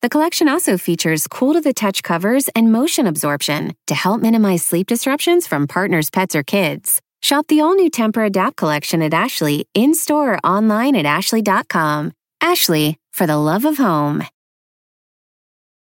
The 0.00 0.08
collection 0.08 0.48
also 0.48 0.78
features 0.78 1.26
cool 1.26 1.54
to 1.54 1.60
the 1.60 1.74
touch 1.74 2.04
covers 2.04 2.48
and 2.54 2.70
motion 2.70 3.08
absorption 3.08 3.74
to 3.88 3.96
help 3.96 4.20
minimize 4.20 4.62
sleep 4.62 4.86
disruptions 4.86 5.48
from 5.48 5.66
partners, 5.66 6.08
pets, 6.08 6.36
or 6.36 6.44
kids. 6.44 7.02
Shop 7.20 7.48
the 7.48 7.60
all 7.62 7.74
new 7.74 7.90
Tempur-Adapt 7.90 8.56
collection 8.56 9.02
at 9.02 9.12
Ashley 9.12 9.66
in 9.74 9.94
store 9.94 10.34
or 10.34 10.46
online 10.46 10.94
at 10.94 11.04
ashley.com. 11.04 12.12
Ashley, 12.40 12.96
for 13.12 13.26
the 13.26 13.36
love 13.36 13.64
of 13.64 13.78
home. 13.78 14.22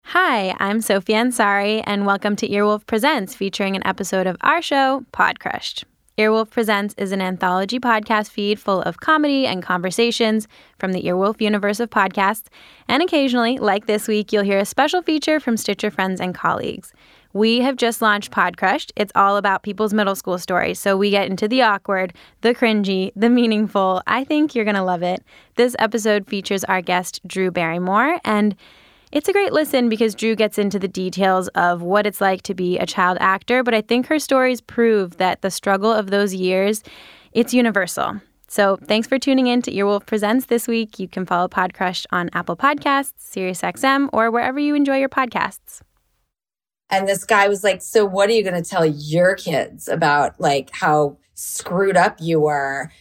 Hi, 0.04 0.54
I'm 0.60 0.80
Sophie 0.82 1.14
Ansari, 1.14 1.82
and 1.84 2.06
welcome 2.06 2.36
to 2.36 2.48
Earwolf 2.48 2.86
Presents, 2.86 3.34
featuring 3.34 3.74
an 3.74 3.84
episode 3.84 4.28
of 4.28 4.36
our 4.40 4.62
show, 4.62 5.04
Pod 5.10 5.40
Crushed. 5.40 5.84
Earwolf 6.18 6.48
Presents 6.48 6.94
is 6.96 7.12
an 7.12 7.20
anthology 7.20 7.78
podcast 7.78 8.30
feed 8.30 8.58
full 8.58 8.80
of 8.82 9.00
comedy 9.00 9.46
and 9.46 9.62
conversations 9.62 10.48
from 10.78 10.92
the 10.92 11.02
Earwolf 11.02 11.42
universe 11.42 11.78
of 11.78 11.90
podcasts. 11.90 12.46
And 12.88 13.02
occasionally, 13.02 13.58
like 13.58 13.84
this 13.84 14.08
week, 14.08 14.32
you'll 14.32 14.42
hear 14.42 14.58
a 14.58 14.64
special 14.64 15.02
feature 15.02 15.40
from 15.40 15.58
Stitcher 15.58 15.90
friends 15.90 16.18
and 16.18 16.34
colleagues. 16.34 16.94
We 17.34 17.60
have 17.60 17.76
just 17.76 18.00
launched 18.00 18.30
Pod 18.30 18.56
Crushed. 18.56 18.94
It's 18.96 19.12
all 19.14 19.36
about 19.36 19.62
people's 19.62 19.92
middle 19.92 20.14
school 20.14 20.38
stories. 20.38 20.80
So 20.80 20.96
we 20.96 21.10
get 21.10 21.28
into 21.28 21.48
the 21.48 21.60
awkward, 21.60 22.14
the 22.40 22.54
cringy, 22.54 23.12
the 23.14 23.28
meaningful. 23.28 24.00
I 24.06 24.24
think 24.24 24.54
you're 24.54 24.64
going 24.64 24.76
to 24.76 24.82
love 24.82 25.02
it. 25.02 25.22
This 25.56 25.76
episode 25.78 26.26
features 26.26 26.64
our 26.64 26.80
guest, 26.80 27.20
Drew 27.26 27.50
Barrymore. 27.50 28.20
And 28.24 28.56
it's 29.16 29.30
a 29.30 29.32
great 29.32 29.54
listen 29.54 29.88
because 29.88 30.14
Drew 30.14 30.36
gets 30.36 30.58
into 30.58 30.78
the 30.78 30.86
details 30.86 31.48
of 31.54 31.80
what 31.80 32.06
it's 32.06 32.20
like 32.20 32.42
to 32.42 32.52
be 32.52 32.76
a 32.78 32.84
child 32.84 33.16
actor, 33.18 33.62
but 33.62 33.72
I 33.72 33.80
think 33.80 34.08
her 34.08 34.18
stories 34.18 34.60
prove 34.60 35.16
that 35.16 35.40
the 35.40 35.50
struggle 35.50 35.90
of 35.90 36.10
those 36.10 36.34
years, 36.34 36.82
it's 37.32 37.54
universal. 37.54 38.20
So 38.46 38.76
thanks 38.76 39.08
for 39.08 39.18
tuning 39.18 39.46
in 39.46 39.62
to 39.62 39.72
Earwolf 39.72 40.04
Presents 40.04 40.46
this 40.46 40.68
week. 40.68 40.98
You 40.98 41.08
can 41.08 41.24
follow 41.24 41.48
Podcrush 41.48 42.04
on 42.12 42.28
Apple 42.34 42.58
Podcasts, 42.58 43.14
SiriusXM, 43.18 44.10
or 44.12 44.30
wherever 44.30 44.58
you 44.58 44.74
enjoy 44.74 44.98
your 44.98 45.08
podcasts. 45.08 45.80
And 46.90 47.08
this 47.08 47.24
guy 47.24 47.48
was 47.48 47.64
like, 47.64 47.80
"So 47.80 48.04
what 48.04 48.28
are 48.28 48.34
you 48.34 48.42
going 48.42 48.62
to 48.62 48.68
tell 48.68 48.84
your 48.84 49.34
kids 49.34 49.88
about 49.88 50.38
like 50.38 50.68
how 50.74 51.16
screwed 51.32 51.96
up 51.96 52.18
you 52.20 52.40
were?" 52.40 52.92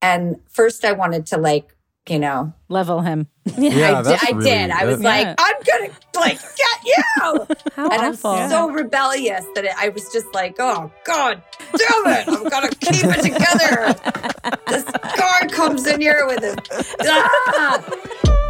And 0.00 0.36
first 0.48 0.84
I 0.84 0.92
wanted 0.92 1.26
to 1.26 1.36
like 1.38 1.75
you 2.08 2.18
know, 2.18 2.52
level 2.68 3.00
him. 3.00 3.28
Yeah, 3.58 4.00
I, 4.00 4.02
d- 4.02 4.08
I 4.08 4.30
really, 4.32 4.50
did. 4.50 4.70
I 4.70 4.84
was 4.84 5.00
like, 5.00 5.28
I'm 5.38 5.54
gonna 5.64 5.92
like 6.16 6.40
get 6.40 6.84
you. 6.84 7.02
How 7.74 7.88
and 7.90 8.14
awful. 8.14 8.30
I'm 8.32 8.50
so 8.50 8.70
rebellious 8.70 9.44
that 9.54 9.64
it, 9.64 9.72
I 9.76 9.88
was 9.90 10.12
just 10.12 10.32
like, 10.34 10.56
oh 10.58 10.90
god, 11.04 11.42
damn 11.60 12.06
it! 12.12 12.28
I'm 12.28 12.48
gonna 12.48 12.70
keep 12.70 13.04
it 13.04 13.22
together. 13.22 13.94
this 14.66 14.84
guy 15.16 15.46
comes 15.48 15.86
in 15.86 16.00
here 16.00 16.26
with 16.26 16.40
his. 16.42 16.94
Ah! 17.02 18.42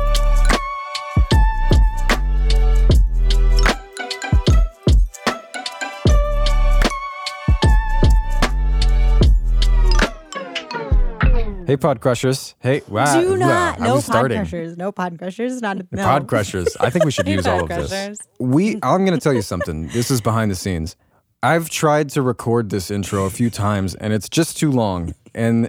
Hey, 11.66 11.76
Pod 11.76 12.00
Crushers. 12.00 12.54
Hey, 12.60 12.82
wow. 12.86 13.20
Do 13.20 13.36
not. 13.36 13.80
Wow, 13.80 13.86
no 13.86 13.94
Pod 13.94 14.02
starting. 14.04 14.38
Crushers. 14.38 14.76
No 14.76 14.92
Pod 14.92 15.18
Crushers. 15.18 15.60
Not 15.60 15.78
no. 15.90 16.04
Pod 16.04 16.28
Crushers. 16.28 16.76
I 16.78 16.90
think 16.90 17.04
we 17.04 17.10
should 17.10 17.26
use 17.36 17.44
all 17.44 17.64
of 17.64 17.68
this. 17.68 18.20
We. 18.38 18.74
I'm 18.84 19.04
going 19.04 19.18
to 19.18 19.20
tell 19.20 19.32
you 19.32 19.42
something. 19.42 19.88
This 19.88 20.10
is 20.10 20.20
behind 20.20 20.50
the 20.50 20.54
scenes. 20.54 20.94
I've 21.42 21.68
tried 21.68 22.08
to 22.10 22.22
record 22.22 22.70
this 22.70 22.90
intro 22.90 23.24
a 23.24 23.30
few 23.30 23.50
times, 23.50 23.96
and 23.96 24.12
it's 24.12 24.28
just 24.28 24.56
too 24.56 24.70
long. 24.70 25.14
And 25.34 25.68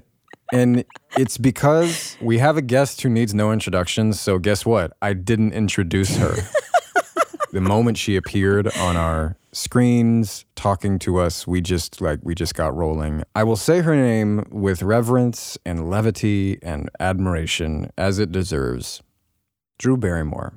and 0.54 0.86
it's 1.18 1.40
because 1.40 2.16
we 2.22 2.38
have 2.38 2.58
a 2.58 2.62
guest 2.62 3.02
who 3.02 3.10
needs 3.10 3.34
no 3.34 3.52
introduction. 3.52 4.14
So 4.14 4.38
guess 4.38 4.66
what? 4.66 4.94
I 5.02 5.14
didn't 5.14 5.54
introduce 5.54 6.16
her. 6.18 6.36
the 7.52 7.62
moment 7.62 7.98
she 7.98 8.16
appeared 8.16 8.68
on 8.78 8.96
our 8.96 9.36
screens 9.58 10.46
talking 10.56 11.00
to 11.00 11.18
us. 11.18 11.48
We 11.48 11.62
just 11.62 12.00
like 12.00 12.20
we 12.22 12.36
just 12.36 12.54
got 12.54 12.76
rolling. 12.76 13.24
I 13.36 13.44
will 13.44 13.56
say 13.56 13.82
her 13.82 13.96
name 13.96 14.46
with 14.52 14.84
reverence 14.84 15.58
and 15.66 15.90
levity 15.90 16.60
and 16.62 16.90
admiration 17.00 17.92
as 17.98 18.20
it 18.20 18.32
deserves. 18.32 19.02
Drew 19.80 19.98
barrymore 19.98 20.54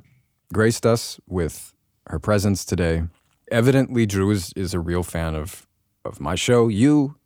graced 0.53 0.85
us 0.85 1.19
with 1.27 1.75
her 2.09 2.19
presence 2.19 2.65
today. 2.65 3.05
Evidently 3.51 4.07
drew 4.07 4.31
is, 4.31 4.53
is 4.55 4.75
a 4.75 4.81
real 4.81 5.03
fan 5.03 5.35
of 5.35 5.67
of 6.05 6.21
my 6.21 6.35
show 6.35 6.69
you 6.69 7.17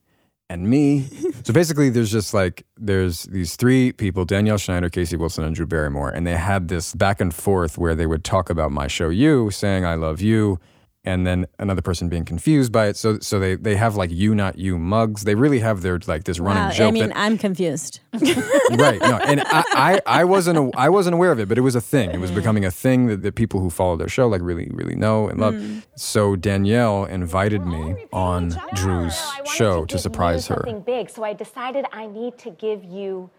and 0.49 0.69
me. 0.69 1.09
So 1.45 1.53
basically 1.53 1.91
there's 1.91 2.11
just 2.11 2.33
like 2.33 2.65
there's 2.79 3.25
these 3.25 3.57
three 3.57 3.93
people 3.93 4.25
danielle 4.25 4.57
schneider 4.57 4.89
casey 4.89 5.15
wilson 5.15 5.45
and 5.45 5.55
drew 5.55 5.67
barrymore 5.67 6.09
and 6.09 6.27
they 6.27 6.37
had 6.37 6.69
this 6.69 6.95
back 6.95 7.21
and 7.21 7.35
forth 7.35 7.77
where 7.77 7.95
they 7.95 8.07
would 8.07 8.25
talk 8.25 8.49
about 8.49 8.73
my 8.73 8.87
show 8.87 9.11
you 9.11 9.51
saying 9.51 9.85
i 9.85 9.95
love 9.95 10.23
you 10.23 10.59
and 11.05 11.27
then 11.27 11.47
another 11.59 11.83
person 11.83 12.09
being 12.09 12.25
confused 12.25 12.73
by 12.73 12.87
it. 12.87 12.97
So 12.97 13.19
so 13.19 13.39
they 13.39 13.57
they 13.57 13.77
have 13.77 13.97
like 13.97 14.11
you 14.11 14.35
not 14.35 14.59
you 14.59 14.79
mugs. 14.79 15.25
They 15.25 15.35
really 15.35 15.61
have 15.61 15.83
their 15.83 15.99
like 16.07 16.25
this 16.25 16.41
running 16.41 16.65
Wow, 16.65 16.71
joke. 16.71 16.89
I 16.89 16.91
mean, 16.93 17.09
that, 17.09 17.17
I'm 17.17 17.37
confused. 17.37 18.01
right. 18.13 19.01
No, 19.01 19.19
and 19.19 19.43
I, 19.43 19.65
I 19.75 20.01
I 20.07 20.25
wasn't 20.25 20.59
a, 20.59 20.71
I 20.77 20.89
wasn't 20.89 21.15
aware 21.15 21.31
of 21.31 21.39
it, 21.39 21.49
but 21.49 21.59
it 21.59 21.61
was 21.61 21.75
a 21.75 21.81
thing. 21.81 22.11
It 22.11 22.21
was 22.21 22.31
mm. 22.31 22.37
becoming 22.37 22.65
a 22.65 22.71
thing 22.71 23.07
that 23.07 23.23
the 23.23 23.33
people 23.33 23.61
who 23.61 23.71
follow 23.71 23.97
their 23.97 24.09
show 24.09 24.29
like 24.29 24.41
really 24.43 24.71
really 24.73 24.97
know 24.97 25.29
and 25.29 25.39
love. 25.41 25.55
Mm. 25.55 25.83
So 25.95 26.37
Danielle 26.37 27.05
invited 27.05 27.67
me 27.67 28.07
on 28.13 28.57
Drew's 28.75 29.15
I 29.17 29.45
show 29.45 29.85
to 29.85 29.95
to 29.95 29.99
surprise 29.99 30.47
her. 30.49 30.63
Something 30.65 30.81
big, 30.81 31.11
so 31.11 31.23
I 31.23 31.35
decided 31.35 31.85
I 31.93 32.07
need 32.07 32.39
to 32.39 32.51
give 32.51 32.83
you 32.83 33.31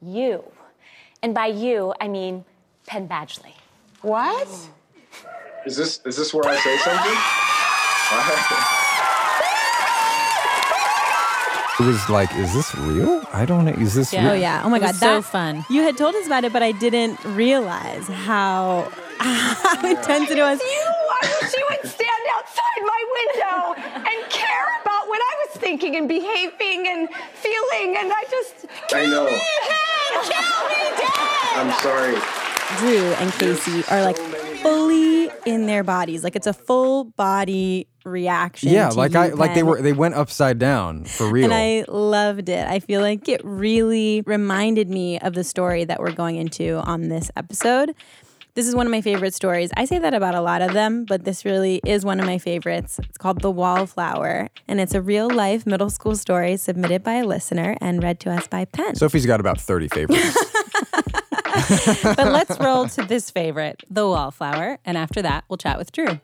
you. 0.00 0.44
And 1.22 1.34
by 1.34 1.46
you, 1.46 1.94
I 2.00 2.08
mean 2.08 2.44
Penn 2.86 3.08
Badgley. 3.08 3.54
What? 4.00 4.48
Is 5.66 5.76
this 5.76 6.00
is 6.04 6.16
this 6.16 6.34
where 6.34 6.46
I 6.46 6.56
say 6.56 6.76
something? 6.78 7.18
It 11.80 11.86
was 11.86 12.08
like, 12.08 12.32
is 12.36 12.54
this 12.54 12.72
real? 12.76 13.24
I 13.32 13.44
don't 13.44 13.64
know. 13.64 13.72
Is 13.72 13.94
this 13.94 14.12
real? 14.12 14.28
Oh 14.28 14.32
yeah. 14.32 14.62
Oh 14.64 14.68
my 14.68 14.76
It 14.76 14.80
god. 14.80 14.88
was 14.90 15.00
so 15.00 15.22
fun. 15.22 15.64
You 15.68 15.82
had 15.82 15.96
told 15.96 16.14
us 16.14 16.24
about 16.26 16.44
it, 16.44 16.52
but 16.52 16.62
I 16.62 16.70
didn't 16.70 17.18
realize 17.24 18.06
how 18.06 18.86
how 19.18 19.84
intense 19.84 20.30
it 20.30 20.38
was. 20.38 20.60
You, 20.60 20.84
I 21.22 21.38
wish 21.42 21.52
you 21.52 21.66
would 21.70 21.90
stand 21.90 22.24
outside 22.36 22.80
my 22.86 23.00
window 23.18 23.74
and 24.08 24.30
care 24.30 24.68
about 24.82 25.08
what 25.08 25.18
I 25.20 25.34
was 25.46 25.56
thinking 25.60 25.96
and 25.96 26.06
behaving 26.08 26.86
and 26.86 27.08
feeling, 27.42 27.96
and 27.98 28.12
I 28.12 28.22
just. 28.30 28.66
I 28.94 29.06
know. 29.06 29.26
Kill 29.26 29.34
me, 29.34 29.42
Dad! 29.66 30.22
Kill 30.30 30.68
me, 30.70 30.82
Dad! 30.96 31.58
I'm 31.58 31.72
sorry. 31.82 32.14
Drew 32.78 33.12
and 33.18 33.32
Casey 33.32 33.82
are 33.90 34.02
like 34.02 34.18
fully 34.64 35.30
in 35.44 35.66
their 35.66 35.84
bodies. 35.84 36.24
Like 36.24 36.36
it's 36.36 36.46
a 36.46 36.52
full 36.52 37.04
body 37.04 37.86
reaction. 38.04 38.70
Yeah, 38.70 38.88
like 38.88 39.14
I 39.14 39.28
like 39.28 39.54
they 39.54 39.62
were 39.62 39.80
they 39.80 39.92
went 39.92 40.14
upside 40.14 40.58
down 40.58 41.04
for 41.04 41.30
real. 41.30 41.44
And 41.44 41.54
I 41.54 41.84
loved 41.88 42.48
it. 42.48 42.66
I 42.66 42.80
feel 42.80 43.00
like 43.00 43.28
it 43.28 43.40
really 43.44 44.22
reminded 44.26 44.88
me 44.88 45.18
of 45.20 45.34
the 45.34 45.44
story 45.44 45.84
that 45.84 46.00
we're 46.00 46.12
going 46.12 46.36
into 46.36 46.76
on 46.78 47.08
this 47.08 47.30
episode. 47.36 47.94
This 48.54 48.68
is 48.68 48.76
one 48.76 48.86
of 48.86 48.92
my 48.92 49.00
favorite 49.00 49.34
stories. 49.34 49.72
I 49.76 49.84
say 49.84 49.98
that 49.98 50.14
about 50.14 50.36
a 50.36 50.40
lot 50.40 50.62
of 50.62 50.74
them, 50.74 51.06
but 51.06 51.24
this 51.24 51.44
really 51.44 51.80
is 51.84 52.04
one 52.04 52.20
of 52.20 52.26
my 52.26 52.38
favorites. 52.38 53.00
It's 53.00 53.18
called 53.18 53.40
The 53.40 53.50
Wallflower, 53.50 54.48
and 54.68 54.80
it's 54.80 54.94
a 54.94 55.02
real 55.02 55.28
life 55.28 55.66
middle 55.66 55.90
school 55.90 56.14
story 56.14 56.56
submitted 56.56 57.02
by 57.02 57.14
a 57.14 57.26
listener 57.26 57.76
and 57.80 58.00
read 58.00 58.20
to 58.20 58.30
us 58.30 58.46
by 58.46 58.64
Penn. 58.64 58.94
Sophie's 58.94 59.26
got 59.26 59.40
about 59.40 59.60
30 59.60 59.88
favorites. 59.88 60.38
But 62.02 62.32
let's 62.32 62.58
roll 62.58 62.88
to 62.88 63.02
this 63.04 63.30
favorite, 63.30 63.82
the 63.90 64.06
wallflower. 64.06 64.78
And 64.84 64.96
after 64.96 65.22
that, 65.22 65.44
we'll 65.48 65.56
chat 65.56 65.78
with 65.78 65.92
Drew. 65.92 66.20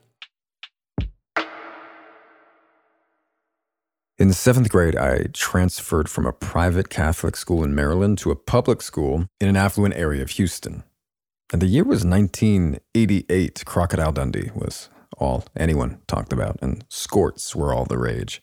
In 4.19 4.35
seventh 4.35 4.69
grade, 4.69 4.97
I 4.97 5.29
transferred 5.33 6.11
from 6.11 6.27
a 6.27 6.33
private 6.33 6.91
Catholic 6.91 7.37
school 7.37 7.65
in 7.65 7.75
Maryland 7.75 8.19
to 8.19 8.31
a 8.31 8.37
public 8.37 8.83
school 8.83 9.27
in 9.41 9.49
an 9.49 9.57
affluent 9.57 9.95
area 9.95 10.21
of 10.21 10.31
Houston. 10.33 10.83
And 11.53 11.63
the 11.63 11.67
year 11.67 11.85
was 11.85 12.05
1988. 12.05 13.65
Crocodile 13.65 14.13
Dundee 14.13 14.51
was 14.55 14.91
all 15.17 15.45
anyone 15.57 16.01
talked 16.07 16.35
about, 16.35 16.59
and 16.61 16.87
skorts 16.89 17.55
were 17.55 17.73
all 17.73 17.87
the 17.87 17.97
rage. 17.99 18.43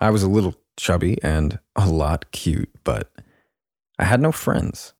I 0.00 0.10
was 0.10 0.22
a 0.22 0.28
little 0.28 0.54
chubby 0.76 1.18
and 1.22 1.58
a 1.76 1.88
lot 1.88 2.30
cute, 2.30 2.70
but 2.84 3.10
I 3.98 4.04
had 4.04 4.20
no 4.20 4.32
friends. 4.32 4.92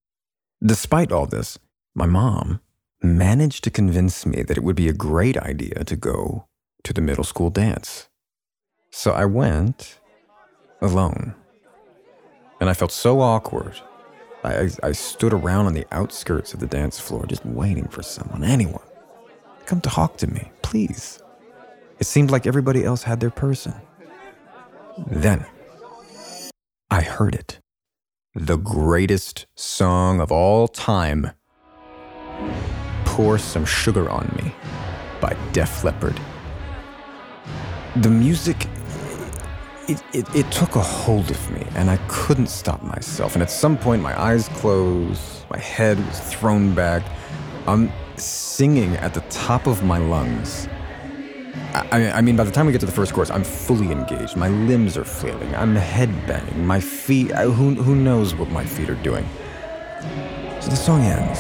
Despite 0.65 1.11
all 1.11 1.27
this, 1.27 1.59
my 1.95 2.07
mom 2.07 2.61
managed 3.03 3.65
to 3.65 3.71
convince 3.71 4.27
me 4.27 4.43
that 4.43 4.59
it 4.59 4.63
would 4.63 4.77
be 4.77 4.89
a 4.89 4.93
great 4.93 5.39
idea 5.39 5.85
to 5.85 5.97
go 5.97 6.47
to 6.85 6.93
the 6.93 7.01
middle 7.01 7.25
school 7.25 7.49
dance. 7.49 8.09
So 8.91 9.13
I 9.13 9.25
went 9.25 9.99
alone. 10.83 11.35
And 12.61 12.69
I 12.69 12.75
felt 12.75 12.93
so 12.93 13.21
awkward. 13.21 13.81
I, 14.45 14.71
I, 14.83 14.93
stood 14.93 15.33
around 15.33 15.67
on 15.67 15.75
the 15.75 15.87
outskirts 15.93 16.55
of 16.55 16.61
the 16.61 16.67
dance 16.67 16.99
floor 16.99 17.27
just 17.27 17.45
waiting 17.45 17.89
for 17.89 18.03
someone, 18.03 18.43
anyone. 18.43 18.83
Come 19.67 19.81
talk 19.81 20.17
to 20.19 20.27
me, 20.27 20.51
please. 20.63 21.23
It 21.99 22.07
seemed 22.07 22.31
like 22.31 22.47
everybody 22.47 22.85
else 22.85 23.03
had 23.03 23.21
their 23.21 23.31
person. 23.31 23.75
Then 25.07 25.45
I 26.91 27.03
heard 27.03 27.35
it. 27.35 27.61
The 28.37 28.59
greatest 28.59 29.47
song 29.57 30.21
of 30.21 30.31
all 30.31 30.69
time 30.69 31.33
Pour 33.05 33.39
Some 33.39 33.65
Sugar 33.65 34.09
on 34.09 34.33
Me 34.41 34.55
by 35.21 35.37
Def 35.53 35.83
Leppard. 35.83 36.21
The 37.97 38.09
music, 38.09 38.69
it, 39.89 40.01
it, 40.13 40.33
it 40.33 40.49
took 40.53 40.77
a 40.77 40.81
hold 40.81 41.29
of 41.29 41.51
me, 41.51 41.67
and 41.75 41.91
I 41.91 41.97
couldn't 42.07 42.47
stop 42.47 42.85
myself. 42.85 43.35
And 43.35 43.43
at 43.43 43.51
some 43.51 43.77
point, 43.77 44.01
my 44.01 44.17
eyes 44.17 44.47
closed, 44.51 45.45
my 45.51 45.59
head 45.59 45.99
was 45.99 46.21
thrown 46.21 46.73
back. 46.73 47.03
I'm 47.67 47.91
singing 48.15 48.95
at 48.99 49.13
the 49.13 49.23
top 49.23 49.67
of 49.67 49.83
my 49.83 49.99
lungs. 49.99 50.69
I, 51.75 52.11
I, 52.13 52.21
mean, 52.21 52.37
by 52.37 52.45
the 52.45 52.51
time 52.51 52.67
we 52.67 52.73
get 52.73 52.81
to 52.81 52.87
the 52.87 52.93
first 52.93 53.13
course, 53.13 53.31
I'm 53.31 53.45
fully 53.45 53.91
engaged. 53.93 54.37
My 54.37 54.49
limbs 54.49 54.97
are 54.97 55.05
flailing. 55.05 55.55
I'm 55.55 55.77
headbanging. 55.77 56.57
My 56.65 56.81
feet, 56.81 57.31
who, 57.31 57.75
who 57.75 57.95
knows 57.95 58.35
what 58.35 58.49
my 58.51 58.65
feet 58.65 58.91
are 58.91 58.97
doing? 58.97 59.29
So 60.61 60.71
the 60.71 60.77
song 60.77 61.03
ends. 61.03 61.39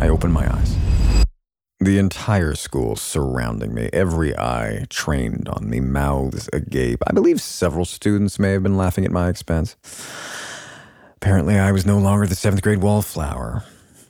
I 0.00 0.08
open 0.08 0.32
my 0.32 0.52
eyes. 0.52 0.76
The 1.80 1.98
entire 1.98 2.54
school 2.54 2.96
surrounding 2.96 3.74
me, 3.74 3.90
every 3.92 4.36
eye 4.36 4.86
trained 4.88 5.48
on 5.48 5.68
me, 5.68 5.80
mouths 5.80 6.48
agape. 6.52 7.02
I 7.06 7.12
believe 7.12 7.40
several 7.40 7.84
students 7.84 8.38
may 8.38 8.52
have 8.52 8.62
been 8.62 8.76
laughing 8.76 9.04
at 9.04 9.10
my 9.10 9.28
expense. 9.28 9.76
Apparently, 11.16 11.58
I 11.58 11.72
was 11.72 11.86
no 11.86 11.98
longer 11.98 12.26
the 12.26 12.34
seventh 12.34 12.62
grade 12.62 12.82
wallflower. 12.82 13.64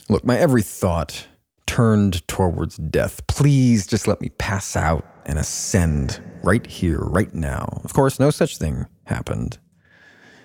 Look, 0.09 0.25
my 0.25 0.39
every 0.39 0.63
thought 0.63 1.27
turned 1.67 2.27
towards 2.29 2.77
death. 2.77 3.27
Please 3.27 3.87
just 3.87 4.07
let 4.07 4.21
me 4.21 4.29
pass 4.31 4.77
out 4.77 5.05
and 5.27 5.39
ascend 5.39 6.23
right 6.43 6.67
here, 6.67 7.01
right 7.01 7.35
now. 7.35 7.81
Of 7.85 7.93
course, 7.93 8.21
no 8.21 8.31
such 8.31 8.59
thing 8.59 8.87
happened. 9.07 9.59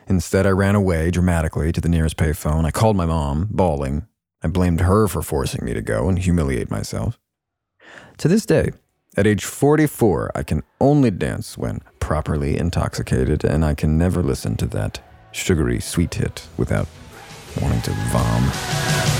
Instead, 0.07 0.45
I 0.47 0.49
ran 0.49 0.75
away 0.75 1.11
dramatically 1.11 1.71
to 1.71 1.81
the 1.81 1.89
nearest 1.89 2.17
payphone. 2.17 2.65
I 2.65 2.71
called 2.71 2.95
my 2.95 3.05
mom, 3.05 3.47
bawling. 3.51 4.07
I 4.41 4.47
blamed 4.47 4.81
her 4.81 5.07
for 5.07 5.21
forcing 5.21 5.63
me 5.63 5.73
to 5.73 5.81
go 5.81 6.09
and 6.09 6.17
humiliate 6.17 6.71
myself. 6.71 7.19
To 8.17 8.27
this 8.27 8.45
day, 8.45 8.71
at 9.17 9.27
age 9.27 9.45
44, 9.45 10.31
I 10.33 10.43
can 10.43 10.63
only 10.79 11.11
dance 11.11 11.57
when 11.57 11.81
properly 11.99 12.57
intoxicated, 12.57 13.43
and 13.43 13.63
I 13.63 13.75
can 13.75 13.97
never 13.97 14.23
listen 14.23 14.55
to 14.57 14.65
that 14.67 14.99
sugary 15.31 15.79
sweet 15.79 16.15
hit 16.15 16.47
without 16.57 16.87
wanting 17.61 17.81
to 17.81 17.91
vom. 18.11 19.18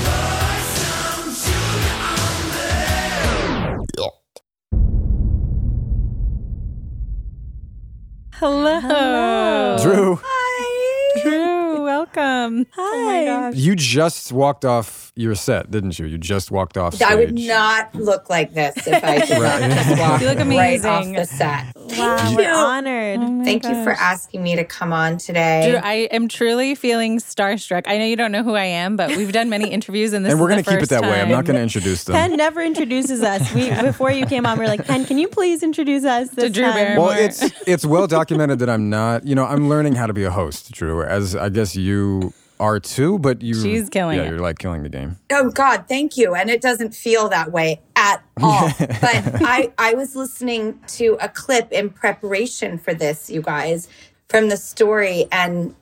Hello. 8.40 8.80
Hello. 8.80 9.76
Drew. 9.82 10.18
Hi. 10.24 11.20
Drew, 11.22 11.84
welcome. 11.84 12.66
Oh 12.74 13.04
Hi. 13.04 13.28
Oh 13.28 13.50
you 13.52 13.76
just 13.76 14.32
walked 14.32 14.64
off 14.64 15.09
your 15.20 15.34
set, 15.34 15.70
didn't 15.70 15.98
you? 15.98 16.06
You 16.06 16.18
just 16.18 16.50
walked 16.50 16.76
off 16.78 16.94
stage. 16.94 17.08
I 17.08 17.14
would 17.14 17.38
not 17.38 17.94
look 17.94 18.28
like 18.30 18.54
this 18.54 18.74
if 18.86 19.04
I 19.04 19.18
did 19.26 19.38
Right. 19.38 19.60
not 19.60 19.70
just 19.70 19.90
walk 20.00 20.20
You 20.20 20.26
look 20.28 20.38
right 20.38 20.84
off 20.84 21.02
amazing. 21.04 21.12
the 21.14 21.24
set. 21.26 21.66
Wow, 21.76 22.16
Thank 22.16 22.36
we're 22.38 22.42
you. 22.44 22.48
honored. 22.48 23.18
Oh 23.20 23.44
Thank 23.44 23.64
you 23.64 23.84
for 23.84 23.92
asking 23.92 24.42
me 24.42 24.56
to 24.56 24.64
come 24.64 24.92
on 24.92 25.18
today. 25.18 25.70
Drew, 25.70 25.78
I 25.80 25.94
am 26.12 26.28
truly 26.28 26.74
feeling 26.74 27.18
starstruck. 27.18 27.82
I 27.86 27.98
know 27.98 28.04
you 28.04 28.16
don't 28.16 28.32
know 28.32 28.42
who 28.42 28.54
I 28.54 28.64
am, 28.64 28.96
but 28.96 29.16
we've 29.16 29.32
done 29.32 29.50
many 29.50 29.68
interviews, 29.70 30.12
and 30.12 30.24
this 30.24 30.32
and 30.32 30.40
we're 30.40 30.48
going 30.48 30.62
gonna 30.62 30.76
keep 30.78 30.82
it 30.84 30.88
that 30.90 31.02
way. 31.02 31.20
I'm 31.20 31.28
not 31.28 31.44
going 31.44 31.56
to 31.56 31.62
introduce 31.62 32.04
them. 32.04 32.14
Penn 32.14 32.36
never 32.36 32.60
introduces 32.62 33.22
us. 33.22 33.52
We 33.52 33.70
before 33.82 34.10
you 34.10 34.24
came 34.26 34.46
on, 34.46 34.58
we 34.58 34.64
are 34.64 34.68
like, 34.68 34.86
Penn, 34.86 35.04
can 35.04 35.18
you 35.18 35.28
please 35.28 35.62
introduce 35.62 36.04
us 36.04 36.30
this 36.30 36.52
Drew 36.52 36.64
time? 36.64 36.74
Barrymore. 36.74 37.06
Well, 37.08 37.18
it's 37.18 37.42
it's 37.66 37.84
well 37.84 38.06
documented 38.06 38.60
that 38.60 38.70
I'm 38.70 38.88
not. 38.88 39.26
You 39.26 39.34
know, 39.34 39.44
I'm 39.44 39.68
learning 39.68 39.94
how 39.96 40.06
to 40.06 40.12
be 40.12 40.24
a 40.24 40.30
host, 40.30 40.70
Drew. 40.72 41.02
As 41.02 41.34
I 41.36 41.48
guess 41.48 41.74
you 41.76 42.32
are 42.60 42.78
too, 42.78 43.18
but 43.18 43.42
you. 43.42 43.54
She's 43.54 43.88
killing 43.88 44.18
Yeah, 44.18 44.24
it. 44.24 44.30
you're 44.30 44.38
like 44.38 44.58
killing 44.58 44.82
the 44.84 44.88
game. 44.88 45.16
Oh 45.32 45.50
God, 45.50 45.86
thank 45.88 46.16
you. 46.16 46.34
And 46.34 46.48
it 46.50 46.60
doesn't 46.60 46.94
feel 46.94 47.28
that 47.30 47.50
way 47.50 47.80
at 47.96 48.22
all. 48.40 48.70
but 48.78 49.42
I 49.42 49.72
I 49.78 49.94
was 49.94 50.14
listening 50.14 50.78
to 50.88 51.16
a 51.20 51.28
clip 51.28 51.72
in 51.72 51.90
preparation 51.90 52.78
for 52.78 52.94
this, 52.94 53.28
you 53.30 53.42
guys, 53.42 53.88
from 54.28 54.48
the 54.48 54.56
story 54.56 55.26
and 55.32 55.74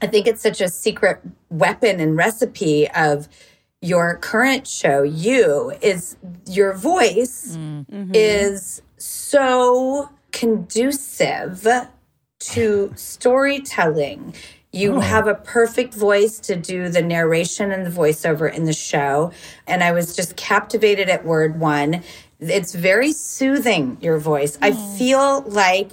I 0.00 0.06
think 0.08 0.26
it's 0.26 0.42
such 0.42 0.60
a 0.60 0.68
secret 0.68 1.20
weapon 1.48 2.00
and 2.00 2.16
recipe 2.16 2.88
of 2.90 3.28
your 3.80 4.16
current 4.18 4.66
show, 4.66 5.02
you 5.02 5.72
is 5.80 6.16
your 6.46 6.72
voice 6.74 7.56
mm-hmm. 7.56 8.10
is 8.14 8.82
so 8.96 10.08
conducive 10.32 11.66
to 12.40 12.92
storytelling. 12.96 14.34
You 14.72 14.96
oh. 14.96 15.00
have 15.00 15.26
a 15.26 15.34
perfect 15.34 15.92
voice 15.94 16.38
to 16.40 16.56
do 16.56 16.88
the 16.88 17.02
narration 17.02 17.70
and 17.72 17.84
the 17.84 17.90
voiceover 17.90 18.52
in 18.52 18.64
the 18.64 18.72
show. 18.72 19.32
And 19.66 19.84
I 19.84 19.92
was 19.92 20.16
just 20.16 20.34
captivated 20.36 21.10
at 21.10 21.24
word 21.26 21.60
one. 21.60 22.02
It's 22.40 22.74
very 22.74 23.12
soothing, 23.12 23.98
your 24.00 24.18
voice. 24.18 24.58
I 24.62 24.72
hmm. 24.72 24.96
feel 24.96 25.42
like 25.42 25.90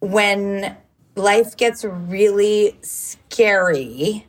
when 0.00 0.76
life 1.14 1.56
gets 1.56 1.84
really 1.84 2.78
scary, 2.80 4.26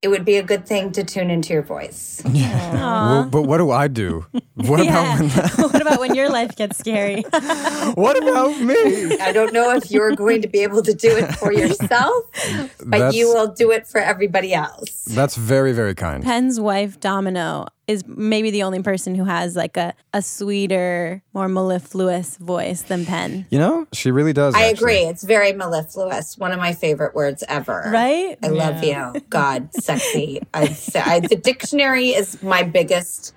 it 0.00 0.08
would 0.08 0.24
be 0.24 0.36
a 0.36 0.42
good 0.42 0.66
thing 0.66 0.92
to 0.92 1.02
tune 1.02 1.28
into 1.30 1.52
your 1.52 1.62
voice. 1.62 2.22
Well, 2.24 3.24
but 3.24 3.42
what 3.42 3.58
do 3.58 3.70
I 3.70 3.88
do? 3.88 4.26
What 4.58 4.80
about 4.80 5.20
when 5.20 5.28
what 5.70 5.80
about 5.80 6.00
when 6.00 6.14
your 6.16 6.28
life 6.30 6.56
gets 6.56 6.78
scary? 6.78 7.22
what 7.94 8.20
about 8.20 8.60
me? 8.60 9.16
I 9.20 9.30
don't 9.30 9.52
know 9.52 9.72
if 9.76 9.88
you're 9.88 10.16
going 10.16 10.42
to 10.42 10.48
be 10.48 10.64
able 10.64 10.82
to 10.82 10.92
do 10.92 11.16
it 11.16 11.32
for 11.36 11.52
yourself, 11.52 12.24
but 12.84 12.90
That's- 12.90 13.14
you 13.14 13.28
will 13.28 13.46
do 13.46 13.70
it 13.70 13.86
for 13.86 14.00
everybody 14.00 14.52
else. 14.52 15.04
That's 15.04 15.36
very 15.36 15.72
very 15.72 15.94
kind. 15.94 16.24
Penn's 16.24 16.58
wife, 16.58 16.98
Domino, 16.98 17.66
is 17.88 18.06
maybe 18.06 18.50
the 18.50 18.62
only 18.62 18.82
person 18.82 19.14
who 19.14 19.24
has 19.24 19.56
like 19.56 19.76
a, 19.78 19.94
a 20.12 20.20
sweeter, 20.22 21.22
more 21.32 21.48
mellifluous 21.48 22.36
voice 22.36 22.82
than 22.82 23.06
Penn. 23.06 23.46
You 23.50 23.58
know, 23.58 23.86
she 23.92 24.10
really 24.10 24.32
does. 24.34 24.54
I 24.54 24.68
actually. 24.68 24.72
agree. 24.74 25.08
It's 25.08 25.24
very 25.24 25.52
mellifluous. 25.54 26.36
One 26.38 26.52
of 26.52 26.58
my 26.58 26.74
favorite 26.74 27.14
words 27.14 27.42
ever. 27.48 27.90
Right? 27.92 28.36
I 28.42 28.48
love 28.48 28.84
you. 28.84 29.14
God, 29.30 29.74
sexy. 29.74 30.40
I'd 30.54 30.76
say 30.76 31.00
I, 31.00 31.20
the 31.20 31.36
dictionary 31.36 32.10
is 32.10 32.40
my 32.42 32.62
biggest 32.62 33.34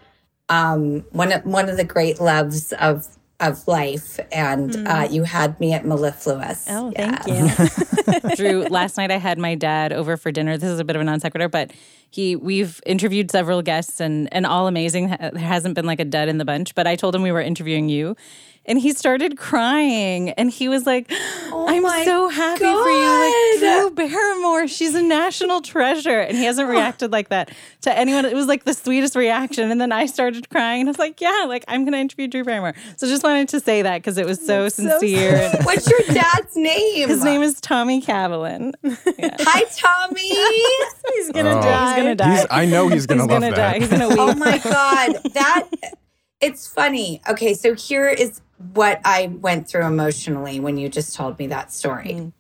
um 0.50 1.06
one 1.12 1.32
of 1.32 1.46
one 1.46 1.70
of 1.70 1.78
the 1.78 1.86
great 1.86 2.20
loves 2.20 2.74
of 2.74 3.08
of 3.40 3.68
life. 3.68 4.20
And 4.32 4.88
uh, 4.88 5.08
you 5.10 5.24
had 5.24 5.60
me 5.60 5.74
at 5.74 5.84
mellifluous. 5.86 6.66
Oh, 6.70 6.92
Yeah. 6.96 7.16
thank 7.24 8.28
you. 8.28 8.30
Drew, 8.36 8.64
last 8.68 8.98
night 8.98 9.10
I 9.10 9.18
had 9.18 9.40
my 9.40 9.56
dad 9.56 9.92
over 9.94 10.16
for 10.16 10.32
dinner. 10.32 10.58
This 10.58 10.70
is 10.70 10.80
a 10.80 10.84
bit 10.84 10.96
of 10.96 11.02
a 11.02 11.06
non 11.06 11.20
sequitur, 11.20 11.50
but 11.50 11.72
he 12.12 12.36
we've 12.36 12.80
interviewed 12.86 13.32
several 13.32 13.62
guests 13.62 14.00
and 14.00 14.32
and 14.34 14.46
all 14.46 14.68
amazing. 14.68 15.08
There 15.10 15.32
hasn't 15.38 15.74
been 15.76 15.86
like 15.86 16.00
a 16.00 16.06
dud 16.06 16.28
in 16.30 16.38
the 16.38 16.46
bunch, 16.46 16.76
but 16.76 16.86
I 16.86 16.96
told 16.96 17.16
him 17.16 17.22
we 17.24 17.32
were 17.32 17.42
interviewing 17.42 17.90
you. 17.90 18.16
And 18.64 18.78
he 18.78 18.94
started 18.94 19.40
crying 19.40 20.30
and 20.32 20.52
he 20.52 20.70
was 20.70 20.86
like, 20.86 21.08
oh 21.10 21.66
I'm 21.68 22.06
so 22.06 22.30
happy 22.30 22.60
for 22.60 22.66
you. 22.68 22.76
Like 22.76 23.60
God. 23.60 23.96
Drew 23.96 24.08
Barrymore, 24.08 24.68
she's 24.68 24.94
a 24.94 25.02
national 25.02 25.62
treasure. 25.62 26.20
And 26.20 26.38
he 26.38 26.44
hasn't 26.44 26.70
reacted 26.78 27.12
like 27.12 27.30
that 27.30 27.50
to 27.82 27.98
anyone. 27.98 28.24
It 28.26 28.36
was 28.36 28.46
like 28.46 28.64
the 28.66 28.76
sweetest 28.76 29.16
reaction. 29.16 29.72
And 29.72 29.82
then 29.82 29.92
I 29.92 30.06
started 30.06 30.48
crying 30.52 30.82
and 30.82 30.90
I 30.90 30.92
was 30.92 31.00
like, 31.00 31.20
Yeah, 31.20 31.46
like 31.48 31.66
I'm 31.68 31.86
gonna 31.86 31.98
interview 31.98 32.28
Drew 32.28 32.44
Barrymore. 32.44 32.76
So 32.98 33.08
just 33.08 33.24
wanted 33.24 33.50
to 33.50 33.60
say 33.62 33.82
that 33.82 33.98
because 33.98 34.20
it 34.20 34.28
was 34.28 34.40
so 34.46 34.70
sincere. 34.70 35.38
And 35.56 35.64
What's 35.66 35.90
your 35.90 36.02
dad's 36.14 36.56
name? 36.56 37.10
his 37.10 37.24
name 37.24 37.42
is 37.42 37.60
Tommy 37.62 38.00
Cavalin. 38.00 38.74
Hi, 38.86 39.64
Tommy. 39.76 40.30
He's 41.16 41.32
gonna 41.32 41.58
Oh. 41.58 41.62
die. 41.64 41.96
He's 41.96 42.01
gonna 42.04 42.16
die. 42.16 42.36
He's, 42.38 42.48
I 42.50 42.66
know 42.66 42.88
he's 42.88 43.06
gonna 43.08 43.24
He's 43.24 43.30
love 43.30 43.42
gonna 43.42 43.56
that. 43.56 43.74
die. 43.74 43.80
He's 43.80 43.90
gonna 43.90 44.10
weep. 44.10 44.18
oh 44.20 44.36
my 44.36 44.58
god 44.58 45.34
that 45.34 45.68
it's 46.40 46.68
funny 46.68 47.22
okay 47.30 47.54
so 47.54 47.76
here 47.76 48.08
is 48.08 48.42
what 48.74 49.00
i 49.06 49.28
went 49.28 49.68
through 49.68 49.86
emotionally 49.86 50.60
when 50.60 50.78
you 50.78 50.90
just 50.90 51.16
told 51.16 51.38
me 51.38 51.48
that 51.48 51.72
story 51.72 52.14
mm. 52.14 52.34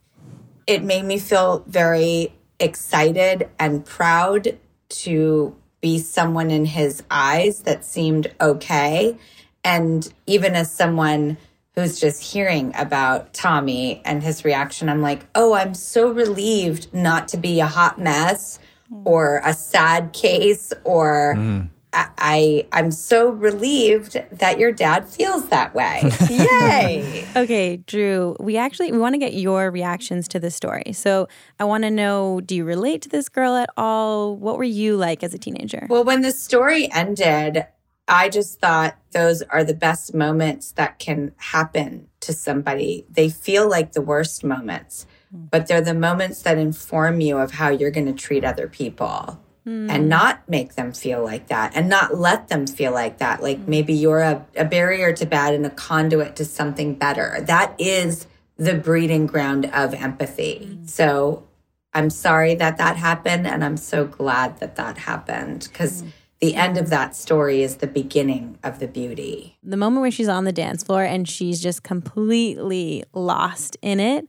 it 0.67 0.83
made 0.83 1.03
me 1.03 1.19
feel 1.19 1.63
very 1.67 2.33
excited 2.59 3.49
and 3.59 3.85
proud 3.85 4.57
to 4.89 5.55
be 5.81 5.97
someone 5.97 6.51
in 6.51 6.65
his 6.65 7.03
eyes 7.09 7.61
that 7.61 7.83
seemed 7.83 8.33
okay. 8.39 9.17
And 9.63 10.11
even 10.27 10.55
as 10.55 10.71
someone 10.71 11.37
who's 11.75 11.99
just 11.99 12.21
hearing 12.21 12.73
about 12.75 13.33
Tommy 13.33 14.01
and 14.05 14.21
his 14.21 14.45
reaction, 14.45 14.89
I'm 14.89 15.01
like, 15.01 15.25
oh, 15.35 15.53
I'm 15.53 15.73
so 15.73 16.11
relieved 16.11 16.93
not 16.93 17.27
to 17.29 17.37
be 17.37 17.59
a 17.59 17.65
hot 17.65 17.99
mess 17.99 18.59
or 19.05 19.41
a 19.43 19.53
sad 19.53 20.13
case 20.13 20.73
or. 20.83 21.35
Mm. 21.37 21.69
I 21.93 22.65
I'm 22.71 22.89
so 22.89 23.31
relieved 23.31 24.17
that 24.31 24.57
your 24.57 24.71
dad 24.71 25.09
feels 25.09 25.49
that 25.49 25.75
way. 25.75 26.01
Yay. 26.29 27.27
okay, 27.35 27.77
Drew, 27.85 28.37
we 28.39 28.55
actually 28.55 28.93
we 28.93 28.97
want 28.97 29.13
to 29.13 29.19
get 29.19 29.33
your 29.33 29.69
reactions 29.69 30.29
to 30.29 30.39
this 30.39 30.55
story. 30.55 30.93
So, 30.93 31.27
I 31.59 31.65
want 31.65 31.83
to 31.83 31.91
know 31.91 32.39
do 32.39 32.55
you 32.55 32.63
relate 32.63 33.01
to 33.01 33.09
this 33.09 33.27
girl 33.27 33.57
at 33.57 33.69
all? 33.75 34.37
What 34.37 34.57
were 34.57 34.63
you 34.63 34.95
like 34.95 35.21
as 35.21 35.33
a 35.33 35.37
teenager? 35.37 35.85
Well, 35.89 36.05
when 36.05 36.21
the 36.21 36.31
story 36.31 36.89
ended, 36.93 37.65
I 38.07 38.29
just 38.29 38.59
thought 38.59 38.97
those 39.11 39.41
are 39.43 39.63
the 39.63 39.73
best 39.73 40.13
moments 40.13 40.73
that 40.73 40.99
can 40.99 41.33
happen 41.37 42.07
to 42.21 42.33
somebody. 42.33 43.05
They 43.09 43.29
feel 43.29 43.69
like 43.69 43.93
the 43.93 44.01
worst 44.01 44.43
moments, 44.43 45.05
but 45.31 45.67
they're 45.67 45.81
the 45.81 45.93
moments 45.93 46.41
that 46.41 46.57
inform 46.57 47.21
you 47.21 47.37
of 47.37 47.51
how 47.51 47.69
you're 47.69 47.91
going 47.91 48.07
to 48.07 48.13
treat 48.13 48.43
other 48.43 48.67
people. 48.67 49.39
Mm. 49.63 49.91
And 49.91 50.09
not 50.09 50.41
make 50.49 50.73
them 50.73 50.91
feel 50.91 51.23
like 51.23 51.49
that 51.49 51.73
and 51.75 51.87
not 51.87 52.17
let 52.17 52.47
them 52.47 52.65
feel 52.65 52.91
like 52.93 53.19
that. 53.19 53.43
Like 53.43 53.59
mm. 53.59 53.67
maybe 53.67 53.93
you're 53.93 54.21
a, 54.21 54.43
a 54.55 54.65
barrier 54.65 55.13
to 55.13 55.25
bad 55.27 55.53
and 55.53 55.63
a 55.67 55.69
conduit 55.69 56.35
to 56.37 56.45
something 56.45 56.95
better. 56.95 57.37
That 57.41 57.75
is 57.77 58.25
the 58.57 58.73
breeding 58.73 59.27
ground 59.27 59.67
of 59.67 59.93
empathy. 59.93 60.67
Mm. 60.67 60.89
So 60.89 61.47
I'm 61.93 62.09
sorry 62.09 62.55
that 62.55 62.77
that 62.77 62.97
happened. 62.97 63.45
And 63.45 63.63
I'm 63.63 63.77
so 63.77 64.05
glad 64.05 64.59
that 64.61 64.77
that 64.77 64.97
happened 64.97 65.67
because 65.71 66.03
the 66.39 66.55
end 66.55 66.77
of 66.77 66.89
that 66.89 67.15
story 67.15 67.61
is 67.61 67.77
the 67.77 67.87
beginning 67.87 68.57
of 68.63 68.79
the 68.79 68.87
beauty. 68.87 69.57
The 69.61 69.77
moment 69.77 70.01
where 70.01 70.09
she's 70.09 70.27
on 70.27 70.45
the 70.45 70.51
dance 70.51 70.83
floor 70.83 71.03
and 71.03 71.29
she's 71.29 71.61
just 71.61 71.83
completely 71.83 73.03
lost 73.13 73.77
in 73.83 73.99
it 73.99 74.27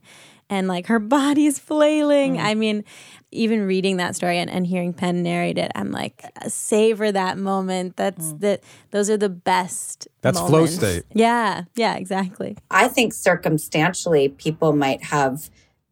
and 0.49 0.67
like 0.67 0.87
her 0.87 0.99
body's 0.99 1.59
flailing. 1.59 2.35
Mm. 2.35 2.43
I 2.43 2.53
mean, 2.55 2.83
even 3.31 3.65
reading 3.65 3.97
that 3.97 4.15
story 4.15 4.37
and, 4.37 4.49
and 4.49 4.65
hearing 4.65 4.93
Penn 4.93 5.23
narrate 5.23 5.57
it, 5.57 5.71
I'm 5.75 5.91
like, 5.91 6.23
savor 6.47 7.11
that 7.11 7.37
moment. 7.37 7.95
That's 7.95 8.33
mm. 8.33 8.39
that 8.41 8.63
those 8.91 9.09
are 9.09 9.17
the 9.17 9.29
best. 9.29 10.07
That's 10.21 10.39
moments. 10.39 10.77
flow 10.77 10.89
state. 10.89 11.03
Yeah, 11.13 11.63
yeah, 11.75 11.95
exactly. 11.95 12.57
I 12.69 12.87
think 12.87 13.13
circumstantially 13.13 14.29
people 14.29 14.73
might 14.73 15.03
have 15.03 15.49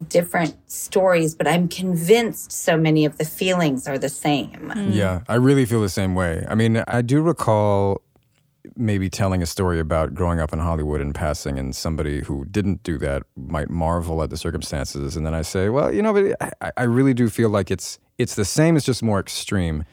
different 0.08 0.56
stories, 0.70 1.34
but 1.34 1.46
I'm 1.46 1.68
convinced 1.68 2.52
so 2.52 2.76
many 2.76 3.04
of 3.04 3.18
the 3.18 3.24
feelings 3.24 3.86
are 3.86 3.98
the 3.98 4.08
same. 4.08 4.72
Mm. 4.74 4.94
Yeah, 4.94 5.20
I 5.28 5.36
really 5.36 5.64
feel 5.64 5.80
the 5.80 5.88
same 5.88 6.14
way. 6.14 6.44
I 6.48 6.54
mean, 6.54 6.82
I 6.88 7.02
do 7.02 7.22
recall 7.22 8.02
maybe 8.76 9.10
telling 9.10 9.42
a 9.42 9.46
story 9.46 9.80
about 9.80 10.14
growing 10.14 10.40
up 10.40 10.52
in 10.52 10.58
Hollywood 10.58 11.00
and 11.00 11.14
passing, 11.14 11.58
and 11.58 11.74
somebody 11.74 12.22
who 12.22 12.44
didn't 12.46 12.82
do 12.82 12.98
that 12.98 13.24
might 13.36 13.70
marvel 13.70 14.22
at 14.22 14.30
the 14.30 14.36
circumstances, 14.36 15.16
and 15.16 15.26
then 15.26 15.34
I 15.34 15.42
say, 15.42 15.68
well, 15.68 15.92
you 15.92 16.02
know, 16.02 16.12
but 16.12 16.54
I, 16.60 16.72
I 16.76 16.82
really 16.84 17.14
do 17.14 17.28
feel 17.28 17.48
like 17.48 17.70
it's 17.70 17.98
it's 18.18 18.34
the 18.34 18.44
same, 18.44 18.76
it's 18.76 18.86
just 18.86 19.02
more 19.02 19.20
extreme. 19.20 19.84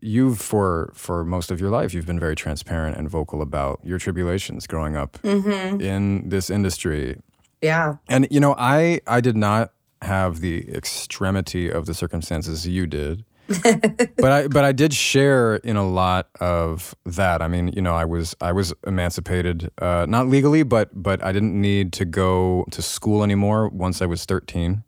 You've 0.00 0.40
for 0.40 0.92
for 0.94 1.24
most 1.24 1.50
of 1.50 1.60
your 1.60 1.70
life, 1.70 1.94
you've 1.94 2.06
been 2.06 2.18
very 2.18 2.34
transparent 2.34 2.96
and 2.96 3.08
vocal 3.08 3.40
about 3.40 3.80
your 3.84 3.98
tribulations 3.98 4.66
growing 4.66 4.96
up 4.96 5.18
mm-hmm. 5.22 5.80
in 5.80 6.28
this 6.28 6.50
industry 6.50 7.18
yeah. 7.62 7.96
And 8.08 8.26
you 8.30 8.40
know, 8.40 8.54
I 8.58 9.00
I 9.06 9.20
did 9.20 9.36
not 9.36 9.72
have 10.02 10.40
the 10.40 10.68
extremity 10.74 11.70
of 11.70 11.86
the 11.86 11.94
circumstances 11.94 12.66
you 12.66 12.86
did. 12.86 13.24
but 14.16 14.32
I 14.32 14.48
but 14.48 14.64
I 14.64 14.72
did 14.72 14.94
share 14.94 15.56
in 15.56 15.76
a 15.76 15.86
lot 15.86 16.28
of 16.40 16.94
that. 17.04 17.42
I 17.42 17.48
mean, 17.48 17.68
you 17.68 17.82
know, 17.82 17.94
I 17.94 18.04
was 18.04 18.34
I 18.40 18.52
was 18.52 18.72
emancipated, 18.86 19.70
uh, 19.78 20.06
not 20.08 20.28
legally, 20.28 20.62
but 20.62 20.90
but 20.94 21.22
I 21.24 21.32
didn't 21.32 21.60
need 21.60 21.92
to 21.94 22.04
go 22.04 22.64
to 22.70 22.82
school 22.82 23.22
anymore 23.22 23.68
once 23.68 24.00
I 24.00 24.06
was 24.06 24.24
13. 24.24 24.84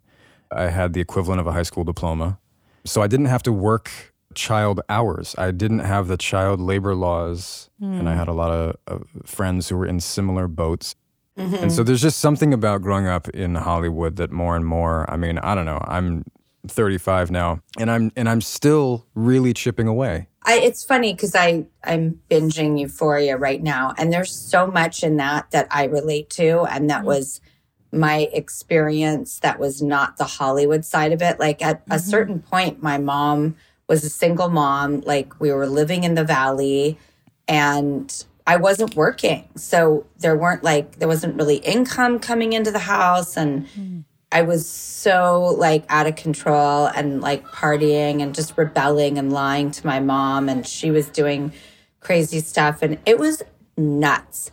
I 0.50 0.68
had 0.68 0.92
the 0.92 1.00
equivalent 1.00 1.40
of 1.40 1.46
a 1.46 1.52
high 1.52 1.64
school 1.64 1.84
diploma. 1.84 2.38
So 2.84 3.02
I 3.02 3.06
didn't 3.06 3.26
have 3.26 3.42
to 3.44 3.52
work 3.52 4.14
child 4.34 4.80
hours. 4.88 5.34
I 5.38 5.50
didn't 5.50 5.80
have 5.80 6.08
the 6.08 6.16
child 6.16 6.60
labor 6.60 6.94
laws, 6.94 7.70
mm. 7.80 7.98
and 7.98 8.08
I 8.08 8.12
hmm. 8.12 8.18
had 8.18 8.28
a 8.28 8.32
lot 8.32 8.50
of, 8.50 8.76
of 8.86 9.08
friends 9.24 9.68
who 9.68 9.76
were 9.76 9.86
in 9.86 10.00
similar 10.00 10.48
boats. 10.48 10.94
Mm-hmm. 11.38 11.54
And 11.54 11.72
so 11.72 11.82
there's 11.82 12.02
just 12.02 12.20
something 12.20 12.54
about 12.54 12.82
growing 12.82 13.06
up 13.06 13.28
in 13.30 13.56
Hollywood 13.56 14.16
that 14.16 14.30
more 14.30 14.54
and 14.54 14.64
more, 14.64 15.10
I 15.10 15.16
mean, 15.16 15.38
I 15.38 15.54
don't 15.54 15.66
know, 15.66 15.82
I'm 15.82 16.24
35 16.68 17.30
now 17.30 17.60
and 17.78 17.90
I'm 17.90 18.12
and 18.16 18.28
I'm 18.28 18.40
still 18.40 19.06
really 19.14 19.52
chipping 19.52 19.88
away. 19.88 20.28
I, 20.44 20.58
it's 20.58 20.84
funny 20.84 21.14
because 21.14 21.34
I 21.34 21.66
I'm 21.82 22.20
binging 22.30 22.78
Euphoria 22.78 23.36
right 23.36 23.62
now, 23.62 23.94
and 23.96 24.12
there's 24.12 24.30
so 24.30 24.66
much 24.66 25.02
in 25.02 25.16
that 25.16 25.50
that 25.52 25.68
I 25.70 25.84
relate 25.84 26.30
to, 26.30 26.62
and 26.64 26.90
that 26.90 26.98
mm-hmm. 26.98 27.06
was 27.06 27.40
my 27.92 28.28
experience. 28.32 29.38
That 29.40 29.58
was 29.58 29.80
not 29.80 30.16
the 30.16 30.24
Hollywood 30.24 30.84
side 30.84 31.12
of 31.12 31.22
it. 31.22 31.40
Like 31.40 31.62
at 31.62 31.80
mm-hmm. 31.82 31.92
a 31.92 31.98
certain 31.98 32.40
point, 32.40 32.82
my 32.82 32.98
mom 32.98 33.56
was 33.88 34.04
a 34.04 34.10
single 34.10 34.50
mom. 34.50 35.00
Like 35.00 35.40
we 35.40 35.50
were 35.50 35.66
living 35.66 36.04
in 36.04 36.14
the 36.14 36.24
valley, 36.24 36.98
and 37.48 38.24
I 38.46 38.56
wasn't 38.56 38.94
working. 38.94 39.48
So 39.56 40.06
there 40.18 40.36
weren't 40.36 40.62
like, 40.62 40.98
there 40.98 41.08
wasn't 41.08 41.36
really 41.36 41.56
income 41.56 42.18
coming 42.18 42.52
into 42.52 42.70
the 42.70 42.80
house. 42.80 43.36
And 43.36 43.66
mm. 43.68 44.04
I 44.34 44.42
was 44.42 44.68
so 44.68 45.54
like 45.56 45.84
out 45.88 46.08
of 46.08 46.16
control 46.16 46.86
and 46.88 47.20
like 47.20 47.46
partying 47.46 48.20
and 48.20 48.34
just 48.34 48.58
rebelling 48.58 49.16
and 49.16 49.32
lying 49.32 49.70
to 49.70 49.86
my 49.86 50.00
mom. 50.00 50.48
And 50.48 50.66
she 50.66 50.90
was 50.90 51.08
doing 51.08 51.52
crazy 52.00 52.40
stuff. 52.40 52.82
And 52.82 52.98
it 53.06 53.20
was 53.20 53.42
nuts. 53.76 54.50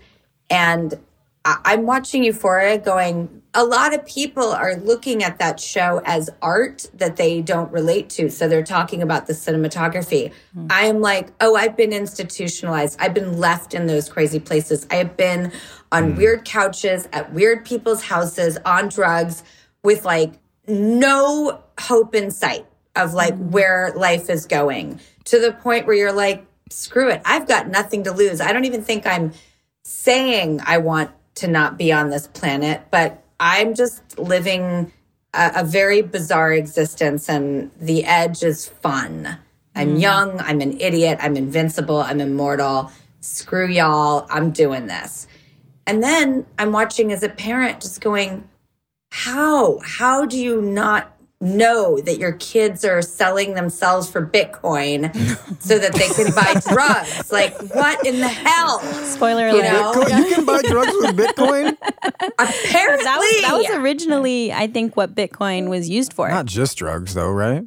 And 0.52 1.00
I- 1.44 1.58
I'm 1.66 1.88
watching 1.88 2.24
Euphoria 2.24 2.78
going, 2.78 3.42
a 3.56 3.66
lot 3.66 3.96
of 3.96 4.06
people 4.06 4.52
are 4.52 4.76
looking 4.76 5.24
at 5.24 5.40
that 5.40 5.60
show 5.60 6.00
as 6.06 6.30
art 6.44 6.88
that 6.94 7.16
they 7.16 7.42
don't 7.42 7.72
relate 7.72 8.08
to. 8.12 8.30
So 8.30 8.48
they're 8.48 8.64
talking 8.64 9.02
about 9.02 9.26
the 9.26 9.34
cinematography. 9.34 10.32
Mm. 10.56 10.72
I 10.72 10.84
am 10.84 11.02
like, 11.02 11.30
oh, 11.42 11.56
I've 11.56 11.76
been 11.76 11.92
institutionalized. 11.92 12.98
I've 13.02 13.16
been 13.16 13.40
left 13.40 13.74
in 13.74 13.88
those 13.88 14.08
crazy 14.08 14.40
places. 14.40 14.86
I 14.92 14.96
have 14.98 15.18
been 15.18 15.52
on 15.92 16.14
mm. 16.14 16.18
weird 16.18 16.46
couches 16.46 17.10
at 17.12 17.34
weird 17.34 17.66
people's 17.66 18.04
houses 18.04 18.60
on 18.64 18.88
drugs 18.88 19.44
with 19.84 20.06
like 20.06 20.34
no 20.68 21.64
hope 21.80 22.16
in 22.16 22.32
sight 22.32 22.66
of 22.96 23.14
like 23.14 23.36
mm. 23.36 23.50
where 23.52 23.94
life 23.96 24.30
is 24.30 24.46
going 24.46 25.00
to 25.26 25.40
the 25.40 25.52
point 25.52 25.88
where 25.88 25.96
you're 25.96 26.12
like, 26.12 26.46
screw 26.70 27.10
it. 27.10 27.22
I've 27.26 27.48
got 27.48 27.68
nothing 27.68 28.04
to 28.04 28.12
lose. 28.12 28.42
I 28.42 28.54
don't 28.54 28.66
even 28.66 28.84
think 28.84 29.06
I'm 29.06 29.34
saying 29.84 30.62
I 30.66 30.78
want 30.78 31.12
to 31.36 31.48
not 31.48 31.78
be 31.78 31.92
on 31.92 32.10
this 32.10 32.28
planet, 32.28 32.82
but 32.92 33.24
I'm 33.40 33.74
just 33.74 34.20
living 34.20 34.92
a, 35.34 35.52
a 35.58 35.64
very 35.64 36.02
bizarre 36.02 36.54
existence, 36.54 37.30
and 37.30 37.72
the 37.80 38.04
edge 38.04 38.44
is 38.44 38.68
fun. 38.68 39.38
I'm 39.76 39.96
mm. 39.96 40.02
young, 40.02 40.40
I'm 40.42 40.62
an 40.62 40.80
idiot, 40.80 41.20
I'm 41.22 41.38
invincible, 41.38 41.98
I'm 41.98 42.20
immortal. 42.20 42.92
Screw 43.22 43.68
y'all, 43.68 44.28
I'm 44.30 44.52
doing 44.52 44.88
this. 44.88 45.28
And 45.88 46.04
then 46.04 46.46
I'm 46.60 46.72
watching 46.72 47.12
as 47.12 47.24
a 47.24 47.30
parent 47.30 47.82
just 47.82 48.02
going, 48.02 48.48
how? 49.12 49.80
How 49.84 50.25
do 50.25 50.38
you 50.38 50.62
not 50.62 51.15
know 51.41 52.00
that 52.00 52.18
your 52.18 52.34
kids 52.34 52.86
are 52.86 53.01
selling 53.01 53.56
themselves 53.56 54.10
for 54.10 54.25
Bitcoin 54.25 55.13
so 55.62 55.80
that 55.80 55.94
they 55.94 56.08
can 56.10 56.34
buy 56.34 56.62
drugs. 56.70 57.32
Like, 57.32 57.60
what 57.74 58.06
in 58.06 58.20
the 58.20 58.27
hell? 58.27 58.80
Spoiler 58.80 59.48
alert. 59.48 59.58
You, 59.58 59.72
know? 59.72 59.94
you 60.08 60.36
can 60.36 60.46
buy 60.46 60.62
drugs 60.62 60.94
with 60.94 61.18
Bitcoin? 61.18 61.75
Apparently. 62.39 63.03
That 63.03 63.18
was, 63.20 63.41
that 63.41 63.56
was 63.58 63.70
originally, 63.72 64.53
I 64.53 64.68
think, 64.68 64.96
what 64.96 65.15
Bitcoin 65.15 65.70
was 65.70 65.89
used 65.89 66.13
for. 66.13 66.30
Not 66.30 66.46
just 66.46 66.77
drugs, 66.77 67.15
though, 67.15 67.32
right? 67.32 67.63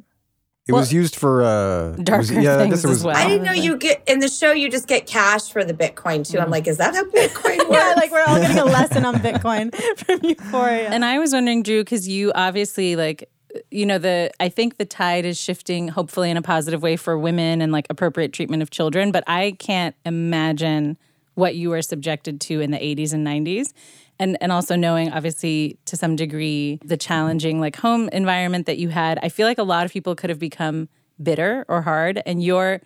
It 0.67 0.71
well, 0.71 0.81
was 0.81 0.91
used 0.91 1.15
for 1.15 1.43
uh 1.43 1.91
darker 1.91 2.17
was, 2.17 2.31
yeah, 2.31 2.57
things 2.57 2.83
was, 2.83 2.97
as 2.97 3.03
well. 3.03 3.15
I 3.15 3.27
didn't 3.27 3.43
know 3.43 3.51
you 3.51 3.77
get 3.77 4.01
in 4.07 4.17
the 4.17 4.27
show. 4.27 4.51
You 4.51 4.71
just 4.71 4.87
get 4.87 5.05
cash 5.05 5.51
for 5.51 5.63
the 5.63 5.75
Bitcoin 5.75 6.27
too. 6.27 6.39
I'm 6.39 6.47
mm. 6.47 6.51
like, 6.51 6.67
is 6.67 6.77
that 6.77 6.95
how 6.95 7.03
Bitcoin 7.11 7.57
works? 7.69 7.71
yeah, 7.71 7.93
like 7.95 8.11
we're 8.11 8.23
all 8.23 8.39
getting 8.39 8.57
a 8.57 8.65
lesson 8.79 9.05
on 9.05 9.15
Bitcoin 9.15 9.75
from 10.05 10.19
Euphoria. 10.23 10.89
And 10.89 11.05
I 11.05 11.19
was 11.19 11.33
wondering, 11.33 11.61
Drew, 11.61 11.83
because 11.83 12.07
you 12.07 12.31
obviously 12.33 12.95
like 12.95 13.29
you 13.71 13.85
know 13.85 13.97
the 13.97 14.29
i 14.41 14.49
think 14.49 14.75
the 14.75 14.83
tide 14.83 15.23
is 15.23 15.39
shifting 15.39 15.87
hopefully 15.87 16.29
in 16.29 16.35
a 16.35 16.41
positive 16.41 16.81
way 16.81 16.97
for 16.97 17.17
women 17.17 17.61
and 17.61 17.71
like 17.71 17.87
appropriate 17.89 18.33
treatment 18.33 18.61
of 18.61 18.69
children 18.69 19.13
but 19.13 19.23
i 19.27 19.55
can't 19.59 19.95
imagine 20.05 20.97
what 21.35 21.55
you 21.55 21.69
were 21.69 21.81
subjected 21.81 22.41
to 22.41 22.59
in 22.59 22.71
the 22.71 22.77
80s 22.77 23.13
and 23.13 23.25
90s 23.25 23.71
and 24.19 24.37
and 24.41 24.51
also 24.51 24.75
knowing 24.75 25.11
obviously 25.11 25.77
to 25.85 25.95
some 25.95 26.15
degree 26.15 26.79
the 26.83 26.97
challenging 26.97 27.59
like 27.59 27.75
home 27.75 28.09
environment 28.09 28.65
that 28.65 28.77
you 28.77 28.89
had 28.89 29.19
i 29.21 29.29
feel 29.29 29.47
like 29.47 29.57
a 29.57 29.63
lot 29.63 29.85
of 29.85 29.91
people 29.91 30.15
could 30.15 30.29
have 30.29 30.39
become 30.39 30.87
bitter 31.21 31.65
or 31.67 31.81
hard 31.81 32.21
and 32.25 32.43
you're 32.43 32.81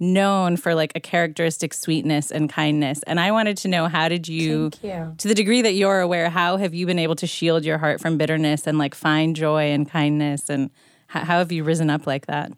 known 0.00 0.56
for 0.56 0.74
like 0.74 0.92
a 0.94 1.00
characteristic 1.00 1.72
sweetness 1.72 2.30
and 2.30 2.50
kindness. 2.50 3.02
And 3.06 3.20
I 3.20 3.30
wanted 3.30 3.56
to 3.58 3.68
know 3.68 3.88
how 3.88 4.08
did 4.08 4.28
you, 4.28 4.70
you, 4.82 5.14
to 5.18 5.28
the 5.28 5.34
degree 5.34 5.62
that 5.62 5.74
you're 5.74 6.00
aware, 6.00 6.30
how 6.30 6.56
have 6.56 6.74
you 6.74 6.86
been 6.86 6.98
able 6.98 7.14
to 7.16 7.26
shield 7.26 7.64
your 7.64 7.78
heart 7.78 8.00
from 8.00 8.18
bitterness 8.18 8.66
and 8.66 8.78
like 8.78 8.94
find 8.94 9.36
joy 9.36 9.70
and 9.70 9.88
kindness? 9.88 10.50
And 10.50 10.70
how, 11.06 11.20
how 11.20 11.38
have 11.38 11.52
you 11.52 11.64
risen 11.64 11.90
up 11.90 12.06
like 12.06 12.26
that? 12.26 12.52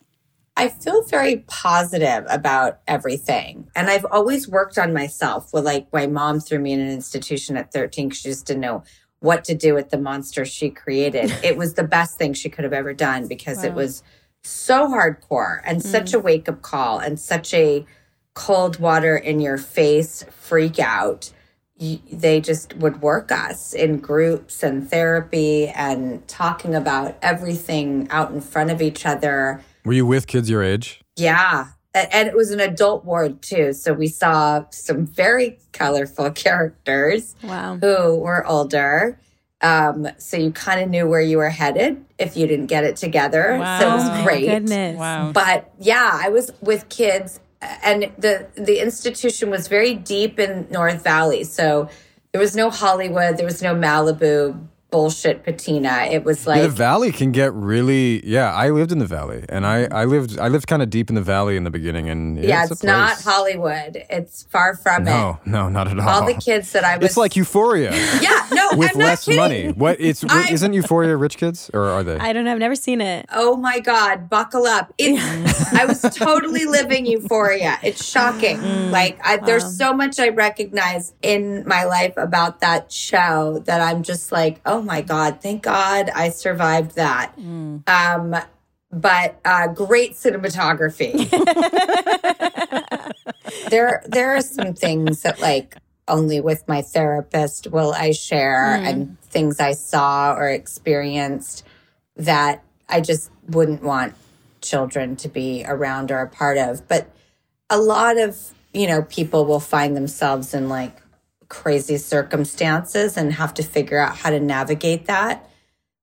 I 0.57 0.69
feel 0.69 1.03
very 1.03 1.45
positive 1.47 2.25
about 2.29 2.81
everything. 2.89 3.69
And 3.77 3.91
I've 3.91 4.07
always 4.07 4.49
worked 4.49 4.79
on 4.79 4.95
myself. 4.95 5.53
Well, 5.53 5.63
like 5.63 5.93
my 5.93 6.07
mom 6.07 6.41
threw 6.41 6.59
me 6.59 6.73
in 6.73 6.81
an 6.81 6.91
institution 6.91 7.57
at 7.59 7.73
13 7.73 8.09
because 8.09 8.21
she 8.21 8.29
just 8.31 8.47
didn't 8.47 8.63
know 8.63 8.83
what 9.21 9.45
to 9.45 9.55
do 9.55 9.75
with 9.75 9.91
the 9.91 9.99
monster 9.99 10.45
she 10.45 10.71
created. 10.71 11.31
it 11.45 11.57
was 11.57 11.75
the 11.75 11.85
best 11.85 12.17
thing 12.17 12.33
she 12.33 12.49
could 12.49 12.65
have 12.65 12.73
ever 12.73 12.95
done 12.95 13.29
because 13.29 13.59
wow. 13.59 13.65
it 13.65 13.75
was 13.75 14.03
so 14.43 14.89
hardcore 14.89 15.61
and 15.65 15.81
mm. 15.81 15.87
such 15.87 16.15
a 16.15 16.19
wake 16.19 16.49
up 16.49 16.63
call 16.63 16.99
and 16.99 17.21
such 17.21 17.53
a 17.53 17.85
cold 18.35 18.79
water 18.79 19.17
in 19.17 19.41
your 19.41 19.59
face 19.59 20.25
freak 20.31 20.79
out. 20.79 21.33
They 21.79 22.41
just 22.41 22.75
would 22.77 23.03
work 23.03 23.31
us 23.31 23.75
in 23.75 23.99
groups 23.99 24.63
and 24.63 24.89
therapy 24.89 25.69
and 25.69 26.27
talking 26.27 26.75
about 26.75 27.19
everything 27.21 28.09
out 28.11 28.31
in 28.31 28.41
front 28.41 28.71
of 28.71 28.81
each 28.81 29.05
other. 29.05 29.63
Were 29.87 29.93
you 29.93 30.05
with 30.05 30.27
kids 30.27 30.51
your 30.51 30.65
age? 30.65 31.01
Yeah. 31.15 31.69
And 31.95 32.29
it 32.29 32.35
was 32.35 32.51
an 32.51 32.59
adult 32.59 33.05
ward 33.05 33.41
too. 33.41 33.73
So 33.73 33.93
we 33.93 34.09
saw 34.09 34.65
some 34.71 35.07
very 35.07 35.61
colorful 35.73 36.31
characters 36.33 37.37
wow. 37.43 37.79
who 37.81 38.17
were 38.17 38.45
older. 38.45 39.19
Um, 39.63 40.09
so 40.19 40.37
you 40.37 40.51
kind 40.51 40.81
of 40.81 40.91
knew 40.91 41.07
where 41.07 41.21
you 41.21 41.39
were 41.39 41.51
headed 41.51 42.05
if 42.19 42.37
you 42.37 42.49
didn't 42.49 42.67
get 42.67 42.83
it 42.83 42.97
together. 42.97 43.57
Wow. 43.59 43.79
So 43.79 43.89
it 43.89 43.95
was 43.95 44.25
great. 44.25 44.47
Goodness. 44.47 44.99
Wow. 44.99 45.31
But 45.31 45.73
yeah, 45.79 46.11
I 46.13 46.31
was 46.31 46.51
with 46.61 46.89
kids 46.89 47.39
and 47.63 48.13
the 48.19 48.49
the 48.57 48.83
institution 48.83 49.51
was 49.51 49.69
very 49.69 49.95
deep 49.95 50.41
in 50.41 50.67
North 50.69 51.05
Valley. 51.05 51.45
So 51.45 51.89
there 52.33 52.41
was 52.41 52.57
no 52.57 52.71
Hollywood, 52.71 53.37
there 53.37 53.47
was 53.47 53.63
no 53.63 53.75
Malibu, 53.75 54.67
bullshit 54.91 55.43
patina. 55.43 56.09
It 56.11 56.25
was 56.25 56.47
like 56.47 56.59
yeah, 56.59 56.63
the 56.63 56.69
valley 56.69 57.13
can 57.13 57.33
get 57.33 57.53
really 57.53 58.27
yeah. 58.27 58.53
I 58.53 58.71
lived 58.71 58.93
in 58.93 58.99
the 58.99 59.07
valley, 59.07 59.45
and 59.49 59.67
I 59.67 59.85
I 59.91 60.05
lived 60.05 60.39
I 60.39 60.49
lived 60.49 60.67
kind 60.67 60.83
of 60.83 60.91
deep 60.91 61.09
in 61.09 61.15
the 61.15 61.23
valley 61.23 61.57
in 61.57 61.65
the 61.65 61.71
beginning, 61.71 62.09
and 62.09 62.43
yeah, 62.43 62.63
it's, 62.63 62.73
it's 62.73 62.83
not 62.83 63.21
Hollywood. 63.21 64.05
It's 64.09 64.45
far 64.45 64.77
from 64.77 65.05
no, 65.05 65.41
it. 65.45 65.49
No, 65.49 65.65
no, 65.65 65.69
not 65.69 65.89
at 65.89 65.99
all. 65.99 66.09
All 66.09 66.27
the 66.27 66.35
kids 66.35 66.73
that 66.73 66.85
I 66.85 66.97
was, 66.97 67.07
it's 67.07 67.17
like 67.17 67.37
Euphoria. 67.37 67.93
yeah, 68.21 68.47
no, 68.53 68.71
with 68.77 68.93
I'm 68.95 68.99
less 68.99 69.27
not 69.29 69.37
money. 69.37 69.69
What 69.69 70.01
it's 70.01 70.25
I, 70.29 70.51
isn't 70.51 70.73
Euphoria 70.73 71.17
rich 71.17 71.37
kids 71.37 71.71
or 71.75 71.87
are 71.87 72.03
they? 72.03 72.17
I 72.17 72.33
don't 72.33 72.45
know. 72.45 72.53
I've 72.53 72.59
never 72.59 72.77
seen 72.77 73.01
it. 73.01 73.27
Oh 73.33 73.57
my 73.57 73.81
god, 73.81 74.31
buckle 74.31 74.67
up! 74.67 74.93
It's 74.99 75.73
I 75.73 75.85
was 75.85 76.01
totally 76.15 76.65
living 76.65 77.07
Euphoria. 77.07 77.79
It's 77.83 78.05
shocking. 78.05 78.59
Mm, 78.59 78.91
like 78.91 79.19
I, 79.25 79.37
wow. 79.37 79.47
there's 79.47 79.77
so 79.77 79.93
much 79.93 80.19
I 80.19 80.29
recognize 80.29 81.13
in 81.23 81.67
my 81.67 81.85
life 81.85 82.15
about 82.17 82.61
that 82.61 82.93
show 82.93 83.59
that 83.67 83.81
I'm 83.81 84.03
just 84.03 84.33
like, 84.33 84.61
oh 84.65 84.76
my 84.83 85.01
God, 85.01 85.41
thank 85.41 85.63
God 85.63 86.11
I 86.15 86.31
survived 86.31 86.97
that. 86.97 87.33
Mm. 87.39 87.89
Um, 87.89 88.37
but 88.91 89.41
uh, 89.45 89.69
great 89.69 90.13
cinematography. 90.13 91.29
there, 93.71 94.03
there 94.07 94.37
are 94.37 94.41
some 94.41 94.75
things 94.75 95.23
that 95.23 95.41
like 95.41 95.77
only 96.09 96.41
with 96.41 96.67
my 96.69 96.83
therapist 96.83 97.67
will 97.69 97.93
I 97.93 98.13
share, 98.13 98.79
mm. 98.81 98.87
and 98.87 99.21
things 99.23 99.61
I 99.61 99.73
saw 99.73 100.35
or 100.35 100.49
experienced 100.49 101.65
that 102.17 102.63
I 102.89 103.01
just 103.01 103.31
wouldn't 103.49 103.83
want 103.83 104.15
children 104.61 105.17
to 105.17 105.29
be 105.29 105.65
around 105.67 106.11
or 106.11 106.21
a 106.21 106.29
part 106.29 106.59
of. 106.59 106.87
But 106.89 107.11
a 107.69 107.79
lot 107.79 108.19
of 108.19 108.53
you 108.73 108.87
know 108.87 109.03
people 109.03 109.45
will 109.45 109.61
find 109.61 109.97
themselves 109.97 110.55
in 110.55 110.69
like 110.69 111.03
crazy 111.49 111.97
circumstances 111.97 113.17
and 113.17 113.33
have 113.33 113.55
to 113.55 113.63
figure 113.63 113.99
out 113.99 114.17
how 114.17 114.31
to 114.31 114.41
navigate 114.41 115.07
that. 115.07 115.49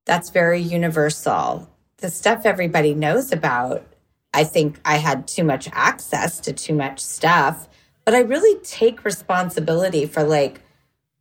That's 0.05 0.29
very 0.29 0.59
universal. 0.59 1.69
The 1.97 2.09
stuff 2.09 2.45
everybody 2.45 2.93
knows 2.93 3.31
about, 3.31 3.85
I 4.33 4.43
think 4.43 4.79
I 4.83 4.97
had 4.97 5.27
too 5.27 5.43
much 5.43 5.69
access 5.71 6.39
to 6.41 6.53
too 6.53 6.73
much 6.73 6.99
stuff, 6.99 7.67
but 8.05 8.13
I 8.13 8.19
really 8.19 8.59
take 8.61 9.05
responsibility 9.05 10.05
for 10.05 10.23
like 10.23 10.61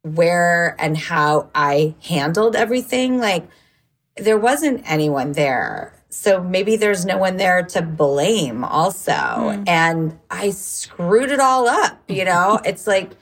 where 0.02 0.74
and 0.78 0.96
how 0.96 1.50
I 1.54 1.94
handled 2.02 2.56
everything. 2.56 3.18
Like 3.18 3.46
there 4.16 4.38
wasn't 4.38 4.82
anyone 4.90 5.32
there. 5.32 5.94
So 6.08 6.42
maybe 6.42 6.76
there's 6.76 7.06
no 7.06 7.16
one 7.16 7.36
there 7.36 7.62
to 7.62 7.82
blame 7.82 8.64
also. 8.64 9.12
Mm. 9.12 9.68
And 9.68 10.18
I 10.30 10.50
screwed 10.50 11.30
it 11.30 11.40
all 11.40 11.68
up, 11.68 12.02
you 12.08 12.24
know? 12.24 12.60
it's 12.64 12.86
like 12.86 13.12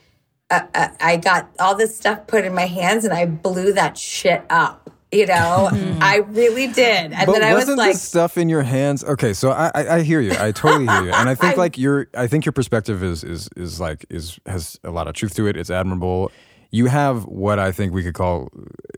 uh, 0.51 0.67
uh, 0.75 0.89
I 1.01 1.17
got 1.17 1.49
all 1.59 1.77
this 1.77 1.97
stuff 1.97 2.27
put 2.27 2.45
in 2.45 2.55
my 2.55 2.67
hands 2.67 3.05
and 3.05 3.15
I 3.15 3.27
blew 3.27 3.73
that 3.75 3.97
shit 3.97 4.45
up. 4.51 4.91
You 5.13 5.27
know, 5.27 5.69
mm-hmm. 5.73 5.99
I 6.03 6.19
really 6.19 6.69
did. 6.69 7.13
And 7.13 7.27
but 7.27 7.33
then 7.33 7.43
I 7.43 7.55
was 7.55 7.69
like, 7.69 7.97
stuff 7.97 8.39
in 8.39 8.49
your 8.49 8.63
hands. 8.63 9.03
Okay, 9.03 9.33
so 9.33 9.51
I, 9.51 9.71
I, 9.75 9.89
I 9.97 10.03
hear 10.03 10.21
you. 10.21 10.33
I 10.39 10.53
totally 10.53 10.87
hear 10.87 11.05
you. 11.05 11.13
And 11.13 11.29
I 11.29 11.35
think 11.37 11.57
like 11.57 11.77
your 11.77 12.09
I 12.15 12.29
think 12.29 12.45
your 12.45 12.53
perspective 12.53 13.03
is 13.03 13.25
is 13.25 13.49
is 13.57 13.81
like 13.81 14.07
is 14.09 14.39
has 14.47 14.79
a 14.85 14.91
lot 14.91 15.09
of 15.09 15.15
truth 15.15 15.35
to 15.35 15.49
it. 15.49 15.57
It's 15.57 15.71
admirable. 15.71 16.31
You 16.73 16.87
have 16.87 17.25
what 17.25 17.59
I 17.59 17.73
think 17.73 17.93
we 17.93 18.05
could 18.05 18.15
call 18.15 18.51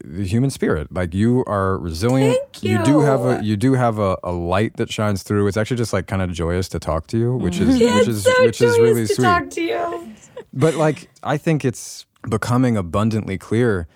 the 0.05 0.27
human 0.27 0.51
spirit. 0.51 0.93
Like 0.93 1.15
you 1.15 1.43
are 1.47 1.79
resilient. 1.79 2.39
You. 2.61 2.79
you. 2.79 2.85
do 2.85 3.01
have 3.01 3.25
a 3.25 3.43
you 3.43 3.57
do 3.57 3.73
have 3.73 3.99
a, 3.99 4.19
a 4.23 4.33
light 4.33 4.77
that 4.77 4.93
shines 4.93 5.23
through. 5.23 5.47
It's 5.47 5.57
actually 5.57 5.79
just 5.79 5.95
like 5.95 6.07
kind 6.07 6.21
of 6.21 6.31
joyous 6.31 6.69
to 6.71 6.79
talk 6.79 7.07
to 7.07 7.19
you, 7.19 7.37
which 7.37 7.59
is 7.61 7.79
yeah, 7.79 8.01
which 8.01 8.09
is 8.09 8.25
so 8.25 8.45
which 8.45 8.61
is 8.61 8.79
really 8.79 9.07
to 9.07 9.15
sweet. 9.15 9.25
Talk 9.25 9.49
to 9.49 9.63
you. 9.63 10.12
But 10.53 10.75
like, 10.75 11.09
I 11.23 11.37
think 11.37 11.65
it's 11.65 12.07
becoming 12.29 12.77
abundantly 12.77 13.39
clear 13.39 13.89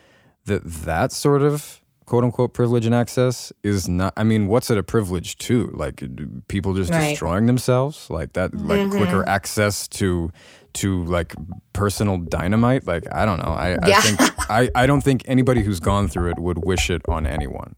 that 0.47 0.65
that 0.65 1.13
sort 1.13 1.43
of 1.43 1.81
quote 2.07 2.23
unquote 2.23 2.55
privilege 2.55 2.87
and 2.87 2.95
access 2.95 3.53
is 3.65 3.89
not 3.89 4.13
i 4.17 4.23
mean 4.23 4.47
what's 4.47 4.71
it 4.71 4.79
a 4.79 4.83
privilege 4.83 5.37
to 5.39 5.67
like 5.75 6.03
people 6.47 6.73
just 6.73 6.91
right. 6.91 7.11
destroying 7.11 7.47
themselves 7.47 8.09
like 8.11 8.33
that 8.35 8.55
like 8.55 8.79
mm-hmm. 8.79 8.97
quicker 8.97 9.29
access 9.29 9.89
to 9.89 10.31
to 10.73 11.05
like 11.05 11.35
personal 11.73 12.17
dynamite 12.19 12.87
like 12.87 13.13
i 13.13 13.25
don't 13.25 13.39
know 13.39 13.53
i, 13.53 13.71
yeah. 13.71 13.99
I 13.99 14.01
think 14.01 14.21
I, 14.51 14.71
I 14.77 14.87
don't 14.87 15.01
think 15.01 15.23
anybody 15.27 15.63
who's 15.63 15.81
gone 15.81 16.07
through 16.07 16.31
it 16.31 16.39
would 16.39 16.65
wish 16.65 16.91
it 16.91 17.03
on 17.09 17.27
anyone 17.27 17.75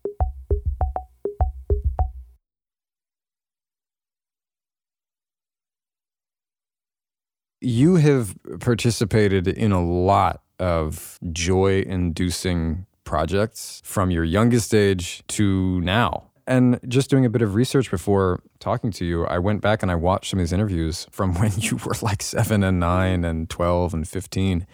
you 7.61 7.97
have 7.97 8.37
participated 8.61 9.49
in 9.49 9.73
a 9.73 9.85
lot 9.85 10.43
of 10.59 11.19
joy 11.33 11.83
inducing 11.83 12.87
projects 13.05 13.81
from 13.85 14.11
your 14.11 14.25
youngest 14.25 14.75
age 14.75 15.23
to 15.29 15.81
now. 15.81 16.25
And 16.47 16.81
just 16.89 17.11
doing 17.11 17.25
a 17.25 17.31
bit 17.31 17.43
of 17.43 17.55
research 17.55 17.91
before 17.91 18.43
talking 18.59 18.91
to 18.93 19.05
you, 19.05 19.27
I 19.27 19.39
went 19.39 19.61
back 19.61 19.83
and 19.83 19.91
I 19.91 19.97
watched 19.97 20.31
some 20.31 20.39
of 20.39 20.43
these 20.43 20.53
interviews 20.53 21.07
from 21.11 21.35
when 21.41 21.53
you 21.57 21.77
were 21.77 21.95
like 22.03 22.23
seven 22.23 22.63
and 22.63 22.81
nine 22.81 23.25
and 23.25 23.49
12 23.51 23.95
and 23.95 24.09
15. 24.09 24.67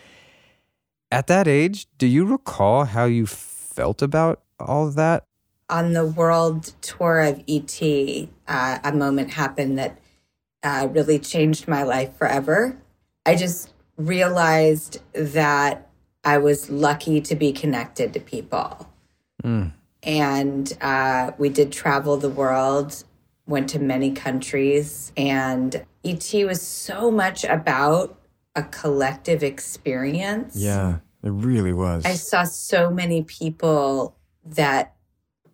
At 1.10 1.26
that 1.28 1.46
age, 1.46 1.86
do 1.98 2.06
you 2.06 2.24
recall 2.24 2.84
how 2.84 3.04
you 3.04 3.26
felt 3.26 4.02
about 4.02 4.42
all 4.58 4.86
of 4.88 4.94
that? 4.94 5.24
On 5.70 5.92
the 5.92 6.04
world 6.04 6.74
tour 6.82 7.20
of 7.20 7.42
ET, 7.48 7.80
uh, 8.46 8.78
a 8.84 8.92
moment 8.92 9.32
happened 9.32 9.78
that 9.78 9.98
uh, 10.64 10.88
really 10.90 11.18
changed 11.18 11.68
my 11.68 11.82
life 11.82 12.16
forever. 12.16 12.76
I 13.26 13.36
just 13.36 13.72
realized 13.96 15.00
that 15.12 15.90
I 16.24 16.38
was 16.38 16.70
lucky 16.70 17.20
to 17.20 17.36
be 17.36 17.52
connected 17.52 18.14
to 18.14 18.20
people. 18.20 18.88
Mm. 19.44 19.72
And 20.02 20.76
uh, 20.80 21.32
we 21.38 21.50
did 21.50 21.70
travel 21.70 22.16
the 22.16 22.30
world, 22.30 23.04
went 23.46 23.68
to 23.70 23.78
many 23.78 24.12
countries, 24.12 25.12
and 25.16 25.84
ET 26.02 26.32
was 26.46 26.62
so 26.62 27.10
much 27.10 27.44
about 27.44 28.18
a 28.56 28.62
collective 28.62 29.42
experience. 29.42 30.56
Yeah, 30.56 30.98
it 31.22 31.30
really 31.30 31.72
was. 31.72 32.04
I 32.04 32.14
saw 32.14 32.44
so 32.44 32.90
many 32.90 33.22
people 33.22 34.16
that 34.44 34.94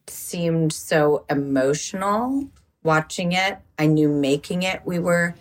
seemed 0.07 0.73
so 0.73 1.25
emotional 1.29 2.51
watching 2.83 3.33
it. 3.33 3.59
I 3.79 3.87
knew 3.87 4.09
making 4.09 4.63
it, 4.63 4.83
we 4.85 4.99
were 4.99 5.35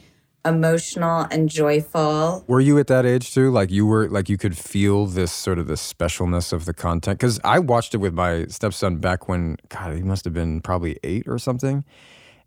emotional 0.45 1.27
and 1.31 1.49
joyful. 1.49 2.43
Were 2.47 2.61
you 2.61 2.77
at 2.79 2.87
that 2.87 3.05
age 3.05 3.33
too? 3.33 3.51
Like 3.51 3.69
you 3.71 3.85
were 3.85 4.07
like 4.09 4.29
you 4.29 4.37
could 4.37 4.57
feel 4.57 5.05
this 5.05 5.31
sort 5.31 5.59
of 5.59 5.67
the 5.67 5.73
specialness 5.73 6.53
of 6.53 6.65
the 6.65 6.73
content 6.73 7.19
cuz 7.19 7.39
I 7.43 7.59
watched 7.59 7.93
it 7.93 7.97
with 7.97 8.13
my 8.13 8.45
stepson 8.47 8.97
back 8.97 9.27
when 9.27 9.57
god 9.69 9.95
he 9.95 10.01
must 10.01 10.25
have 10.25 10.33
been 10.33 10.61
probably 10.61 10.97
8 11.03 11.27
or 11.27 11.37
something. 11.37 11.83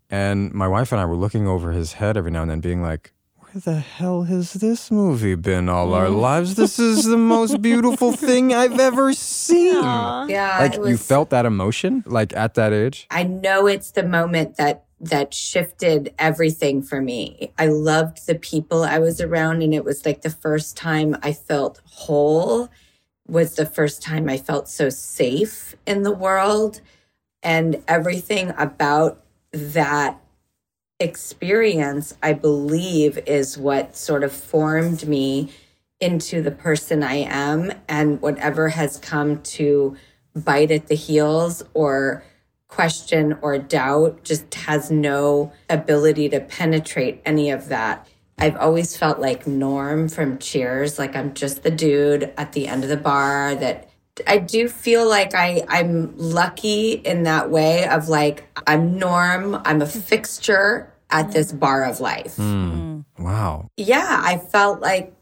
And 0.09 0.53
my 0.53 0.67
wife 0.67 0.91
and 0.91 0.99
I 1.01 1.05
were 1.05 1.15
looking 1.15 1.47
over 1.47 1.71
his 1.71 1.93
head 1.93 2.17
every 2.17 2.31
now 2.31 2.41
and 2.41 2.51
then 2.51 2.59
being 2.59 2.81
like 2.81 3.13
where 3.53 3.61
the 3.61 3.79
hell 3.79 4.23
has 4.23 4.53
this 4.53 4.89
movie 4.89 5.35
been 5.35 5.69
all 5.69 5.93
our 5.93 6.07
mm. 6.07 6.19
lives? 6.19 6.55
This 6.55 6.79
is 6.79 7.05
the 7.05 7.17
most 7.17 7.61
beautiful 7.61 8.11
thing 8.27 8.51
I've 8.51 8.79
ever 8.79 9.13
seen. 9.13 9.75
Aww. 9.75 10.27
Yeah. 10.27 10.57
Like 10.57 10.77
was, 10.77 10.89
you 10.89 10.97
felt 10.97 11.29
that 11.29 11.45
emotion 11.45 12.03
like 12.07 12.35
at 12.35 12.55
that 12.55 12.73
age? 12.73 13.05
I 13.11 13.23
know 13.23 13.67
it's 13.67 13.91
the 13.91 14.03
moment 14.03 14.57
that 14.57 14.82
that 15.03 15.33
shifted 15.33 16.13
everything 16.17 16.81
for 16.81 17.01
me. 17.01 17.51
I 17.57 17.67
loved 17.67 18.25
the 18.25 18.35
people 18.35 18.83
I 18.83 18.99
was 18.99 19.19
around 19.19 19.61
and 19.61 19.73
it 19.73 19.83
was 19.83 20.05
like 20.05 20.21
the 20.21 20.29
first 20.29 20.77
time 20.77 21.17
I 21.21 21.33
felt 21.33 21.81
whole 21.85 22.69
was 23.27 23.55
the 23.55 23.65
first 23.65 24.01
time 24.01 24.29
I 24.29 24.37
felt 24.37 24.69
so 24.69 24.89
safe 24.89 25.75
in 25.85 26.03
the 26.03 26.11
world 26.11 26.81
and 27.41 27.83
everything 27.87 28.53
about 28.57 29.21
that 29.51 30.19
experience, 30.99 32.15
I 32.23 32.33
believe, 32.33 33.17
is 33.25 33.57
what 33.57 33.97
sort 33.97 34.23
of 34.23 34.31
formed 34.31 35.05
me 35.07 35.51
into 35.99 36.41
the 36.41 36.51
person 36.51 37.03
I 37.03 37.15
am. 37.15 37.73
And 37.89 38.21
whatever 38.21 38.69
has 38.69 38.97
come 38.97 39.41
to 39.41 39.97
bite 40.33 40.71
at 40.71 40.87
the 40.87 40.95
heels 40.95 41.63
or 41.73 42.23
question 42.73 43.37
or 43.41 43.57
doubt 43.59 44.23
just 44.23 44.53
has 44.55 44.89
no 44.89 45.53
ability 45.69 46.27
to 46.29 46.39
penetrate 46.39 47.21
any 47.25 47.51
of 47.51 47.69
that. 47.69 48.07
I've 48.39 48.57
always 48.57 48.97
felt 48.97 49.19
like 49.19 49.45
Norm 49.45 50.09
from 50.09 50.39
Cheers, 50.39 50.97
like 50.97 51.15
I'm 51.15 51.33
just 51.35 51.61
the 51.61 51.69
dude 51.69 52.33
at 52.35 52.53
the 52.53 52.67
end 52.67 52.83
of 52.83 52.89
the 52.89 52.97
bar 52.97 53.53
that 53.55 53.89
I 54.27 54.39
do 54.39 54.67
feel 54.67 55.07
like 55.07 55.35
I 55.35 55.63
I'm 55.69 56.17
lucky 56.17 56.93
in 56.93 57.23
that 57.23 57.51
way 57.51 57.87
of 57.87 58.09
like 58.09 58.47
I'm 58.65 58.97
Norm, 58.97 59.61
I'm 59.65 59.81
a 59.81 59.87
fixture 59.87 60.91
at 61.11 61.31
this 61.31 61.51
bar 61.51 61.83
of 61.85 61.99
life. 61.99 62.37
Mm. 62.37 63.05
Wow. 63.19 63.69
Yeah, 63.77 64.19
I 64.23 64.39
felt 64.39 64.81
like 64.81 65.13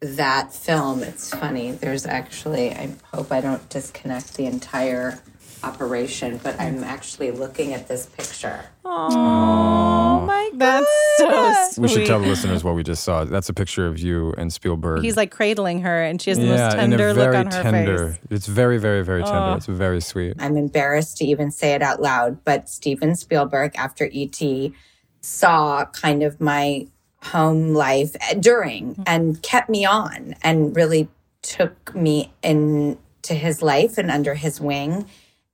that 0.00 0.52
film. 0.52 1.02
It's 1.02 1.30
funny. 1.30 1.70
There's 1.70 2.04
actually 2.04 2.72
I 2.72 2.94
hope 3.12 3.30
I 3.30 3.40
don't 3.40 3.68
disconnect 3.68 4.34
the 4.34 4.46
entire 4.46 5.20
operation, 5.62 6.40
but 6.42 6.58
I'm 6.60 6.84
actually 6.84 7.30
looking 7.30 7.72
at 7.72 7.88
this 7.88 8.06
picture. 8.06 8.64
Oh 8.84 10.24
my 10.26 10.50
god. 10.50 10.58
That's 10.58 11.16
so 11.18 11.70
sweet. 11.72 11.82
We 11.82 11.88
should 11.88 12.06
tell 12.06 12.20
the 12.20 12.26
listeners 12.26 12.64
what 12.64 12.74
we 12.74 12.82
just 12.82 13.04
saw. 13.04 13.24
That's 13.24 13.48
a 13.48 13.54
picture 13.54 13.86
of 13.86 13.98
you 13.98 14.32
and 14.38 14.52
Spielberg. 14.52 15.02
He's 15.02 15.16
like 15.16 15.30
cradling 15.30 15.80
her, 15.80 16.02
and 16.02 16.20
she 16.20 16.30
has 16.30 16.38
the 16.38 16.44
yeah, 16.44 16.56
most 16.56 16.74
in 16.74 16.90
tender 16.90 17.08
a 17.08 17.14
look 17.14 17.16
very 17.16 17.36
on 17.36 17.46
her 17.46 17.62
tender. 17.62 18.08
face. 18.12 18.18
It's 18.30 18.46
very, 18.46 18.78
very, 18.78 19.04
very 19.04 19.22
tender. 19.22 19.38
Oh. 19.38 19.54
It's 19.54 19.66
very 19.66 20.00
sweet. 20.00 20.34
I'm 20.38 20.56
embarrassed 20.56 21.16
to 21.18 21.24
even 21.24 21.50
say 21.50 21.72
it 21.74 21.82
out 21.82 22.00
loud, 22.00 22.44
but 22.44 22.68
Steven 22.68 23.14
Spielberg, 23.16 23.72
after 23.76 24.08
E.T., 24.12 24.72
saw 25.20 25.84
kind 25.86 26.22
of 26.22 26.40
my 26.40 26.86
home 27.22 27.74
life 27.74 28.14
during 28.38 28.92
mm-hmm. 28.92 29.02
and 29.06 29.42
kept 29.42 29.68
me 29.68 29.84
on 29.84 30.36
and 30.42 30.76
really 30.76 31.08
took 31.42 31.94
me 31.94 32.32
into 32.42 33.34
his 33.34 33.62
life 33.62 33.98
and 33.98 34.10
under 34.10 34.34
his 34.34 34.60
wing. 34.60 35.06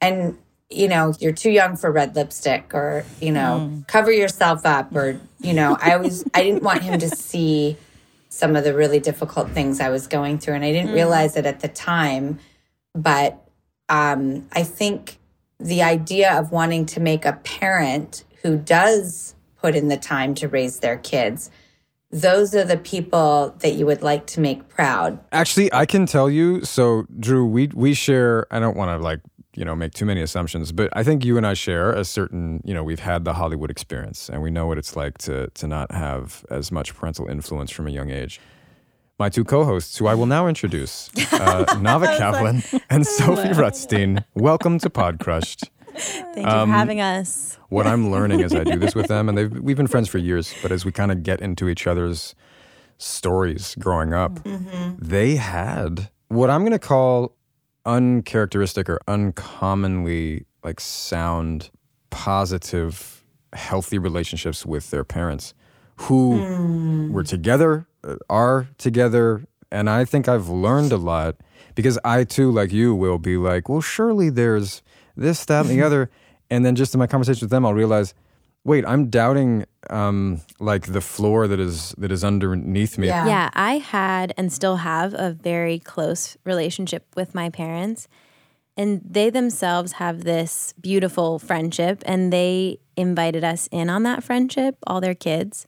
And, 0.02 0.36
you 0.68 0.88
know, 0.88 1.14
you're 1.20 1.32
too 1.32 1.50
young 1.50 1.76
for 1.76 1.90
red 1.90 2.14
lipstick 2.14 2.74
or, 2.74 3.06
you 3.20 3.32
know, 3.32 3.82
cover 3.86 4.12
yourself 4.12 4.66
up 4.66 4.94
or, 4.94 5.18
you 5.40 5.54
know, 5.54 5.78
I 5.80 5.94
always, 5.94 6.24
I 6.34 6.42
didn't 6.42 6.62
want 6.62 6.82
him 6.82 6.98
to 6.98 7.08
see 7.08 7.78
some 8.28 8.56
of 8.56 8.64
the 8.64 8.74
really 8.74 9.00
difficult 9.00 9.50
things 9.50 9.80
I 9.80 9.88
was 9.90 10.06
going 10.06 10.38
through. 10.38 10.54
And 10.54 10.64
I 10.64 10.72
didn't 10.72 10.92
realize 10.92 11.36
it 11.36 11.46
at 11.46 11.60
the 11.60 11.68
time. 11.68 12.38
But 12.94 13.38
um, 13.88 14.48
I 14.52 14.64
think 14.64 15.18
the 15.60 15.82
idea 15.82 16.38
of 16.38 16.50
wanting 16.50 16.86
to 16.86 17.00
make 17.00 17.24
a 17.24 17.34
parent 17.44 18.24
who 18.42 18.56
does 18.56 19.34
put 19.60 19.76
in 19.76 19.88
the 19.88 19.96
time 19.96 20.34
to 20.34 20.48
raise 20.48 20.80
their 20.80 20.96
kids, 20.96 21.50
those 22.10 22.54
are 22.54 22.64
the 22.64 22.76
people 22.76 23.54
that 23.60 23.72
you 23.72 23.86
would 23.86 24.02
like 24.02 24.26
to 24.26 24.40
make 24.40 24.68
proud. 24.68 25.18
Actually, 25.32 25.72
I 25.72 25.86
can 25.86 26.04
tell 26.04 26.28
you. 26.28 26.62
So, 26.64 27.06
Drew, 27.18 27.46
we 27.46 27.68
we 27.68 27.94
share. 27.94 28.46
I 28.50 28.58
don't 28.58 28.76
want 28.76 28.90
to 28.90 29.02
like 29.02 29.20
you 29.54 29.64
know 29.64 29.76
make 29.76 29.92
too 29.92 30.06
many 30.06 30.20
assumptions, 30.22 30.72
but 30.72 30.88
I 30.94 31.02
think 31.02 31.24
you 31.24 31.36
and 31.36 31.46
I 31.46 31.54
share 31.54 31.92
a 31.92 32.04
certain. 32.04 32.60
You 32.64 32.74
know, 32.74 32.82
we've 32.82 33.00
had 33.00 33.24
the 33.24 33.34
Hollywood 33.34 33.70
experience, 33.70 34.28
and 34.28 34.42
we 34.42 34.50
know 34.50 34.66
what 34.66 34.78
it's 34.78 34.96
like 34.96 35.18
to 35.18 35.48
to 35.48 35.66
not 35.66 35.92
have 35.92 36.44
as 36.50 36.72
much 36.72 36.94
parental 36.94 37.28
influence 37.28 37.70
from 37.70 37.86
a 37.86 37.90
young 37.90 38.10
age. 38.10 38.40
My 39.18 39.28
two 39.28 39.44
co-hosts, 39.44 39.98
who 39.98 40.06
I 40.06 40.14
will 40.14 40.26
now 40.26 40.46
introduce, 40.48 41.10
uh, 41.32 41.66
Nava 41.76 42.16
Kaplan 42.16 42.62
and 42.90 43.06
Sophie 43.18 43.50
Rutstein. 43.50 44.24
Welcome 44.34 44.78
to 44.80 44.90
Pod 44.90 45.20
Crushed. 45.20 45.70
Thank 45.94 46.36
you 46.38 46.42
for 46.42 46.66
having 46.66 47.00
us. 47.00 47.58
What 47.68 47.86
I'm 47.86 48.10
learning 48.10 48.42
as 48.42 48.54
I 48.54 48.64
do 48.64 48.78
this 48.78 48.94
with 48.94 49.08
them, 49.08 49.28
and 49.28 49.36
they've 49.36 49.52
we've 49.52 49.76
been 49.76 49.86
friends 49.86 50.08
for 50.08 50.18
years, 50.18 50.54
but 50.62 50.72
as 50.72 50.84
we 50.84 50.92
kind 50.92 51.12
of 51.12 51.22
get 51.22 51.40
into 51.40 51.68
each 51.68 51.86
other's 51.86 52.34
stories 52.96 53.74
growing 53.78 54.14
up, 54.14 54.40
they 54.98 55.36
had 55.36 56.08
what 56.28 56.48
I'm 56.48 56.62
going 56.62 56.72
to 56.72 56.78
call 56.78 57.36
uncharacteristic 57.84 58.88
or 58.88 59.00
uncommonly 59.08 60.46
like 60.62 60.80
sound, 60.80 61.70
positive, 62.10 63.24
healthy 63.52 63.98
relationships 63.98 64.64
with 64.64 64.90
their 64.90 65.04
parents 65.04 65.54
who 65.96 67.08
were 67.10 67.22
together, 67.22 67.86
uh, 68.04 68.16
are 68.28 68.68
together. 68.78 69.44
And 69.70 69.88
I 69.88 70.04
think 70.04 70.28
I've 70.28 70.48
learned 70.48 70.92
a 70.92 70.96
lot 70.96 71.36
because 71.74 71.98
I 72.04 72.24
too, 72.24 72.50
like 72.50 72.72
you, 72.72 72.94
will 72.94 73.18
be 73.18 73.36
like, 73.36 73.68
well, 73.68 73.80
surely 73.80 74.30
there's 74.30 74.82
this, 75.16 75.44
that, 75.46 75.66
and 75.66 75.70
the 75.70 75.82
other. 75.86 76.10
And 76.50 76.64
then 76.64 76.74
just 76.74 76.94
in 76.94 76.98
my 76.98 77.06
conversation 77.06 77.46
with 77.46 77.50
them, 77.50 77.64
I'll 77.64 77.74
realize, 77.74 78.14
wait, 78.64 78.84
I'm 78.86 79.08
doubting 79.08 79.64
um, 79.90 80.40
like 80.60 80.92
the 80.92 81.00
floor 81.00 81.48
that 81.48 81.60
is 81.60 81.94
that 81.98 82.12
is 82.12 82.24
underneath 82.24 82.98
me. 82.98 83.08
Yeah. 83.08 83.26
Yeah, 83.26 83.50
I 83.54 83.78
had 83.78 84.32
and 84.36 84.52
still 84.52 84.76
have 84.76 85.14
a 85.14 85.32
very 85.32 85.78
close 85.78 86.36
relationship 86.44 87.06
with 87.16 87.34
my 87.34 87.50
parents. 87.50 88.08
And 88.74 89.02
they 89.04 89.28
themselves 89.28 89.92
have 89.92 90.24
this 90.24 90.72
beautiful 90.80 91.38
friendship, 91.38 92.02
and 92.06 92.32
they 92.32 92.78
invited 92.96 93.44
us 93.44 93.68
in 93.70 93.90
on 93.90 94.02
that 94.04 94.24
friendship, 94.24 94.76
all 94.86 95.00
their 95.00 95.14
kids. 95.14 95.66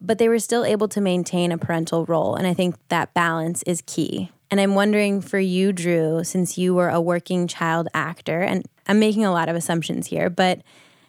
But 0.00 0.18
they 0.18 0.28
were 0.28 0.40
still 0.40 0.64
able 0.64 0.88
to 0.88 1.00
maintain 1.00 1.52
a 1.52 1.58
parental 1.58 2.04
role. 2.06 2.34
And 2.34 2.44
I 2.44 2.52
think 2.52 2.74
that 2.88 3.14
balance 3.14 3.62
is 3.62 3.82
key. 3.86 4.32
And 4.50 4.60
I'm 4.60 4.74
wondering 4.74 5.20
for 5.20 5.38
you, 5.38 5.72
Drew, 5.72 6.24
since 6.24 6.58
you 6.58 6.74
were 6.74 6.88
a 6.88 7.00
working 7.00 7.46
child 7.46 7.86
actor, 7.94 8.40
and 8.40 8.66
I'm 8.88 8.98
making 8.98 9.24
a 9.24 9.32
lot 9.32 9.48
of 9.48 9.54
assumptions 9.54 10.08
here, 10.08 10.28
but 10.28 10.60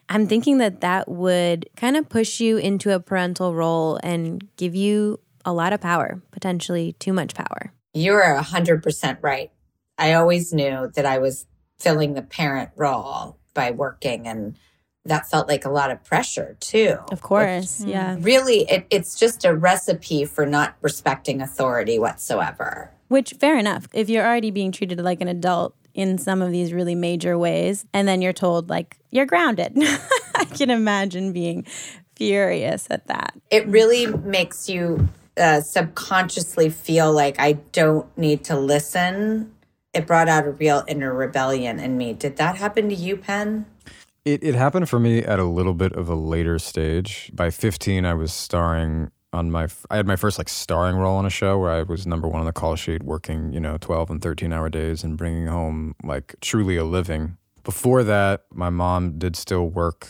I'm 0.09 0.27
thinking 0.27 0.59
that 0.59 0.81
that 0.81 1.09
would 1.09 1.69
kind 1.75 1.97
of 1.97 2.07
push 2.09 2.39
you 2.39 2.57
into 2.57 2.93
a 2.93 2.99
parental 2.99 3.55
role 3.55 3.99
and 4.03 4.47
give 4.57 4.75
you 4.75 5.19
a 5.43 5.53
lot 5.53 5.73
of 5.73 5.81
power, 5.81 6.21
potentially 6.31 6.93
too 6.93 7.13
much 7.13 7.33
power. 7.33 7.71
You're 7.93 8.23
100% 8.23 9.17
right. 9.21 9.51
I 9.97 10.13
always 10.13 10.53
knew 10.53 10.91
that 10.95 11.05
I 11.05 11.17
was 11.19 11.45
filling 11.79 12.13
the 12.13 12.21
parent 12.21 12.71
role 12.75 13.37
by 13.53 13.71
working, 13.71 14.27
and 14.27 14.57
that 15.05 15.29
felt 15.29 15.47
like 15.47 15.65
a 15.65 15.69
lot 15.69 15.91
of 15.91 16.03
pressure 16.03 16.57
too. 16.59 16.97
Of 17.11 17.21
course. 17.21 17.81
Yeah. 17.81 18.15
Hmm. 18.15 18.23
Really, 18.23 18.69
it, 18.69 18.87
it's 18.89 19.17
just 19.17 19.45
a 19.45 19.55
recipe 19.55 20.25
for 20.25 20.45
not 20.45 20.75
respecting 20.81 21.41
authority 21.41 21.99
whatsoever. 21.99 22.91
Which, 23.07 23.33
fair 23.39 23.57
enough. 23.57 23.87
If 23.93 24.09
you're 24.09 24.25
already 24.25 24.51
being 24.51 24.71
treated 24.71 24.99
like 24.99 25.21
an 25.21 25.27
adult 25.27 25.75
in 25.95 26.17
some 26.17 26.41
of 26.41 26.51
these 26.51 26.73
really 26.73 26.93
major 26.93 27.37
ways, 27.37 27.85
and 27.93 28.07
then 28.07 28.21
you're 28.21 28.33
told, 28.33 28.69
like, 28.69 28.97
you're 29.09 29.25
grounded, 29.25 29.73
I 30.35 30.45
can 30.45 30.69
imagine 30.69 31.31
being 31.31 31.65
furious 32.15 32.85
at 32.91 33.07
that. 33.07 33.33
It 33.49 33.65
really 33.67 34.07
makes 34.07 34.69
you 34.69 35.07
uh, 35.37 35.61
subconsciously 35.61 36.69
feel 36.69 37.11
like 37.11 37.39
I 37.39 37.53
don't 37.53 38.05
need 38.17 38.43
to 38.45 38.59
listen. 38.59 39.53
It 39.93 40.05
brought 40.05 40.27
out 40.27 40.45
a 40.45 40.51
real 40.51 40.83
inner 40.87 41.13
rebellion 41.13 41.79
in 41.79 41.97
me. 41.97 42.13
Did 42.13 42.35
that 42.37 42.57
happen 42.57 42.89
to 42.89 42.95
you, 42.95 43.15
Penn? 43.15 43.65
It, 44.25 44.43
it 44.43 44.55
happened 44.55 44.89
for 44.89 44.99
me 44.99 45.19
at 45.19 45.39
a 45.39 45.43
little 45.45 45.73
bit 45.73 45.93
of 45.93 46.09
a 46.09 46.15
later 46.15 46.59
stage. 46.59 47.31
By 47.33 47.51
15, 47.51 48.05
I 48.05 48.13
was 48.15 48.33
starring 48.33 49.11
on 49.35 49.51
my, 49.51 49.67
I 49.91 49.97
had 49.97 50.07
my 50.07 50.15
first 50.15 50.37
like 50.37 50.49
starring 50.49 50.95
role 50.95 51.17
on 51.17 51.25
a 51.25 51.29
show 51.29 51.59
where 51.59 51.71
I 51.71 51.83
was 51.83 52.07
number 52.07 52.27
one 52.27 52.39
on 52.39 52.45
the 52.45 52.53
call 52.53 52.75
sheet, 52.75 53.03
working, 53.03 53.51
you 53.53 53.59
know, 53.59 53.77
12 53.79 54.09
and 54.09 54.21
13 54.21 54.53
hour 54.53 54.69
days 54.69 55.03
and 55.03 55.17
bringing 55.17 55.47
home 55.47 55.95
like 56.03 56.35
truly 56.41 56.77
a 56.77 56.85
living. 56.85 57.37
Before 57.63 58.03
that, 58.03 58.45
my 58.53 58.69
mom 58.69 59.19
did 59.19 59.35
still 59.35 59.67
work. 59.67 60.07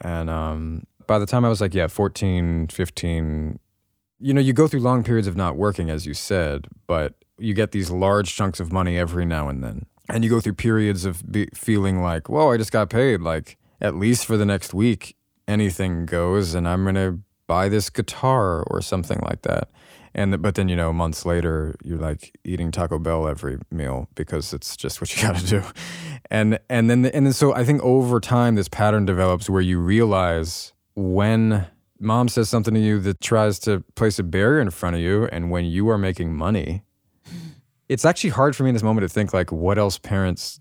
And 0.00 0.30
um, 0.30 0.84
by 1.06 1.18
the 1.18 1.26
time 1.26 1.44
I 1.44 1.48
was 1.48 1.60
like, 1.60 1.74
yeah, 1.74 1.86
14, 1.86 2.68
15, 2.68 3.58
you 4.18 4.34
know, 4.34 4.40
you 4.40 4.52
go 4.52 4.66
through 4.66 4.80
long 4.80 5.04
periods 5.04 5.28
of 5.28 5.36
not 5.36 5.56
working, 5.56 5.90
as 5.90 6.06
you 6.06 6.14
said, 6.14 6.66
but 6.86 7.14
you 7.38 7.54
get 7.54 7.72
these 7.72 7.90
large 7.90 8.34
chunks 8.34 8.60
of 8.60 8.72
money 8.72 8.96
every 8.96 9.24
now 9.24 9.48
and 9.48 9.62
then. 9.62 9.86
And 10.08 10.24
you 10.24 10.30
go 10.30 10.40
through 10.40 10.54
periods 10.54 11.04
of 11.04 11.30
be- 11.30 11.48
feeling 11.54 12.02
like, 12.02 12.28
whoa, 12.28 12.52
I 12.52 12.56
just 12.56 12.72
got 12.72 12.88
paid. 12.88 13.20
Like, 13.20 13.56
at 13.80 13.96
least 13.96 14.26
for 14.26 14.36
the 14.36 14.46
next 14.46 14.72
week, 14.72 15.16
anything 15.48 16.06
goes, 16.06 16.54
and 16.54 16.68
I'm 16.68 16.84
to 16.94 17.18
buy 17.52 17.68
this 17.68 17.90
guitar 17.90 18.62
or 18.70 18.80
something 18.80 19.20
like 19.22 19.42
that. 19.42 19.68
And 20.14 20.40
but 20.40 20.54
then 20.54 20.68
you 20.68 20.76
know 20.76 20.90
months 20.92 21.26
later 21.26 21.74
you're 21.82 21.98
like 21.98 22.22
eating 22.44 22.70
Taco 22.70 22.98
Bell 22.98 23.28
every 23.28 23.58
meal 23.70 24.08
because 24.14 24.54
it's 24.54 24.74
just 24.74 25.00
what 25.00 25.14
you 25.14 25.22
got 25.26 25.36
to 25.36 25.46
do, 25.46 25.62
and 26.30 26.58
and 26.70 26.88
then 26.88 27.06
and 27.06 27.26
then 27.26 27.32
so 27.32 27.54
I 27.54 27.64
think 27.64 27.82
over 27.82 28.20
time 28.20 28.54
this 28.54 28.68
pattern 28.68 29.04
develops 29.04 29.50
where 29.50 29.62
you 29.62 29.78
realize 29.80 30.72
when 30.94 31.66
mom 31.98 32.28
says 32.28 32.48
something 32.48 32.74
to 32.74 32.80
you 32.80 32.98
that 33.00 33.20
tries 33.20 33.58
to 33.60 33.80
place 33.94 34.18
a 34.18 34.22
barrier 34.22 34.60
in 34.60 34.70
front 34.70 34.96
of 34.96 35.02
you, 35.02 35.28
and 35.32 35.50
when 35.50 35.64
you 35.64 35.88
are 35.88 35.98
making 35.98 36.34
money, 36.34 36.82
mm-hmm. 37.26 37.48
it's 37.88 38.04
actually 38.04 38.30
hard 38.30 38.54
for 38.54 38.64
me 38.64 38.70
in 38.70 38.74
this 38.74 38.82
moment 38.82 39.04
to 39.04 39.08
think 39.08 39.32
like 39.32 39.50
what 39.52 39.78
else 39.78 39.98
parents 39.98 40.58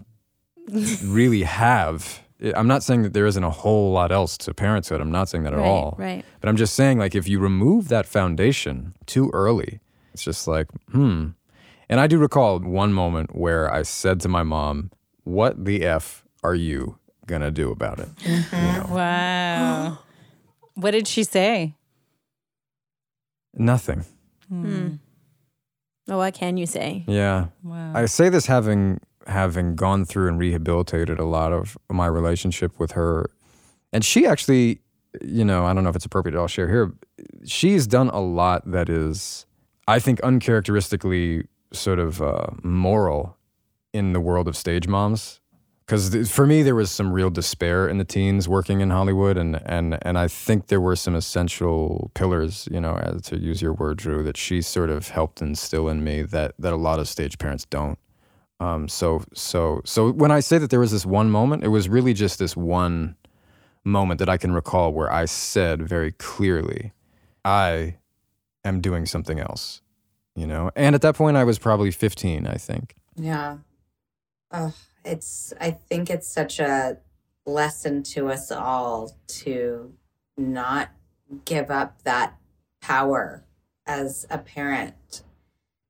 really 1.04 1.44
have. 1.44 2.22
I'm 2.56 2.68
not 2.68 2.82
saying 2.84 3.04
that 3.04 3.14
there 3.14 3.26
isn't 3.28 3.44
a 3.44 3.50
whole 3.52 3.92
lot 3.92 4.12
else 4.12 4.38
to 4.40 4.54
parenthood. 4.54 5.00
I'm 5.02 5.12
not 5.12 5.30
saying 5.30 5.44
that 5.44 5.54
at 5.54 5.60
Right, 5.60 5.68
all. 5.68 5.96
right. 6.00 6.26
But 6.40 6.50
I'm 6.50 6.58
just 6.58 6.74
saying, 6.76 6.98
like, 6.98 7.14
if 7.16 7.28
you 7.28 7.40
remove 7.40 7.88
that 7.90 8.06
foundation 8.08 8.96
too 9.06 9.30
early, 9.34 9.80
it's 10.14 10.24
just 10.24 10.48
like, 10.48 10.68
hmm. 10.92 11.30
And 11.90 12.00
I 12.00 12.08
do 12.08 12.18
recall 12.18 12.60
one 12.60 12.94
moment 12.94 13.36
where 13.36 13.72
I 13.72 13.84
said 13.84 14.20
to 14.22 14.30
my 14.30 14.44
mom, 14.44 14.92
What 15.24 15.66
the 15.66 15.84
F 15.86 16.24
are 16.44 16.56
you 16.56 16.98
going 17.28 17.42
to 17.42 17.52
do 17.52 17.72
about 17.72 18.00
it? 18.00 18.10
Wow. 18.90 20.00
What 20.76 20.92
did 20.92 21.06
she 21.08 21.24
say? 21.26 21.76
Nothing. 23.54 24.06
Hmm. 24.48 24.96
Well, 26.08 26.18
what 26.20 26.34
can 26.34 26.58
you 26.58 26.66
say? 26.66 27.04
Yeah. 27.08 27.48
Wow. 27.64 27.92
I 27.94 28.06
say 28.06 28.30
this 28.30 28.46
having 28.46 29.00
having 29.28 29.76
gone 29.76 30.06
through 30.06 30.28
and 30.28 30.40
rehabilitated 30.40 31.20
a 31.20 31.26
lot 31.26 31.54
of 31.54 31.78
my 31.90 32.08
relationship 32.08 32.80
with 32.80 32.92
her. 32.92 33.30
And 33.94 34.04
she 34.04 34.26
actually, 34.26 34.82
you 35.22 35.46
know, 35.46 35.66
I 35.66 35.74
don't 35.74 35.84
know 35.84 35.90
if 35.90 35.96
it's 35.96 36.06
appropriate 36.06 36.38
I'll 36.38 36.48
share 36.48 36.70
here. 36.70 36.94
She's 37.46 37.88
done 37.88 38.10
a 38.10 38.22
lot 38.22 38.70
that 38.72 38.90
is, 38.90 39.46
I 39.88 40.00
think, 40.00 40.20
uncharacteristically 40.22 41.48
sort 41.74 42.00
of 42.00 42.22
uh, 42.22 42.48
moral 42.64 43.38
in 43.94 44.14
the 44.14 44.20
world 44.20 44.48
of 44.48 44.56
stage 44.56 44.88
moms. 44.88 45.40
Because 45.86 46.32
for 46.32 46.48
me, 46.48 46.64
there 46.64 46.76
was 46.76 46.90
some 46.90 47.12
real 47.12 47.30
despair 47.30 47.90
in 47.90 47.98
the 47.98 48.06
teens 48.06 48.48
working 48.48 48.80
in 48.80 48.92
Hollywood, 48.92 49.38
and 49.38 49.62
and 49.66 49.98
and 50.04 50.18
I 50.18 50.30
think 50.30 50.68
there 50.68 50.80
were 50.80 50.96
some 50.96 51.16
essential 51.16 52.12
pillars, 52.14 52.70
you 52.72 52.80
know, 52.80 52.96
as 52.96 53.24
to 53.24 53.38
use 53.38 53.62
your 53.62 53.74
word, 53.74 53.98
Drew, 53.98 54.24
that 54.24 54.38
she 54.38 54.62
sort 54.62 54.90
of 54.90 55.10
helped 55.10 55.42
instill 55.42 55.90
in 55.90 56.02
me 56.02 56.22
that 56.22 56.54
that 56.60 56.72
a 56.72 56.78
lot 56.78 57.00
of 57.00 57.10
stage 57.10 57.38
parents 57.38 57.66
don't. 57.66 58.00
Um, 58.62 58.88
so 58.88 59.24
so 59.34 59.82
so 59.86 60.12
when 60.12 60.30
I 60.30 60.40
say 60.40 60.60
that 60.60 60.70
there 60.70 60.80
was 60.80 60.92
this 60.92 61.04
one 61.06 61.32
moment, 61.32 61.64
it 61.64 61.70
was 61.70 61.90
really 61.90 62.14
just 62.14 62.38
this 62.38 62.56
one 62.56 63.16
moment 63.84 64.20
that 64.20 64.30
I 64.30 64.38
can 64.38 64.52
recall 64.52 64.94
where 64.94 65.12
I 65.12 65.26
said 65.26 65.82
very 65.82 66.12
clearly, 66.12 66.94
I 67.44 67.98
am 68.64 68.80
doing 68.80 69.08
something 69.08 69.40
else, 69.40 69.82
you 70.36 70.46
know. 70.46 70.70
And 70.76 70.94
at 70.94 71.02
that 71.02 71.16
point, 71.16 71.38
I 71.38 71.44
was 71.44 71.58
probably 71.58 71.90
15, 71.90 72.46
I 72.46 72.54
think. 72.56 72.94
Yeah. 73.16 73.58
Oh, 74.52 74.76
it's, 75.04 75.54
I 75.60 75.72
think 75.72 76.12
it's 76.12 76.28
such 76.28 76.60
a 76.60 76.98
lesson 77.48 78.04
to 78.04 78.30
us 78.30 78.52
all 78.52 79.18
to 79.28 79.92
not 80.38 80.92
give 81.46 81.72
up 81.72 82.04
that 82.04 82.36
power 82.80 83.44
as 83.88 84.28
a 84.30 84.38
parent 84.38 85.24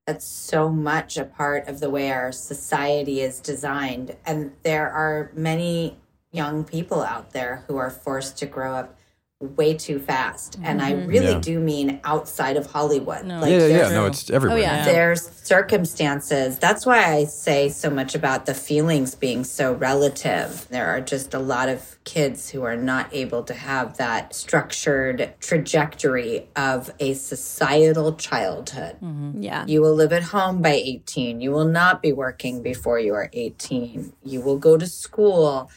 that's 0.05 0.25
so 0.25 0.69
much 0.69 1.17
a 1.17 1.25
part 1.25 1.67
of 1.67 1.79
the 1.79 1.89
way 1.89 2.11
our 2.11 2.31
society 2.31 3.21
is 3.21 3.39
designed. 3.39 4.15
And 4.25 4.53
there 4.63 4.89
are 4.89 5.31
many 5.35 5.97
young 6.31 6.63
people 6.63 7.01
out 7.01 7.31
there 7.31 7.63
who 7.67 7.77
are 7.77 7.89
forced 7.89 8.37
to 8.37 8.45
grow 8.45 8.75
up 8.75 8.97
way 9.41 9.73
too 9.73 9.99
fast. 9.99 10.57
And 10.63 10.81
I 10.81 10.93
mm-hmm. 10.93 11.07
really 11.07 11.31
Yeah. 11.33 11.39
do 11.39 11.59
mean 11.59 11.99
outside 12.03 12.57
of 12.57 12.67
Hollywood. 12.67 13.25
No. 13.25 13.39
Like 13.41 13.51
yeah, 13.51 13.57
yeah, 13.57 13.65
yeah. 13.67 13.67
there's- 13.77 13.91
No, 13.91 14.05
it's 14.05 14.29
everywhere. 14.29 14.57
Oh, 14.57 14.61
yeah. 14.61 14.85
there's 14.85 15.29
circumstances. 15.43 16.59
That's 16.59 16.85
why 16.85 17.03
I 17.03 17.25
say 17.25 17.69
so 17.69 17.89
much 17.89 18.15
about 18.15 18.45
the 18.45 18.53
feelings 18.53 19.15
being 19.15 19.43
so 19.43 19.73
relative. 19.73 20.67
There 20.69 20.87
are 20.87 21.01
just 21.01 21.33
a 21.33 21.39
lot 21.39 21.69
of 21.69 21.97
kids 22.03 22.49
who 22.49 22.63
are 22.63 22.75
not 22.77 23.09
able 23.11 23.43
to 23.43 23.53
have 23.53 23.97
that 23.97 24.33
structured 24.35 25.33
trajectory 25.39 26.47
of 26.55 26.91
a 26.99 27.13
societal 27.13 28.13
childhood. 28.15 28.95
Mm-hmm. 29.01 29.41
Yeah. 29.41 29.65
You 29.67 29.81
will 29.81 29.95
live 29.95 30.13
at 30.13 30.23
home 30.23 30.61
by 30.61 30.73
18. 30.73 31.41
You 31.41 31.51
will 31.51 31.65
not 31.65 32.01
be 32.01 32.13
working 32.13 32.61
before 32.61 32.99
you 32.99 33.13
are 33.13 33.29
18. 33.33 34.13
You 34.23 34.41
will 34.41 34.57
go 34.57 34.77
to 34.77 34.87
school. 34.87 35.69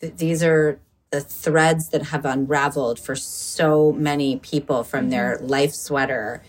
Th- 0.00 0.14
These 0.16 0.42
are 0.42 0.80
the 1.10 1.20
threads 1.20 1.88
that 1.88 2.04
have 2.04 2.24
unraveled 2.24 2.98
for 2.98 3.16
so 3.16 3.92
many 3.92 4.38
people 4.38 4.84
from 4.84 5.10
their 5.10 5.36
mm-hmm. 5.36 5.46
life 5.46 5.72
sweater. 5.72 6.42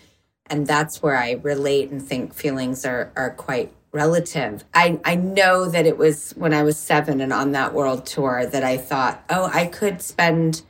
And 0.45 0.67
that's 0.67 1.01
where 1.01 1.17
I 1.17 1.39
relate 1.41 1.89
and 1.89 2.01
think 2.01 2.33
feelings 2.33 2.85
are, 2.85 3.11
are 3.15 3.31
quite 3.31 3.73
relative. 3.91 4.63
I, 4.73 4.99
I 5.03 5.15
know 5.15 5.67
that 5.69 5.85
it 5.85 5.97
was 5.97 6.31
when 6.31 6.53
I 6.53 6.63
was 6.63 6.77
seven 6.77 7.21
and 7.21 7.33
on 7.33 7.51
that 7.53 7.73
world 7.73 8.05
tour 8.05 8.45
that 8.45 8.63
I 8.63 8.77
thought, 8.77 9.23
oh, 9.29 9.49
I 9.51 9.65
could 9.65 10.01
spend 10.01 10.61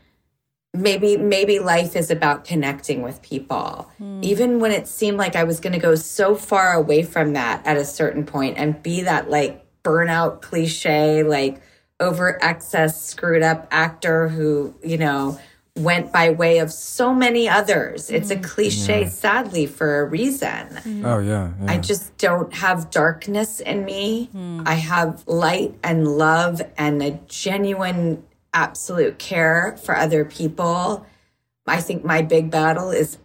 maybe 0.73 1.17
maybe 1.17 1.60
life 1.60 1.95
is 1.95 2.10
about 2.10 2.45
connecting 2.45 3.01
with 3.01 3.21
people 3.21 3.91
hmm. 3.97 4.21
even 4.23 4.60
when 4.60 4.71
it 4.71 4.88
seemed 4.88 5.17
like 5.17 5.36
i 5.36 5.43
was 5.43 5.60
going 5.60 5.73
to 5.73 5.80
go 5.80 5.95
so 5.95 6.34
far 6.34 6.73
away 6.73 7.04
from 7.04 7.34
that 7.34 7.65
at 7.67 7.75
a 7.75 7.84
certain 7.84 8.25
point 8.25 8.58
and 8.58 8.82
be 8.82 9.01
that 9.01 9.30
like 9.30 9.65
burnout 9.84 10.41
cliche 10.41 11.23
like 11.23 11.62
over 12.01 12.43
excess 12.43 13.01
screwed 13.01 13.43
up 13.43 13.67
actor 13.71 14.27
who 14.27 14.73
you 14.83 14.97
know 14.97 15.39
went 15.77 16.11
by 16.11 16.29
way 16.29 16.57
of 16.57 16.71
so 16.71 17.13
many 17.13 17.47
others 17.47 18.09
it's 18.09 18.29
a 18.29 18.35
mm. 18.35 18.43
cliche 18.43 19.07
sadly 19.07 19.65
for 19.65 20.01
a 20.01 20.05
reason 20.05 20.67
mm. 20.83 21.05
Oh 21.05 21.19
yeah. 21.19 21.51
yeah. 21.61 21.71
I 21.71 21.77
just 21.77 22.17
don't 22.17 22.53
have 22.53 22.89
darkness 22.89 23.59
in 23.59 23.85
me. 23.85 24.29
Mm. 24.35 24.63
I 24.65 24.75
have 24.75 25.23
light 25.27 25.75
and 25.83 26.07
love 26.07 26.61
and 26.77 27.01
a 27.01 27.11
genuine, 27.27 28.23
absolute 28.53 29.17
care 29.17 29.77
for 29.83 29.97
other 29.97 30.25
people. 30.25 31.05
I 31.67 31.81
think 31.81 32.03
my 32.03 32.21
big 32.21 32.51
battle 32.51 32.91
is 32.91 33.17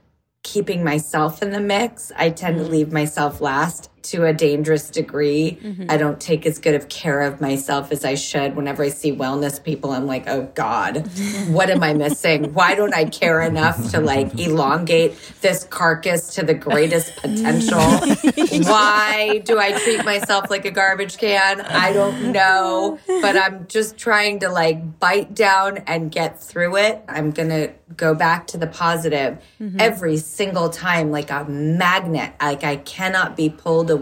keeping 0.42 0.84
myself 0.84 1.42
in 1.42 1.50
the 1.50 1.60
mix. 1.60 2.12
I 2.16 2.30
tend 2.30 2.58
to 2.58 2.64
leave 2.64 2.92
myself 2.92 3.40
last 3.40 3.90
to 4.10 4.24
a 4.24 4.32
dangerous 4.32 4.90
degree. 4.90 5.58
Mm-hmm. 5.62 5.86
I 5.88 5.96
don't 5.96 6.20
take 6.20 6.46
as 6.46 6.58
good 6.58 6.74
of 6.74 6.88
care 6.88 7.22
of 7.22 7.40
myself 7.40 7.92
as 7.92 8.04
I 8.04 8.14
should. 8.14 8.56
Whenever 8.56 8.82
I 8.82 8.88
see 8.88 9.12
wellness 9.12 9.62
people, 9.62 9.90
I'm 9.90 10.06
like, 10.06 10.28
oh 10.28 10.50
God, 10.54 11.06
what 11.48 11.70
am 11.70 11.82
I 11.82 11.94
missing? 11.94 12.52
Why 12.54 12.74
don't 12.74 12.94
I 12.94 13.06
care 13.06 13.42
enough 13.42 13.90
to 13.90 14.00
like 14.00 14.38
elongate 14.38 15.16
this 15.40 15.64
carcass 15.64 16.34
to 16.34 16.44
the 16.44 16.54
greatest 16.54 17.16
potential? 17.16 17.78
Why 18.70 19.42
do 19.44 19.58
I 19.58 19.78
treat 19.78 20.04
myself 20.04 20.50
like 20.50 20.64
a 20.64 20.70
garbage 20.70 21.18
can? 21.18 21.60
I 21.60 21.92
don't 21.92 22.32
know, 22.32 22.98
but 23.06 23.36
I'm 23.36 23.66
just 23.66 23.96
trying 23.96 24.40
to 24.40 24.48
like 24.48 24.98
bite 24.98 25.34
down 25.34 25.78
and 25.86 26.10
get 26.10 26.40
through 26.40 26.76
it. 26.76 27.02
I'm 27.08 27.30
going 27.30 27.48
to 27.48 27.72
go 27.96 28.14
back 28.14 28.46
to 28.48 28.58
the 28.58 28.66
positive 28.66 29.38
mm-hmm. 29.60 29.80
every 29.80 30.16
single 30.16 30.68
time 30.68 31.10
like 31.10 31.30
a 31.30 31.44
magnet. 31.44 32.34
Like 32.40 32.64
I 32.64 32.76
cannot 32.76 33.36
be 33.36 33.48
pulled 33.48 33.90
away 33.90 33.95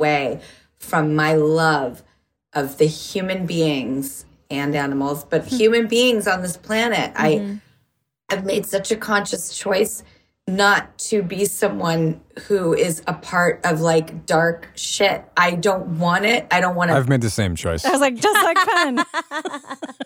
from 0.79 1.15
my 1.15 1.35
love 1.35 2.03
of 2.53 2.79
the 2.79 2.87
human 2.87 3.47
beings 3.47 4.25
and 4.51 4.75
animals, 4.77 5.25
but 5.25 5.49
hmm. 5.49 5.57
human 5.57 5.87
beings 5.87 6.27
on 6.27 6.43
this 6.43 6.57
planet. 6.57 7.13
I 7.17 7.33
mm-hmm. 7.33 7.57
I've 8.31 8.45
made 8.45 8.67
such 8.67 8.91
a 8.91 8.97
conscious 8.97 9.57
choice 9.57 10.03
not 10.47 10.99
to 10.99 11.23
be 11.23 11.47
someone 11.47 12.21
who 12.49 12.75
is 12.75 13.03
a 13.07 13.15
part 13.15 13.65
of 13.65 13.81
like 13.81 14.27
dark 14.27 14.71
shit. 14.75 15.25
I 15.37 15.53
don't 15.53 15.99
want 15.99 16.27
it. 16.27 16.47
I 16.51 16.61
don't 16.61 16.75
want 16.75 16.91
to 16.91 16.97
I've 16.97 17.09
made 17.09 17.23
the 17.23 17.31
same 17.31 17.57
choice. 17.57 17.85
I 17.85 17.91
was 17.91 18.01
like, 18.01 18.17
just 18.17 18.45
like 18.45 18.57
Penn. 18.57 19.05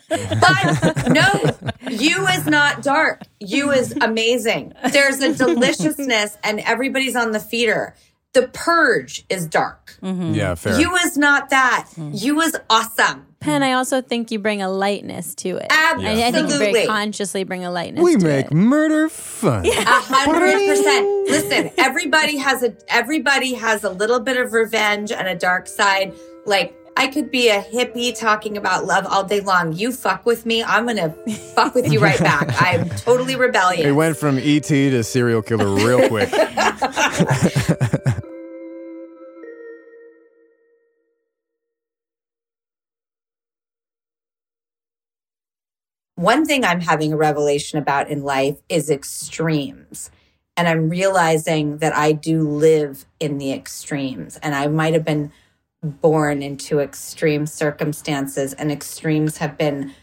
But 0.09 1.11
no, 1.11 1.57
you 1.91 2.27
is 2.29 2.47
not 2.47 2.83
dark. 2.83 3.23
You 3.41 3.73
is 3.73 3.95
amazing. 4.01 4.73
There's 4.91 5.21
a 5.21 5.35
deliciousness, 5.35 6.39
and 6.43 6.61
everybody's 6.61 7.15
on 7.15 7.33
the 7.33 7.41
feeder. 7.41 7.95
The 8.35 8.49
purge 8.49 9.25
is 9.29 9.47
dark. 9.47 9.97
Mm-hmm. 10.03 10.35
Yeah, 10.35 10.55
fair. 10.55 10.79
You 10.79 10.95
is 10.97 11.17
not 11.17 11.51
that. 11.51 11.87
Mm-hmm. 11.93 12.11
You 12.15 12.41
is 12.43 12.57
awesome. 12.69 13.27
Penn, 13.41 13.63
I 13.63 13.73
also 13.73 14.01
think 14.03 14.31
you 14.31 14.39
bring 14.39 14.61
a 14.63 14.69
lightness 14.69 15.35
to 15.37 15.57
it. 15.57 15.67
Absolutely. 15.71 16.23
I, 16.25 16.27
I 16.29 16.33
think 16.33 16.51
you 16.51 16.59
very 16.59 16.87
consciously 16.87 17.45
bring 17.45 17.65
a 17.65 17.71
lightness 17.71 18.03
we 18.03 18.17
to 18.17 18.25
make 18.25 18.47
it. 18.47 18.53
murder 18.53 19.09
fun. 19.09 19.65
A 19.65 19.73
hundred 19.73 20.67
percent. 20.67 21.07
Listen, 21.29 21.71
everybody 21.79 22.37
has 22.37 22.63
a 22.65 22.77
everybody 22.89 23.55
has 23.55 23.85
a 23.85 23.91
little 23.91 24.19
bit 24.19 24.37
of 24.37 24.53
revenge 24.53 25.13
and 25.13 25.29
a 25.29 25.37
dark 25.37 25.69
side. 25.69 26.15
Like 26.47 26.75
I 26.97 27.07
could 27.07 27.31
be 27.31 27.49
a 27.49 27.63
hippie 27.63 28.19
talking 28.19 28.57
about 28.57 28.85
love 28.85 29.07
all 29.07 29.23
day 29.23 29.39
long. 29.39 29.73
You 29.73 29.93
fuck 29.93 30.27
with 30.27 30.45
me, 30.45 30.65
I'm 30.65 30.85
gonna 30.85 31.11
fuck 31.55 31.77
with 31.77 31.93
you 31.93 32.01
right 32.01 32.19
back. 32.19 32.49
I'm 32.61 32.89
totally 32.91 33.37
rebellious. 33.37 33.87
It 33.87 33.93
went 33.93 34.17
from 34.17 34.37
ET 34.39 34.65
to 34.65 35.05
serial 35.05 35.43
killer 35.43 35.73
real 35.77 36.09
quick. 36.09 36.29
One 46.19 46.45
thing 46.45 46.65
I'm 46.65 46.81
having 46.81 47.13
a 47.13 47.17
revelation 47.17 47.79
about 47.79 48.09
in 48.11 48.25
life 48.25 48.57
is 48.69 48.91
extremes. 48.91 50.11
And 50.57 50.67
I'm 50.67 50.89
realizing 50.89 51.79
that 51.79 51.95
I 51.95 52.11
do 52.11 52.43
live 52.43 53.07
in 53.21 53.39
the 53.39 53.53
extremes. 53.53 54.37
And 54.39 54.57
I 54.57 54.67
might 54.67 54.95
have 54.95 55.05
been 55.05 55.31
born 55.81 56.43
into 56.43 56.81
extreme 56.81 57.47
circumstances, 57.47 58.53
and 58.55 58.73
extremes 58.73 59.37
have 59.39 59.57
been 59.57 59.95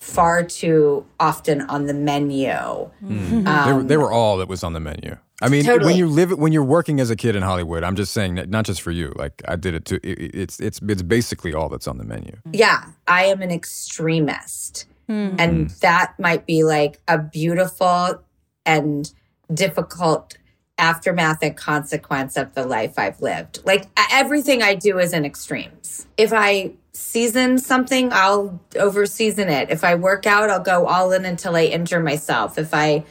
far 0.00 0.42
too 0.42 1.06
often 1.20 1.60
on 1.62 1.86
the 1.86 1.94
menu. 1.94 2.50
Hmm. 2.52 3.44
they, 3.44 3.72
were, 3.72 3.82
they 3.84 3.94
um, 3.94 4.00
were 4.00 4.10
all 4.12 4.38
that 4.38 4.48
was 4.48 4.64
on 4.64 4.72
the 4.72 4.80
menu. 4.80 5.16
I 5.40 5.48
mean, 5.48 5.64
Totally. 5.64 5.92
when 5.92 5.96
you 5.96 6.08
live, 6.08 6.32
when 6.36 6.50
you're 6.52 6.64
working 6.64 6.98
as 6.98 7.10
a 7.10 7.16
kid 7.16 7.36
in 7.36 7.42
Hollywood, 7.42 7.84
I'm 7.84 7.94
just 7.94 8.12
saying 8.12 8.34
not 8.48 8.64
just 8.64 8.82
for 8.82 8.90
you. 8.90 9.12
Like 9.14 9.40
I 9.46 9.54
did 9.54 9.74
it 9.74 9.84
too. 9.84 10.00
It, 10.02 10.18
it- 10.18 10.34
it's 10.34 10.58
it's 10.58 10.80
it's 10.86 11.02
basically 11.02 11.54
all 11.54 11.68
that's 11.68 11.86
on 11.86 11.96
the 11.98 12.04
menu. 12.04 12.36
Yeah, 12.52 12.86
I 13.06 13.26
am 13.26 13.40
an 13.40 13.52
extremist. 13.52 14.86
Hmm. 15.10 15.34
And 15.40 15.68
hmm. 15.68 15.76
that 15.80 16.14
might 16.20 16.46
be 16.46 16.62
like 16.62 17.00
a 17.08 17.18
beautiful 17.18 18.22
and 18.64 19.12
difficult 19.52 20.38
aftermath 20.78 21.42
and 21.42 21.56
consequence 21.56 22.36
of 22.36 22.54
the 22.54 22.64
life 22.64 22.96
I've 22.96 23.20
lived. 23.20 23.58
Like 23.64 23.86
everything 24.12 24.62
I 24.62 24.76
do 24.76 25.00
is 25.00 25.12
in 25.12 25.24
extremes. 25.24 26.06
If 26.16 26.32
I 26.32 26.74
season 26.92 27.58
something, 27.58 28.12
I'll 28.12 28.60
over 28.76 29.04
season 29.04 29.48
it. 29.48 29.70
If 29.70 29.82
I 29.82 29.96
work 29.96 30.26
out, 30.26 30.48
I'll 30.48 30.60
go 30.60 30.86
all 30.86 31.10
in 31.10 31.24
until 31.24 31.56
I 31.56 31.64
injure 31.64 32.00
myself. 32.00 32.56
If 32.56 32.72
I 32.72 33.04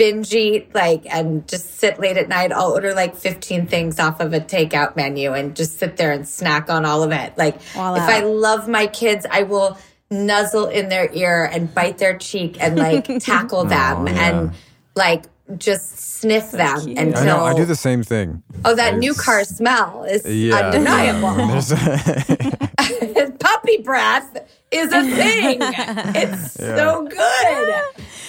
binge 0.00 0.32
eat 0.32 0.74
like 0.74 1.04
and 1.14 1.46
just 1.46 1.74
sit 1.74 2.00
late 2.00 2.16
at 2.16 2.26
night. 2.26 2.52
I'll 2.52 2.72
order 2.72 2.94
like 2.94 3.14
15 3.14 3.66
things 3.66 3.98
off 3.98 4.18
of 4.20 4.32
a 4.32 4.40
takeout 4.40 4.96
menu 4.96 5.34
and 5.34 5.54
just 5.54 5.78
sit 5.78 5.98
there 5.98 6.10
and 6.10 6.26
snack 6.26 6.70
on 6.70 6.86
all 6.86 7.02
of 7.02 7.12
it. 7.12 7.36
Like 7.36 7.60
Voila. 7.60 7.96
if 7.96 8.08
I 8.08 8.20
love 8.20 8.66
my 8.66 8.86
kids, 8.86 9.26
I 9.30 9.42
will 9.42 9.76
nuzzle 10.10 10.66
in 10.66 10.88
their 10.88 11.10
ear 11.12 11.48
and 11.52 11.72
bite 11.72 11.98
their 11.98 12.18
cheek 12.18 12.56
and 12.60 12.76
like 12.78 13.06
tackle 13.20 13.64
them 13.64 14.02
oh, 14.08 14.10
yeah. 14.10 14.28
and 14.28 14.52
like 14.96 15.24
just 15.56 15.98
sniff 16.20 16.50
them 16.50 16.78
until 16.96 17.16
I 17.16 17.24
know. 17.24 17.40
I 17.44 17.54
do 17.54 17.64
the 17.64 17.76
same 17.76 18.02
thing. 18.02 18.42
Oh, 18.64 18.74
that 18.74 18.94
I- 18.94 18.96
new 18.96 19.14
car 19.14 19.44
smell 19.44 20.04
is 20.04 20.26
Yeah. 20.26 20.56
undeniable. 20.56 21.34
There's- 21.46 21.72
Puppy 23.40 23.78
breath 23.78 24.36
is 24.70 24.92
a 24.92 25.02
thing. 25.02 25.58
it's 25.60 26.52
so 26.52 27.06
good. 27.08 27.84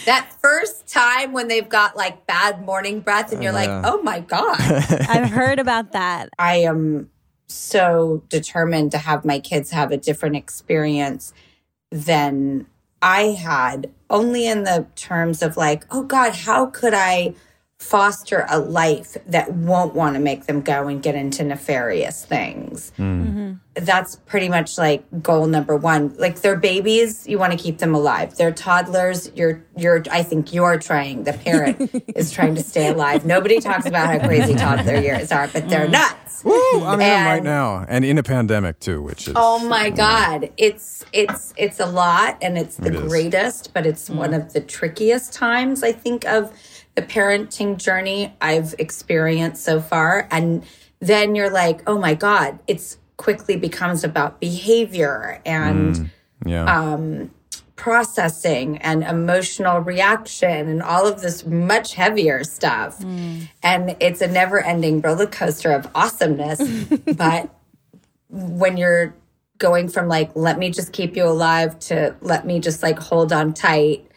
That 0.05 0.31
first 0.41 0.87
time 0.87 1.31
when 1.31 1.47
they've 1.47 1.67
got 1.67 1.95
like 1.95 2.25
bad 2.25 2.65
morning 2.65 3.01
breath 3.01 3.31
and 3.31 3.43
you're 3.43 3.51
like, 3.51 3.69
oh 3.69 4.01
my 4.01 4.19
God. 4.21 4.59
I've 4.59 5.29
heard 5.29 5.59
about 5.59 5.91
that. 5.91 6.29
I 6.39 6.57
am 6.57 7.09
so 7.47 8.23
determined 8.29 8.91
to 8.91 8.97
have 8.97 9.25
my 9.25 9.39
kids 9.39 9.71
have 9.71 9.91
a 9.91 9.97
different 9.97 10.37
experience 10.37 11.33
than 11.91 12.67
I 13.01 13.23
had, 13.23 13.91
only 14.09 14.47
in 14.47 14.63
the 14.63 14.87
terms 14.95 15.41
of 15.41 15.57
like, 15.57 15.85
oh 15.91 16.03
God, 16.03 16.33
how 16.33 16.67
could 16.67 16.93
I 16.93 17.33
foster 17.81 18.45
a 18.49 18.59
life 18.59 19.17
that 19.25 19.51
won't 19.53 19.95
want 19.95 20.15
to 20.15 20.19
make 20.19 20.45
them 20.45 20.61
go 20.61 20.87
and 20.87 21.01
get 21.01 21.15
into 21.15 21.43
nefarious 21.43 22.23
things? 22.23 22.91
Hmm. 22.95 23.21
Mm-hmm. 23.21 23.53
That's 23.73 24.17
pretty 24.17 24.49
much 24.49 24.77
like 24.77 25.03
goal 25.23 25.47
number 25.47 25.75
one. 25.77 26.13
Like 26.17 26.41
they're 26.41 26.57
babies, 26.57 27.25
you 27.27 27.39
want 27.39 27.53
to 27.53 27.57
keep 27.57 27.79
them 27.79 27.95
alive. 27.95 28.35
They're 28.35 28.51
toddlers, 28.51 29.31
you're 29.33 29.63
you're 29.77 30.03
I 30.11 30.23
think 30.23 30.53
you're 30.53 30.77
trying, 30.77 31.23
the 31.23 31.33
parent 31.33 31.89
is 32.15 32.31
trying 32.31 32.55
to 32.55 32.63
stay 32.63 32.89
alive. 32.89 33.25
Nobody 33.25 33.59
talks 33.59 33.85
about 33.85 34.07
how 34.07 34.27
crazy 34.27 34.55
toddler 34.65 34.99
years 34.99 35.31
are, 35.31 35.47
but 35.47 35.69
they're 35.69 35.87
mm. 35.87 35.91
nuts. 35.91 36.43
Woo! 36.43 36.83
I'm 36.83 36.99
in 36.99 37.25
right 37.25 37.43
now, 37.43 37.85
and 37.87 38.03
in 38.03 38.17
a 38.17 38.23
pandemic 38.23 38.79
too, 38.79 39.01
which 39.01 39.27
is. 39.27 39.33
Oh 39.37 39.65
my 39.67 39.87
uh, 39.87 39.95
god, 39.95 40.51
it's 40.57 41.05
it's 41.13 41.53
it's 41.55 41.79
a 41.79 41.85
lot 41.85 42.37
and 42.41 42.57
it's 42.57 42.75
the 42.75 42.93
It 42.93 43.07
greatest, 43.07 43.73
but 43.73 43.85
it's 43.85 44.09
mm. 44.09 44.15
one 44.15 44.33
of 44.33 44.53
the 44.53 44.61
trickiest 44.61 45.33
times 45.33 45.83
I 45.83 45.93
think 45.93 46.25
of 46.25 46.51
the 46.95 47.01
parenting 47.01 47.77
journey 47.77 48.33
I've 48.41 48.75
experienced 48.77 49.63
so 49.63 49.81
far 49.81 50.27
and 50.31 50.63
then 50.99 51.33
you're 51.33 51.49
like, 51.49 51.81
"Oh 51.87 51.97
my 51.97 52.13
god, 52.13 52.59
it's 52.67 52.97
quickly 53.17 53.55
becomes 53.55 54.03
about 54.03 54.39
behavior 54.39 55.41
and 55.45 55.95
mm, 55.95 56.09
Yeah. 56.45 56.65
Um, 56.65 57.31
processing 57.75 58.77
and 58.77 59.03
emotional 59.03 59.79
reaction 59.79 60.69
and 60.69 60.83
all 60.83 61.07
of 61.07 61.21
this 61.21 61.47
much 61.47 61.95
heavier 61.95 62.43
stuff. 62.43 62.99
Mm. 62.99 63.49
And 63.63 63.95
it's 63.99 64.21
a 64.21 64.27
never 64.27 64.61
ending 64.61 65.01
roller 65.01 65.25
coaster 65.25 65.71
of 65.71 65.87
awesomeness. 65.95 66.61
but 67.17 67.49
when 68.29 68.77
you're 68.77 69.15
going 69.57 69.89
from 69.89 70.07
like, 70.07 70.29
let 70.35 70.59
me 70.59 70.69
just 70.69 70.93
keep 70.93 71.15
you 71.15 71.25
alive 71.25 71.79
to 71.79 72.15
let 72.21 72.45
me 72.45 72.59
just 72.59 72.83
like 72.83 72.99
hold 72.99 73.33
on 73.33 73.51
tight 73.51 74.10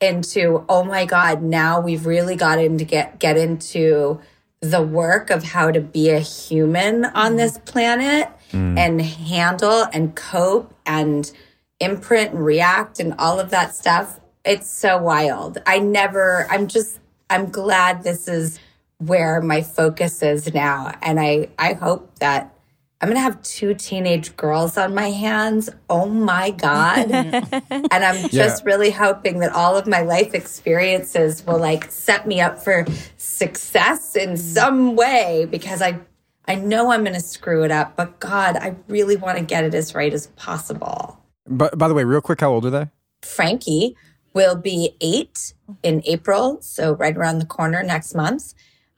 into, 0.00 0.64
oh 0.68 0.84
my 0.84 1.04
God, 1.04 1.42
now 1.42 1.80
we've 1.80 2.06
really 2.06 2.36
got 2.36 2.58
into 2.58 2.84
get, 2.84 3.18
get 3.18 3.36
into 3.36 4.20
the 4.60 4.82
work 4.82 5.30
of 5.30 5.44
how 5.44 5.70
to 5.70 5.80
be 5.80 6.10
a 6.10 6.18
human 6.18 7.04
on 7.04 7.32
mm. 7.32 7.36
this 7.36 7.58
planet 7.58 8.28
mm. 8.50 8.78
and 8.78 9.00
handle 9.00 9.86
and 9.92 10.14
cope 10.14 10.74
and 10.84 11.32
imprint 11.80 12.32
and 12.32 12.44
react 12.44 13.00
and 13.00 13.14
all 13.18 13.38
of 13.38 13.50
that 13.50 13.74
stuff. 13.74 14.20
It's 14.44 14.68
so 14.68 14.98
wild. 14.98 15.58
I 15.66 15.78
never, 15.78 16.46
I'm 16.50 16.66
just, 16.66 16.98
I'm 17.30 17.50
glad 17.50 18.02
this 18.02 18.26
is 18.28 18.58
where 18.98 19.40
my 19.40 19.62
focus 19.62 20.22
is 20.22 20.52
now. 20.52 20.92
And 21.02 21.20
I, 21.20 21.50
I 21.58 21.74
hope 21.74 22.18
that 22.18 22.52
I'm 23.00 23.08
going 23.08 23.16
to 23.16 23.22
have 23.22 23.40
two 23.42 23.74
teenage 23.74 24.36
girls 24.36 24.76
on 24.76 24.92
my 24.92 25.10
hands. 25.10 25.70
Oh 25.88 26.06
my 26.08 26.50
God. 26.50 27.10
and 27.70 27.92
I'm 27.92 28.28
just 28.28 28.32
Yeah. 28.32 28.56
really 28.64 28.90
hoping 28.90 29.38
that 29.38 29.52
all 29.52 29.76
of 29.76 29.86
my 29.86 30.00
life 30.00 30.34
experiences 30.34 31.46
will 31.46 31.58
like 31.60 31.92
set 31.92 32.26
me 32.26 32.40
up 32.40 32.58
for 32.58 32.84
success 33.16 34.16
in 34.16 34.36
some 34.36 34.96
way 34.96 35.46
because 35.48 35.80
I, 35.80 36.00
I 36.48 36.56
know 36.56 36.90
I'm 36.90 37.04
going 37.04 37.14
to 37.14 37.20
screw 37.20 37.62
it 37.62 37.70
up, 37.70 37.94
but 37.94 38.18
God, 38.18 38.56
I 38.56 38.74
really 38.88 39.14
want 39.16 39.38
to 39.38 39.44
get 39.44 39.62
it 39.62 39.74
as 39.74 39.94
right 39.94 40.12
as 40.12 40.26
possible. 40.28 41.20
But 41.46 41.78
by 41.78 41.86
the 41.86 41.94
way, 41.94 42.02
real 42.02 42.20
quick, 42.20 42.40
how 42.40 42.50
old 42.50 42.66
are 42.66 42.70
they? 42.70 42.88
Frankie 43.22 43.96
will 44.34 44.56
be 44.56 44.96
eight 45.00 45.52
in 45.82 46.02
April, 46.04 46.58
so 46.60 46.92
right 46.94 47.16
around 47.16 47.38
the 47.38 47.46
corner 47.46 47.82
next 47.84 48.14
month. 48.14 48.54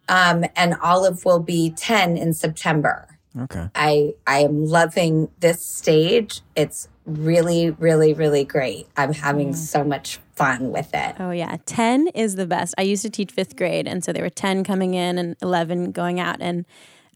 Um, 0.09 0.45
and 0.57 0.75
Olive 0.83 1.25
will 1.25 1.39
be 1.39 1.71
10 1.77 2.17
in 2.17 2.33
September. 2.33 3.19
Okay. 3.39 3.69
I 3.75 4.15
I 4.27 4.41
am 4.41 4.67
loving 4.67 5.31
this 5.41 5.65
stage. 5.65 6.41
It's 6.57 6.89
really, 7.07 7.71
really, 7.71 8.13
really 8.13 8.45
great. 8.45 8.89
I'm 8.97 9.13
having 9.13 9.55
so 9.55 9.85
much 9.85 10.19
fun 10.35 10.71
with 10.71 10.91
it. 10.95 11.17
Oh 11.19 11.31
yeah, 11.31 11.57
10 11.67 12.09
is 12.09 12.37
the 12.37 12.47
best. 12.47 12.75
I 12.79 12.83
used 12.83 13.03
to 13.03 13.11
teach 13.11 13.35
5th 13.35 13.57
grade 13.57 13.87
and 13.87 14.05
so 14.05 14.13
they 14.13 14.23
were 14.23 14.31
10 14.31 14.65
coming 14.65 14.95
in 14.95 15.19
and 15.19 15.37
11 15.43 15.93
going 15.93 16.21
out 16.21 16.37
and 16.41 16.65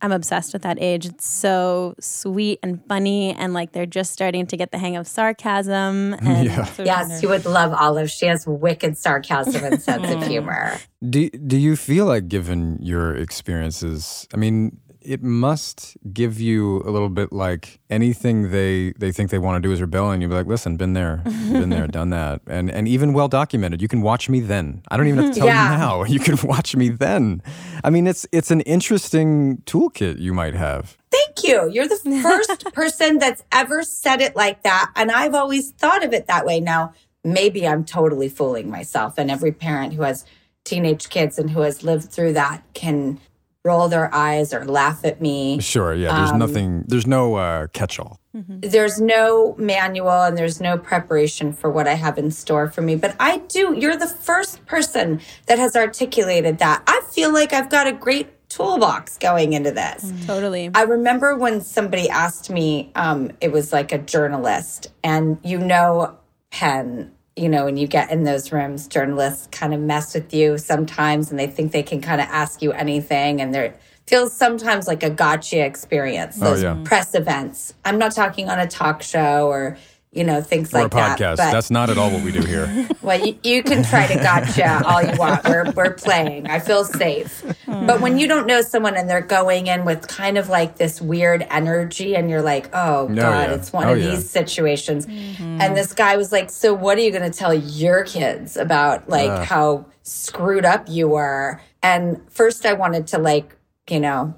I'm 0.02 0.12
obsessed 0.12 0.52
with 0.52 0.62
that 0.62 0.76
age. 0.80 1.06
It's 1.06 1.26
so 1.26 1.94
sweet 1.98 2.58
and 2.62 2.84
funny 2.86 3.32
and 3.32 3.54
like 3.54 3.72
they're 3.72 3.86
just 3.86 4.12
starting 4.12 4.46
to 4.48 4.56
get 4.56 4.70
the 4.70 4.78
hang 4.78 4.96
of 4.96 5.06
sarcasm 5.06 6.14
and 6.20 6.44
Yeah. 6.44 6.68
Yes, 6.78 7.22
you 7.22 7.28
would 7.28 7.46
love 7.46 7.72
Olive. 7.72 8.10
She 8.10 8.26
has 8.26 8.46
wicked 8.46 8.98
sarcasm 8.98 9.64
and 9.64 9.80
sense 9.88 10.10
of 10.10 10.26
humor. 10.26 10.78
Do 11.08 11.30
Do 11.30 11.56
you 11.56 11.76
feel 11.76 12.06
like, 12.06 12.28
given 12.28 12.78
your 12.80 13.14
experiences, 13.14 14.26
I 14.34 14.36
mean, 14.36 14.78
it 15.04 15.22
must 15.22 15.96
give 16.12 16.40
you 16.40 16.78
a 16.82 16.90
little 16.90 17.08
bit 17.08 17.32
like 17.32 17.80
anything 17.90 18.50
they 18.50 18.92
they 18.98 19.12
think 19.12 19.30
they 19.30 19.38
want 19.38 19.62
to 19.62 19.66
do 19.68 19.72
is 19.72 19.80
rebellion. 19.80 20.20
you'd 20.20 20.28
be 20.28 20.34
like, 20.34 20.46
"Listen, 20.46 20.76
been 20.76 20.92
there, 20.94 21.22
been 21.24 21.70
there, 21.70 21.86
done 22.00 22.10
that," 22.10 22.40
and 22.46 22.70
and 22.70 22.88
even 22.88 23.12
well 23.12 23.28
documented. 23.28 23.80
You 23.82 23.88
can 23.88 24.00
watch 24.02 24.28
me 24.28 24.40
then. 24.40 24.82
I 24.90 24.96
don't 24.96 25.06
even 25.06 25.24
have 25.24 25.34
to 25.34 25.38
tell 25.40 25.46
Yeah. 25.48 25.72
you 25.72 25.78
now. 25.78 26.04
You 26.04 26.18
can 26.20 26.36
watch 26.48 26.74
me 26.76 26.88
then. 26.88 27.42
I 27.82 27.90
mean, 27.90 28.06
it's 28.06 28.26
it's 28.32 28.50
an 28.50 28.60
interesting 28.62 29.58
toolkit 29.66 30.18
you 30.18 30.32
might 30.34 30.54
have. 30.54 30.96
Thank 31.10 31.44
you. 31.44 31.70
You're 31.70 31.86
the 31.88 32.20
first 32.22 32.72
person 32.74 33.18
that's 33.18 33.42
ever 33.52 33.82
said 33.82 34.20
it 34.20 34.34
like 34.34 34.62
that. 34.64 34.90
And 34.96 35.10
I've 35.12 35.34
always 35.34 35.70
thought 35.72 36.04
of 36.04 36.12
it 36.12 36.26
that 36.26 36.44
way. 36.44 36.58
Now, 36.60 36.92
maybe 37.22 37.66
I'm 37.68 37.84
totally 37.84 38.28
fooling 38.28 38.68
myself. 38.70 39.14
And 39.18 39.30
every 39.30 39.52
parent 39.52 39.94
who 39.94 40.02
has 40.02 40.24
teenage 40.64 41.10
kids 41.10 41.38
and 41.38 41.50
who 41.50 41.60
has 41.60 41.82
lived 41.84 42.10
through 42.10 42.32
that 42.32 42.62
can 42.74 43.20
roll 43.64 43.88
their 43.88 44.14
eyes 44.14 44.52
or 44.52 44.64
laugh 44.66 45.04
at 45.04 45.22
me. 45.22 45.58
Sure, 45.60 45.94
yeah. 45.94 46.14
There's 46.16 46.32
nothing. 46.32 46.84
There's 46.86 47.06
no 47.06 47.36
uh, 47.36 47.66
catch-all. 47.68 48.20
There's 48.34 49.00
no 49.00 49.54
manual 49.58 50.10
and 50.24 50.36
there's 50.36 50.60
no 50.60 50.76
preparation 50.76 51.52
for 51.52 51.70
what 51.70 51.86
I 51.86 51.94
have 51.94 52.18
in 52.18 52.30
store 52.30 52.68
for 52.68 52.82
me. 52.82 52.96
But 52.96 53.16
I 53.20 53.38
do. 53.38 53.74
You're 53.74 53.96
the 53.96 54.08
first 54.08 54.66
person 54.66 55.20
that 55.46 55.58
has 55.58 55.76
articulated 55.76 56.58
that. 56.58 56.82
I 56.86 57.00
feel 57.10 57.32
like 57.32 57.52
I've 57.52 57.70
got 57.70 57.86
a 57.86 57.92
great 57.92 58.48
toolbox 58.50 59.18
going 59.18 59.52
into 59.52 59.70
this. 59.70 60.12
totally. 60.26 60.70
I 60.74 60.82
remember 60.82 61.36
when 61.36 61.60
somebody 61.60 62.08
asked 62.10 62.50
me, 62.50 62.90
um, 62.96 63.30
it 63.40 63.50
was 63.52 63.72
like 63.72 63.92
a 63.92 63.98
journalist, 63.98 64.88
and 65.02 65.38
you 65.44 65.58
know, 65.58 66.18
Penn, 66.50 67.12
you 67.36 67.48
know, 67.48 67.64
when 67.64 67.76
you 67.76 67.86
get 67.86 68.10
in 68.10 68.22
those 68.24 68.52
rooms, 68.52 68.86
journalists 68.86 69.48
kind 69.50 69.74
of 69.74 69.80
mess 69.80 70.14
with 70.14 70.32
you 70.32 70.56
sometimes 70.58 71.30
and 71.30 71.38
they 71.38 71.46
think 71.48 71.72
they 71.72 71.82
can 71.82 72.00
kind 72.00 72.20
of 72.20 72.28
ask 72.30 72.62
you 72.62 72.72
anything. 72.72 73.40
And 73.40 73.52
there 73.52 73.74
feels 74.06 74.32
sometimes 74.32 74.86
like 74.86 75.02
a 75.02 75.10
gotcha 75.10 75.64
experience, 75.64 76.38
Oh, 76.40 76.50
those 76.50 76.62
yeah. 76.62 76.76
press 76.84 77.14
events. 77.14 77.74
I'm 77.84 77.98
not 77.98 78.12
talking 78.14 78.48
on 78.48 78.58
a 78.60 78.66
talk 78.68 79.02
show 79.02 79.48
or, 79.48 79.76
you 80.14 80.24
know, 80.24 80.40
things 80.40 80.72
Or 80.72 80.82
like 80.82 80.94
a 80.94 80.96
podcast. 80.96 81.18
that. 81.18 81.36
but- 81.38 81.52
That's 81.52 81.70
not 81.70 81.90
at 81.90 81.98
all 81.98 82.10
what 82.10 82.22
we 82.22 82.30
do 82.32 82.40
here. 82.42 82.88
well, 83.02 83.18
you, 83.24 83.36
you 83.42 83.62
can 83.62 83.82
try 83.82 84.06
to 84.06 84.14
gotcha 84.14 84.82
all 84.86 85.02
you 85.02 85.16
want. 85.18 85.44
We're, 85.44 85.70
we're 85.72 85.94
playing. 85.94 86.46
I 86.48 86.58
feel 86.60 86.84
safe. 86.84 87.44
But 87.66 88.00
when 88.00 88.18
you 88.18 88.28
don't 88.28 88.46
know 88.46 88.62
someone 88.62 88.96
and 88.96 89.08
they're 89.10 89.20
going 89.20 89.66
in 89.66 89.84
with 89.84 90.06
kind 90.08 90.38
of 90.38 90.48
like 90.48 90.76
this 90.76 91.00
weird 91.00 91.46
energy 91.50 92.14
and 92.16 92.30
you're 92.30 92.42
like, 92.42 92.70
oh, 92.74 93.08
No, 93.10 93.22
God, 93.22 93.48
yeah. 93.50 93.54
it's 93.56 93.72
one 93.72 93.88
Oh, 93.88 93.92
of 93.94 93.98
yeah. 94.00 94.10
these 94.10 94.28
situations. 94.30 95.06
Mm-hmm. 95.06 95.60
And 95.60 95.76
this 95.76 95.92
guy 95.92 96.16
was 96.16 96.30
like, 96.32 96.50
so 96.50 96.72
what 96.74 96.96
are 96.98 97.00
you 97.02 97.10
going 97.10 97.30
to 97.30 97.36
tell 97.36 97.52
your 97.54 98.04
kids 98.04 98.56
about 98.56 99.08
like 99.08 99.30
Ugh. 99.30 99.44
how 99.46 99.86
screwed 100.02 100.64
up 100.64 100.86
you 100.88 101.08
were? 101.08 101.60
And 101.82 102.20
first 102.30 102.64
I 102.64 102.72
wanted 102.74 103.06
to 103.08 103.18
like, 103.18 103.56
you 103.90 104.00
know, 104.00 104.34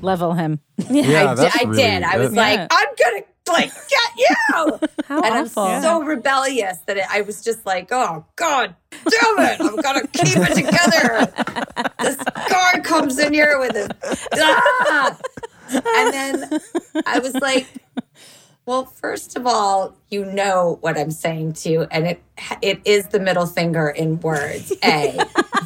Level 0.00 0.32
him. 0.34 0.60
Yeah, 0.88 1.32
I, 1.32 1.34
that's 1.34 1.52
did, 1.58 1.66
I 1.66 1.68
really- 1.70 1.82
did. 1.82 2.02
I 2.04 2.18
was 2.18 2.30
that- 2.30 2.36
like, 2.36 2.58
Yeah. 2.58 2.66
I'm 2.70 2.86
gonna 2.98 3.24
like 3.48 3.72
get 3.72 4.16
you. 4.16 4.78
How 5.04 5.20
and 5.22 5.46
awful. 5.46 5.62
I'm 5.64 5.82
so 5.82 6.02
rebellious 6.02 6.78
that 6.86 6.98
it, 6.98 7.04
I 7.10 7.22
was 7.22 7.42
just 7.42 7.64
like, 7.66 7.88
oh 7.92 8.24
god 8.36 8.74
damn 8.90 9.38
it, 9.38 9.60
I'm 9.60 9.76
gonna 9.76 10.06
keep 10.08 10.36
it 10.36 10.54
together. 10.54 11.92
this 12.00 12.16
guy 12.48 12.80
comes 12.80 13.18
in 13.18 13.32
here 13.32 13.58
with 13.58 13.74
his, 13.74 13.88
ah! 14.34 15.18
and 15.70 16.12
then 16.12 16.60
I 17.06 17.18
was 17.18 17.34
like, 17.34 17.66
Well, 18.68 18.84
first 18.84 19.34
of 19.34 19.46
all, 19.46 19.96
you 20.10 20.26
know 20.26 20.76
what 20.82 20.98
I'm 20.98 21.10
saying 21.10 21.54
to 21.54 21.70
you, 21.70 21.82
and 21.90 22.06
it 22.06 22.22
it 22.60 22.82
is 22.84 23.06
the 23.06 23.18
middle 23.18 23.46
finger 23.46 23.88
in 23.88 24.20
words. 24.20 24.74
A, 24.84 25.18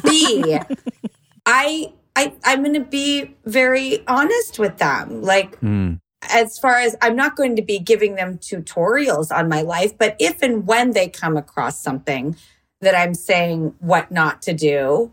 B. 0.05 0.57
I 1.45 1.91
I 2.15 2.33
I'm 2.45 2.63
going 2.63 2.75
to 2.75 2.79
be 2.79 3.35
very 3.43 4.07
honest 4.07 4.57
with 4.57 4.77
them. 4.77 5.21
Like 5.21 5.59
mm. 5.59 5.99
As 6.29 6.59
far 6.59 6.75
as 6.75 6.95
I'm 7.01 7.15
not 7.15 7.35
going 7.35 7.55
to 7.55 7.61
be 7.61 7.79
giving 7.79 8.15
them 8.15 8.37
tutorials 8.37 9.31
on 9.31 9.49
my 9.49 9.61
life, 9.61 9.97
but 9.97 10.15
if 10.19 10.41
and 10.41 10.67
when 10.67 10.91
they 10.91 11.09
come 11.09 11.37
across 11.37 11.81
something 11.81 12.35
that 12.81 12.95
I'm 12.95 13.13
saying 13.13 13.75
what 13.79 14.11
not 14.11 14.41
to 14.43 14.53
do, 14.53 15.11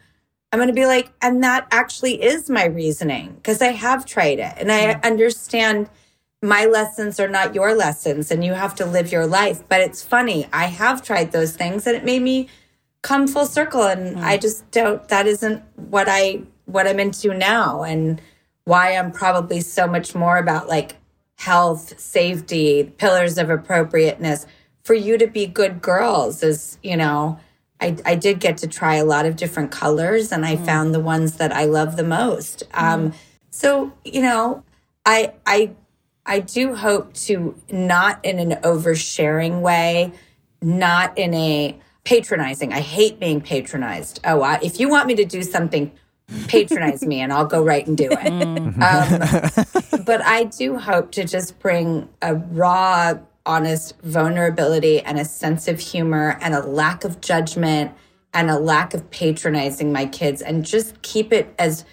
I'm 0.53 0.59
going 0.59 0.69
to 0.69 0.75
be 0.75 0.87
like, 0.87 1.13
and 1.23 1.43
that 1.45 1.69
actually 1.71 2.23
is 2.23 2.51
my 2.51 2.67
reasoning 2.67 3.35
because 3.35 3.63
I 3.63 3.69
have 3.69 4.05
tried 4.05 4.41
it 4.41 4.55
and 4.57 4.73
I 4.73 4.95
mm. 4.95 5.03
understand 5.05 5.89
my 6.43 6.65
lessons 6.65 7.21
are 7.21 7.29
not 7.29 7.55
your 7.55 7.75
lessons 7.75 8.31
and 8.31 8.45
you 8.45 8.55
have 8.55 8.75
to 8.77 8.87
live 8.87 9.13
your 9.13 9.27
life. 9.27 9.63
But 9.69 9.81
it's 9.81 10.03
funny, 10.03 10.49
I 10.53 10.67
have 10.67 11.03
tried 11.03 11.33
those 11.33 11.53
things 11.53 11.87
and 11.87 11.97
it 11.97 12.05
made 12.05 12.23
me 12.23 12.49
come 13.03 13.29
full 13.29 13.47
circle 13.47 13.85
and 13.85 14.17
mm. 14.17 14.23
I 14.23 14.37
just 14.39 14.69
don't 14.71 15.07
that 15.09 15.27
isn't 15.27 15.63
what 15.77 16.09
I 16.09 16.43
what 16.67 16.87
I'm 16.87 17.01
into 17.01 17.33
now 17.33 17.83
and 17.83 18.21
why 18.65 18.97
I'm 18.97 19.13
probably 19.13 19.61
so 19.61 19.87
much 19.87 20.15
more 20.15 20.39
about 20.39 20.69
like 20.69 20.97
health, 21.41 21.99
safety, 21.99 22.85
pillars 22.99 23.39
of 23.39 23.49
appropriateness 23.49 24.47
for 24.83 24.93
you 24.93 25.17
to 25.17 25.27
be 25.27 25.47
good 25.47 25.81
girls 25.81 26.43
is, 26.43 26.77
you 26.83 26.95
know, 26.95 27.41
I, 27.81 27.97
I 28.05 28.15
did 28.15 28.41
get 28.41 28.59
to 28.59 28.67
try 28.67 28.97
a 28.97 29.07
lot 29.07 29.25
of 29.25 29.37
different 29.37 29.71
colors 29.71 30.33
and 30.33 30.45
I 30.45 30.57
mm. 30.57 30.67
found 30.67 30.95
the 30.95 31.01
ones 31.01 31.39
that 31.39 31.51
I 31.51 31.65
love 31.65 31.97
the 31.97 32.05
most. 32.05 32.65
Um, 32.75 33.13
mm. 33.13 33.15
so, 33.49 33.91
you 34.05 34.21
know, 34.21 34.65
I 35.07 35.33
I 35.47 35.71
I 36.27 36.41
do 36.41 36.75
hope 36.75 37.15
to 37.15 37.55
not 37.71 38.23
in 38.23 38.39
an 38.39 38.61
oversharing 38.61 39.63
way, 39.63 40.13
not 40.61 41.17
in 41.17 41.33
a 41.33 41.81
patronizing. 42.05 42.75
I 42.75 42.81
hate 42.81 43.19
being 43.19 43.41
patronized. 43.41 44.21
Oh, 44.25 44.43
I, 44.43 44.59
if 44.63 44.79
you 44.79 44.91
want 44.91 45.07
me 45.07 45.15
to 45.15 45.25
do 45.25 45.43
something, 45.43 45.91
patronize 46.49 47.05
me 47.05 47.21
and 47.21 47.33
I'll 47.33 47.47
go 47.47 47.63
right 47.63 47.87
and 47.87 47.97
do 47.97 48.09
it. 48.11 48.19
Mm-hmm. 48.19 48.83
Um, 48.83 50.03
but 50.05 50.23
I 50.23 50.45
do 50.45 50.77
hope 50.77 51.13
to 51.13 51.25
just 51.25 51.59
bring 51.59 52.09
a 52.23 52.35
raw, 52.35 53.15
honest 53.47 54.01
vulnerability 54.03 55.01
and 55.01 55.19
a 55.19 55.25
sense 55.25 55.69
of 55.69 55.81
humor 55.81 56.39
and 56.41 56.55
a 56.55 56.61
lack 56.61 57.05
of 57.05 57.21
judgment 57.21 57.93
and 58.33 58.51
a 58.51 58.59
lack 58.59 58.95
of 58.95 59.11
patronizing 59.11 59.93
my 59.93 60.07
kids 60.07 60.41
and 60.41 60.65
just 60.65 61.01
keep 61.03 61.33
it 61.33 61.53
as 61.59 61.85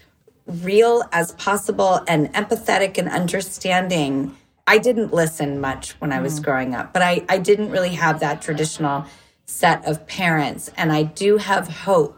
real 0.45 1.03
as 1.11 1.33
possible 1.33 2.01
and 2.07 2.31
empathetic 2.33 2.97
and 2.97 3.09
understanding. 3.09 4.35
I 4.65 4.77
didn't 4.77 5.13
listen 5.13 5.59
much 5.59 5.91
when 5.93 6.11
I 6.11 6.21
was 6.21 6.39
mm. 6.39 6.43
growing 6.43 6.75
up, 6.75 6.93
but 6.93 7.01
I, 7.01 7.25
I 7.27 7.37
didn't 7.37 7.71
really 7.71 7.95
have 7.95 8.19
that 8.19 8.41
traditional 8.41 9.05
set 9.45 9.85
of 9.85 10.05
parents. 10.07 10.71
And 10.77 10.91
I 10.91 11.03
do 11.03 11.37
have 11.37 11.67
hope 11.67 12.16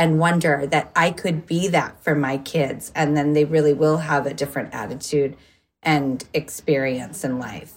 and 0.00 0.18
wonder 0.18 0.66
that 0.66 0.90
I 0.96 1.10
could 1.10 1.44
be 1.44 1.68
that 1.68 2.02
for 2.02 2.14
my 2.14 2.38
kids. 2.38 2.90
And 2.94 3.14
then 3.14 3.34
they 3.34 3.44
really 3.44 3.74
will 3.74 3.98
have 3.98 4.24
a 4.24 4.32
different 4.32 4.72
attitude 4.72 5.36
and 5.82 6.24
experience 6.32 7.22
in 7.22 7.38
life. 7.38 7.74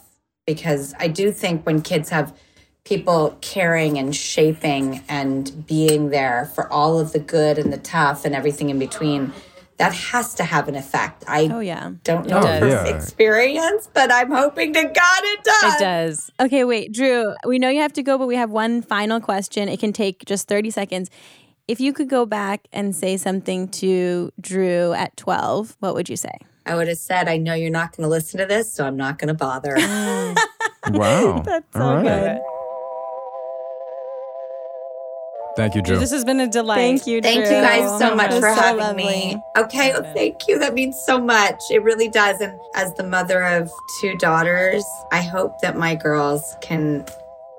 Because 0.48 0.94
I 0.98 1.10
do 1.10 1.34
think 1.34 1.66
when 1.66 1.82
kids 1.82 2.12
have 2.12 2.34
people 2.86 3.38
caring 3.42 3.98
and 3.98 4.16
shaping 4.16 5.04
and 5.10 5.68
being 5.68 6.12
there 6.12 6.50
for 6.56 6.72
all 6.72 6.98
of 6.98 7.12
the 7.12 7.20
good 7.20 7.58
and 7.58 7.74
the 7.74 7.78
tough 7.78 8.24
and 8.24 8.34
everything 8.34 8.70
in 8.70 8.80
between, 8.80 9.34
that 9.76 9.94
has 9.94 10.34
to 10.36 10.46
have 10.46 10.70
an 10.70 10.76
effect. 10.76 11.26
I 11.28 11.50
oh, 11.52 11.60
yeah. 11.60 11.92
don't 12.06 12.26
know 12.26 12.42
from 12.42 12.70
yeah. 12.70 12.86
experience, 12.86 13.90
but 13.94 14.14
I'm 14.14 14.32
hoping 14.32 14.72
to 14.74 14.82
God 14.82 14.94
it 14.96 15.44
does. 15.44 15.76
It 15.76 15.80
does. 15.80 16.32
Okay, 16.40 16.64
wait, 16.64 16.94
Drew, 16.94 17.34
we 17.46 17.60
know 17.60 17.68
you 17.68 17.82
have 17.82 17.94
to 17.94 18.04
go, 18.04 18.18
but 18.18 18.28
we 18.28 18.38
have 18.38 18.50
one 18.50 18.82
final 18.82 19.20
question. 19.20 19.68
It 19.68 19.82
can 19.82 19.92
take 19.92 20.24
just 20.24 20.48
30 20.48 20.70
seconds. 20.70 21.10
If 21.66 21.80
you 21.80 21.94
could 21.94 22.10
go 22.10 22.26
back 22.26 22.68
and 22.74 22.94
say 22.94 23.16
something 23.16 23.70
to 23.70 24.32
Drew 24.42 24.92
at 24.92 25.16
12, 25.16 25.78
what 25.80 25.96
would 25.96 26.10
you 26.10 26.18
say? 26.18 26.38
I 26.66 26.76
would 26.76 26.90
have 26.90 26.98
said, 26.98 27.30
I 27.30 27.38
know 27.38 27.54
you're 27.54 27.70
not 27.70 27.96
going 27.96 28.04
to 28.04 28.10
listen 28.10 28.40
to 28.40 28.46
this, 28.46 28.74
so 28.74 28.86
I'm 28.86 28.98
not 28.98 29.18
going 29.18 29.30
to 29.30 29.34
bother. 29.34 29.76
Ah. 29.78 30.36
wow. 30.92 31.42
That's 31.46 31.66
so 31.74 31.82
All 31.82 31.96
right. 31.96 32.04
good. 32.04 32.42
Thank 35.56 35.76
you, 35.76 35.82
Drew. 35.84 35.98
This 36.00 36.12
has 36.12 36.26
been 36.26 36.40
a 36.42 36.48
delight. 36.48 36.78
Thank 36.78 37.08
you, 37.08 37.22
Drew. 37.22 37.32
Thank 37.32 37.46
you 37.46 37.52
guys 37.52 38.00
so 38.00 38.14
much 38.14 38.32
for 38.34 38.42
so 38.42 38.54
having 38.56 38.80
lovely. 38.80 39.06
me. 39.06 39.42
Okay, 39.56 39.94
well, 39.94 40.14
thank 40.14 40.48
you. 40.48 40.60
That 40.60 40.74
means 40.74 41.02
so 41.06 41.22
much. 41.22 41.62
It 41.70 41.82
really 41.84 42.10
does. 42.10 42.42
And 42.42 42.60
as 42.76 42.94
the 42.96 43.04
mother 43.04 43.42
of 43.44 43.72
two 44.02 44.18
daughters, 44.18 44.84
I 45.12 45.22
hope 45.22 45.62
that 45.62 45.78
my 45.78 45.96
girls 45.96 46.58
can 46.62 47.06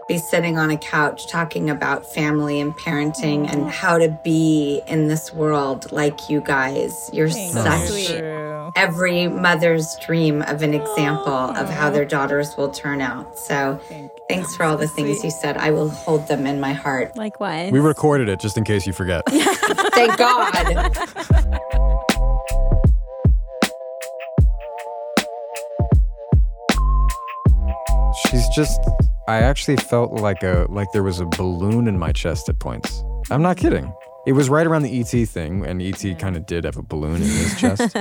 be 0.06 0.18
sitting 0.18 0.58
on 0.58 0.70
a 0.70 0.76
couch 0.76 1.26
talking 1.26 1.70
about 1.70 2.04
family 2.06 2.60
and 2.60 2.76
parenting 2.76 3.50
and 3.50 3.70
how 3.70 3.98
to 3.98 4.08
be 4.22 4.82
in 4.86 5.08
this 5.08 5.32
world 5.32 5.90
like 5.92 6.28
you 6.28 6.40
guys. 6.40 7.10
You're 7.12 7.30
Thank 7.30 7.52
such 7.52 8.10
you. 8.10 8.72
every 8.76 9.28
mother's 9.28 9.96
dream 9.96 10.42
of 10.42 10.62
an 10.62 10.74
example 10.74 11.32
of 11.32 11.68
how 11.68 11.90
their 11.90 12.04
daughters 12.04 12.56
will 12.56 12.70
turn 12.70 13.00
out. 13.00 13.38
So 13.38 13.80
Thanks 14.28 14.56
for 14.56 14.64
all 14.64 14.76
the 14.76 14.88
things 14.88 15.22
you 15.22 15.30
said. 15.30 15.58
I 15.58 15.70
will 15.70 15.90
hold 15.90 16.26
them 16.28 16.46
in 16.46 16.58
my 16.58 16.72
heart. 16.72 17.14
Likewise. 17.16 17.70
We 17.70 17.80
recorded 17.80 18.28
it 18.28 18.40
just 18.40 18.56
in 18.56 18.64
case 18.64 18.86
you 18.86 18.92
forget. 18.94 19.22
Thank 19.28 20.16
God. 20.16 20.90
She's 28.30 28.48
just 28.54 28.80
I 29.26 29.36
actually 29.36 29.76
felt 29.76 30.12
like 30.12 30.42
a 30.42 30.66
like 30.68 30.92
there 30.92 31.02
was 31.02 31.20
a 31.20 31.26
balloon 31.26 31.88
in 31.88 31.98
my 31.98 32.12
chest 32.12 32.48
at 32.48 32.58
points. 32.58 33.02
I'm 33.30 33.42
not 33.42 33.56
kidding. 33.56 33.92
It 34.26 34.32
was 34.32 34.48
right 34.48 34.66
around 34.66 34.82
the 34.82 35.00
ET 35.00 35.28
thing, 35.28 35.64
and 35.66 35.82
ET 35.82 36.18
kind 36.18 36.36
of 36.36 36.46
did 36.46 36.64
have 36.64 36.76
a 36.76 36.82
balloon 36.82 37.16
in 37.16 37.22
his 37.22 37.56
chest. 37.60 37.96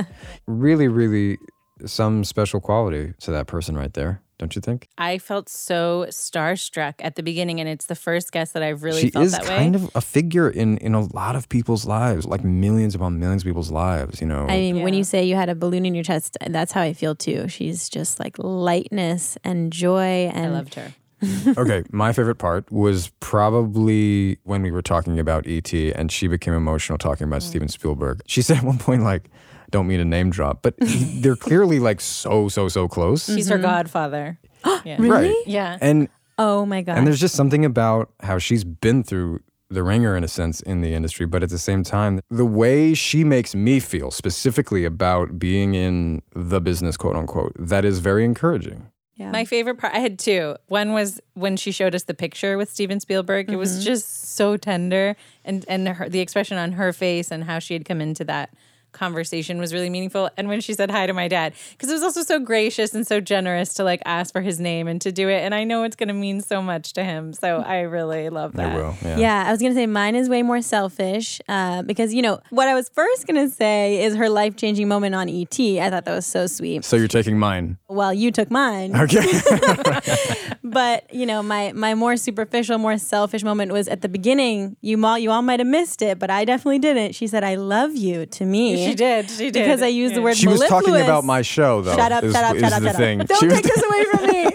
really, 0.46 0.88
really 0.88 1.38
some 1.86 2.24
special 2.24 2.60
quality 2.60 3.12
to 3.20 3.30
that 3.30 3.46
person 3.46 3.76
right 3.76 3.92
there 3.92 4.22
don't 4.38 4.54
you 4.56 4.60
think? 4.60 4.88
I 4.98 5.18
felt 5.18 5.48
so 5.48 6.06
starstruck 6.08 6.94
at 6.98 7.14
the 7.14 7.22
beginning, 7.22 7.60
and 7.60 7.68
it's 7.68 7.86
the 7.86 7.94
first 7.94 8.32
guest 8.32 8.52
that 8.54 8.62
I've 8.62 8.82
really 8.82 9.02
she 9.02 9.10
felt 9.10 9.30
that 9.30 9.42
way. 9.42 9.46
She 9.46 9.52
is 9.52 9.58
kind 9.58 9.74
of 9.76 9.90
a 9.94 10.00
figure 10.00 10.50
in 10.50 10.76
in 10.78 10.94
a 10.94 11.00
lot 11.14 11.36
of 11.36 11.48
people's 11.48 11.86
lives, 11.86 12.26
like 12.26 12.44
millions 12.44 12.94
upon 12.94 13.18
millions 13.18 13.42
of 13.42 13.46
people's 13.46 13.70
lives. 13.70 14.20
You 14.20 14.26
know. 14.26 14.46
I 14.46 14.56
mean, 14.56 14.76
yeah. 14.76 14.84
when 14.84 14.94
you 14.94 15.04
say 15.04 15.24
you 15.24 15.36
had 15.36 15.48
a 15.48 15.54
balloon 15.54 15.86
in 15.86 15.94
your 15.94 16.04
chest, 16.04 16.36
that's 16.46 16.72
how 16.72 16.82
I 16.82 16.92
feel 16.92 17.14
too. 17.14 17.48
She's 17.48 17.88
just 17.88 18.18
like 18.18 18.36
lightness 18.38 19.38
and 19.44 19.72
joy, 19.72 20.30
and 20.32 20.46
I 20.46 20.48
loved 20.50 20.74
her. 20.74 20.92
okay, 21.58 21.84
my 21.90 22.12
favorite 22.12 22.36
part 22.36 22.70
was 22.70 23.10
probably 23.20 24.38
when 24.44 24.62
we 24.62 24.70
were 24.70 24.82
talking 24.82 25.18
about 25.18 25.46
ET 25.46 25.72
and 25.72 26.10
she 26.10 26.26
became 26.26 26.54
emotional 26.54 26.98
talking 26.98 27.26
about 27.26 27.42
mm. 27.42 27.46
Steven 27.46 27.68
Spielberg. 27.68 28.22
She 28.26 28.42
said 28.42 28.58
at 28.58 28.64
one 28.64 28.78
point, 28.78 29.02
like, 29.02 29.30
don't 29.70 29.86
mean 29.86 29.98
to 29.98 30.04
name 30.04 30.30
drop, 30.30 30.62
but 30.62 30.74
they're 30.78 31.36
clearly 31.36 31.80
like 31.80 32.00
so, 32.00 32.48
so, 32.48 32.68
so 32.68 32.88
close. 32.88 33.26
She's 33.26 33.48
her 33.48 33.56
mm-hmm. 33.56 33.64
godfather. 33.64 34.38
yeah. 34.84 34.96
Really? 34.98 35.28
Right. 35.28 35.46
Yeah. 35.46 35.78
And 35.80 36.08
oh 36.38 36.64
my 36.66 36.82
god. 36.82 36.98
And 36.98 37.06
there's 37.06 37.20
just 37.20 37.34
something 37.34 37.64
about 37.64 38.10
how 38.20 38.38
she's 38.38 38.64
been 38.64 39.02
through 39.02 39.40
the 39.70 39.82
ringer 39.82 40.16
in 40.16 40.24
a 40.24 40.28
sense 40.28 40.60
in 40.60 40.80
the 40.80 40.94
industry, 40.94 41.26
but 41.26 41.42
at 41.42 41.50
the 41.50 41.58
same 41.58 41.82
time, 41.82 42.20
the 42.30 42.44
way 42.44 42.94
she 42.94 43.24
makes 43.24 43.54
me 43.54 43.80
feel 43.80 44.10
specifically 44.10 44.84
about 44.84 45.38
being 45.38 45.74
in 45.74 46.22
the 46.34 46.60
business, 46.60 46.96
quote 46.96 47.16
unquote, 47.16 47.52
that 47.58 47.84
is 47.84 47.98
very 47.98 48.24
encouraging. 48.24 48.88
Yeah. 49.16 49.30
My 49.30 49.44
favorite 49.44 49.76
part, 49.76 49.94
I 49.94 50.00
had 50.00 50.18
two. 50.18 50.56
One 50.66 50.92
was 50.92 51.20
when 51.34 51.56
she 51.56 51.70
showed 51.70 51.94
us 51.94 52.02
the 52.02 52.14
picture 52.14 52.58
with 52.58 52.70
Steven 52.70 52.98
Spielberg. 52.98 53.46
Mm-hmm. 53.46 53.54
It 53.54 53.58
was 53.58 53.72
mm-hmm. 53.72 53.84
just 53.84 54.34
so 54.34 54.56
tender, 54.56 55.16
and 55.44 55.64
and 55.68 55.88
her, 55.88 56.08
the 56.08 56.20
expression 56.20 56.58
on 56.58 56.72
her 56.72 56.92
face 56.92 57.30
and 57.30 57.44
how 57.44 57.60
she 57.60 57.74
had 57.74 57.84
come 57.84 58.00
into 58.00 58.24
that 58.24 58.50
conversation 58.94 59.58
was 59.58 59.74
really 59.74 59.90
meaningful. 59.90 60.30
And 60.36 60.48
when 60.48 60.60
she 60.60 60.72
said 60.72 60.90
hi 60.90 61.06
to 61.06 61.12
my 61.12 61.28
dad, 61.28 61.52
because 61.72 61.90
it 61.90 61.92
was 61.92 62.02
also 62.02 62.22
so 62.22 62.38
gracious 62.38 62.94
and 62.94 63.06
so 63.06 63.20
generous 63.20 63.74
to 63.74 63.84
like 63.84 64.00
ask 64.06 64.32
for 64.32 64.40
his 64.40 64.58
name 64.58 64.88
and 64.88 65.00
to 65.02 65.12
do 65.12 65.28
it. 65.28 65.42
And 65.42 65.54
I 65.54 65.64
know 65.64 65.82
it's 65.82 65.96
going 65.96 66.08
to 66.08 66.14
mean 66.14 66.40
so 66.40 66.62
much 66.62 66.94
to 66.94 67.04
him. 67.04 67.32
So 67.32 67.58
I 67.58 67.80
really 67.80 68.30
love 68.30 68.52
that. 68.54 68.72
I 68.72 68.76
will. 68.76 68.96
Yeah. 69.02 69.16
yeah 69.18 69.44
I 69.46 69.50
was 69.50 69.60
going 69.60 69.72
to 69.72 69.76
say 69.76 69.86
mine 69.86 70.14
is 70.14 70.28
way 70.28 70.42
more 70.42 70.62
selfish 70.62 71.40
uh, 71.48 71.82
because, 71.82 72.14
you 72.14 72.22
know, 72.22 72.40
what 72.50 72.68
I 72.68 72.74
was 72.74 72.88
first 72.88 73.26
going 73.26 73.48
to 73.48 73.54
say 73.54 74.02
is 74.02 74.14
her 74.14 74.28
life 74.28 74.56
changing 74.56 74.88
moment 74.88 75.14
on 75.14 75.28
ET. 75.28 75.60
I 75.60 75.90
thought 75.90 76.04
that 76.04 76.14
was 76.14 76.26
so 76.26 76.46
sweet. 76.46 76.84
So 76.84 76.96
you're 76.96 77.08
taking 77.08 77.38
mine. 77.38 77.76
Well, 77.88 78.14
you 78.14 78.30
took 78.30 78.50
mine. 78.50 78.96
Okay. 78.96 79.24
but, 80.64 81.12
you 81.12 81.26
know, 81.26 81.42
my, 81.42 81.72
my 81.72 81.94
more 81.94 82.16
superficial, 82.16 82.78
more 82.78 82.96
selfish 82.98 83.42
moment 83.42 83.72
was 83.72 83.88
at 83.88 84.00
the 84.00 84.08
beginning. 84.08 84.76
You 84.80 85.04
all, 85.04 85.18
you 85.18 85.30
all 85.30 85.42
might 85.42 85.60
have 85.60 85.66
missed 85.66 86.00
it, 86.02 86.18
but 86.18 86.30
I 86.30 86.44
definitely 86.44 86.78
didn't. 86.78 87.14
She 87.14 87.26
said, 87.26 87.44
I 87.44 87.56
love 87.56 87.96
you 87.96 88.26
to 88.26 88.44
me. 88.44 88.83
She 88.84 88.94
did. 88.94 89.30
She 89.30 89.50
did. 89.50 89.64
Because 89.64 89.82
I 89.82 89.88
used 89.88 90.12
yeah. 90.12 90.18
the 90.18 90.22
word 90.22 90.36
She 90.36 90.48
was 90.48 90.60
talking 90.66 90.94
about 90.94 91.24
my 91.24 91.42
show, 91.42 91.80
though. 91.82 91.96
Shut 91.96 92.12
up, 92.12 92.24
is, 92.24 92.32
shut 92.32 92.44
up, 92.44 92.56
is 92.56 92.62
shut 92.62 92.72
up, 92.72 92.82
the 92.82 92.88
shut 92.88 92.96
thing. 92.96 93.20
up. 93.20 93.28
Don't 93.28 93.40
she 93.40 93.48
take 93.48 93.64
was, 93.64 93.72
this 93.74 93.84
away 93.84 94.04
from 94.04 94.26
me. 94.26 94.50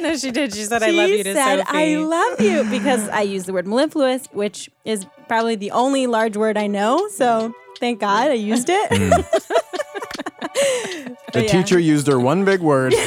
no, 0.00 0.16
she 0.16 0.30
did. 0.30 0.54
She 0.54 0.64
said, 0.64 0.82
"I 0.82 0.90
love 0.90 1.10
you." 1.10 1.24
To 1.24 1.32
said, 1.32 1.58
Sophie. 1.58 1.78
"I 1.78 1.96
love 1.96 2.40
you" 2.40 2.64
because 2.64 3.08
I 3.08 3.22
used 3.22 3.46
the 3.46 3.52
word 3.52 3.66
mellifluous, 3.66 4.26
which 4.32 4.70
is 4.84 5.06
probably 5.28 5.56
the 5.56 5.70
only 5.70 6.06
large 6.06 6.36
word 6.36 6.56
I 6.56 6.66
know. 6.66 7.08
So 7.08 7.54
thank 7.80 8.00
God 8.00 8.30
I 8.30 8.34
used 8.34 8.68
it. 8.68 8.90
Mm. 8.90 9.30
the 11.32 11.42
yeah. 11.42 11.48
teacher 11.48 11.78
used 11.78 12.06
her 12.06 12.18
one 12.18 12.44
big 12.44 12.60
word. 12.60 12.94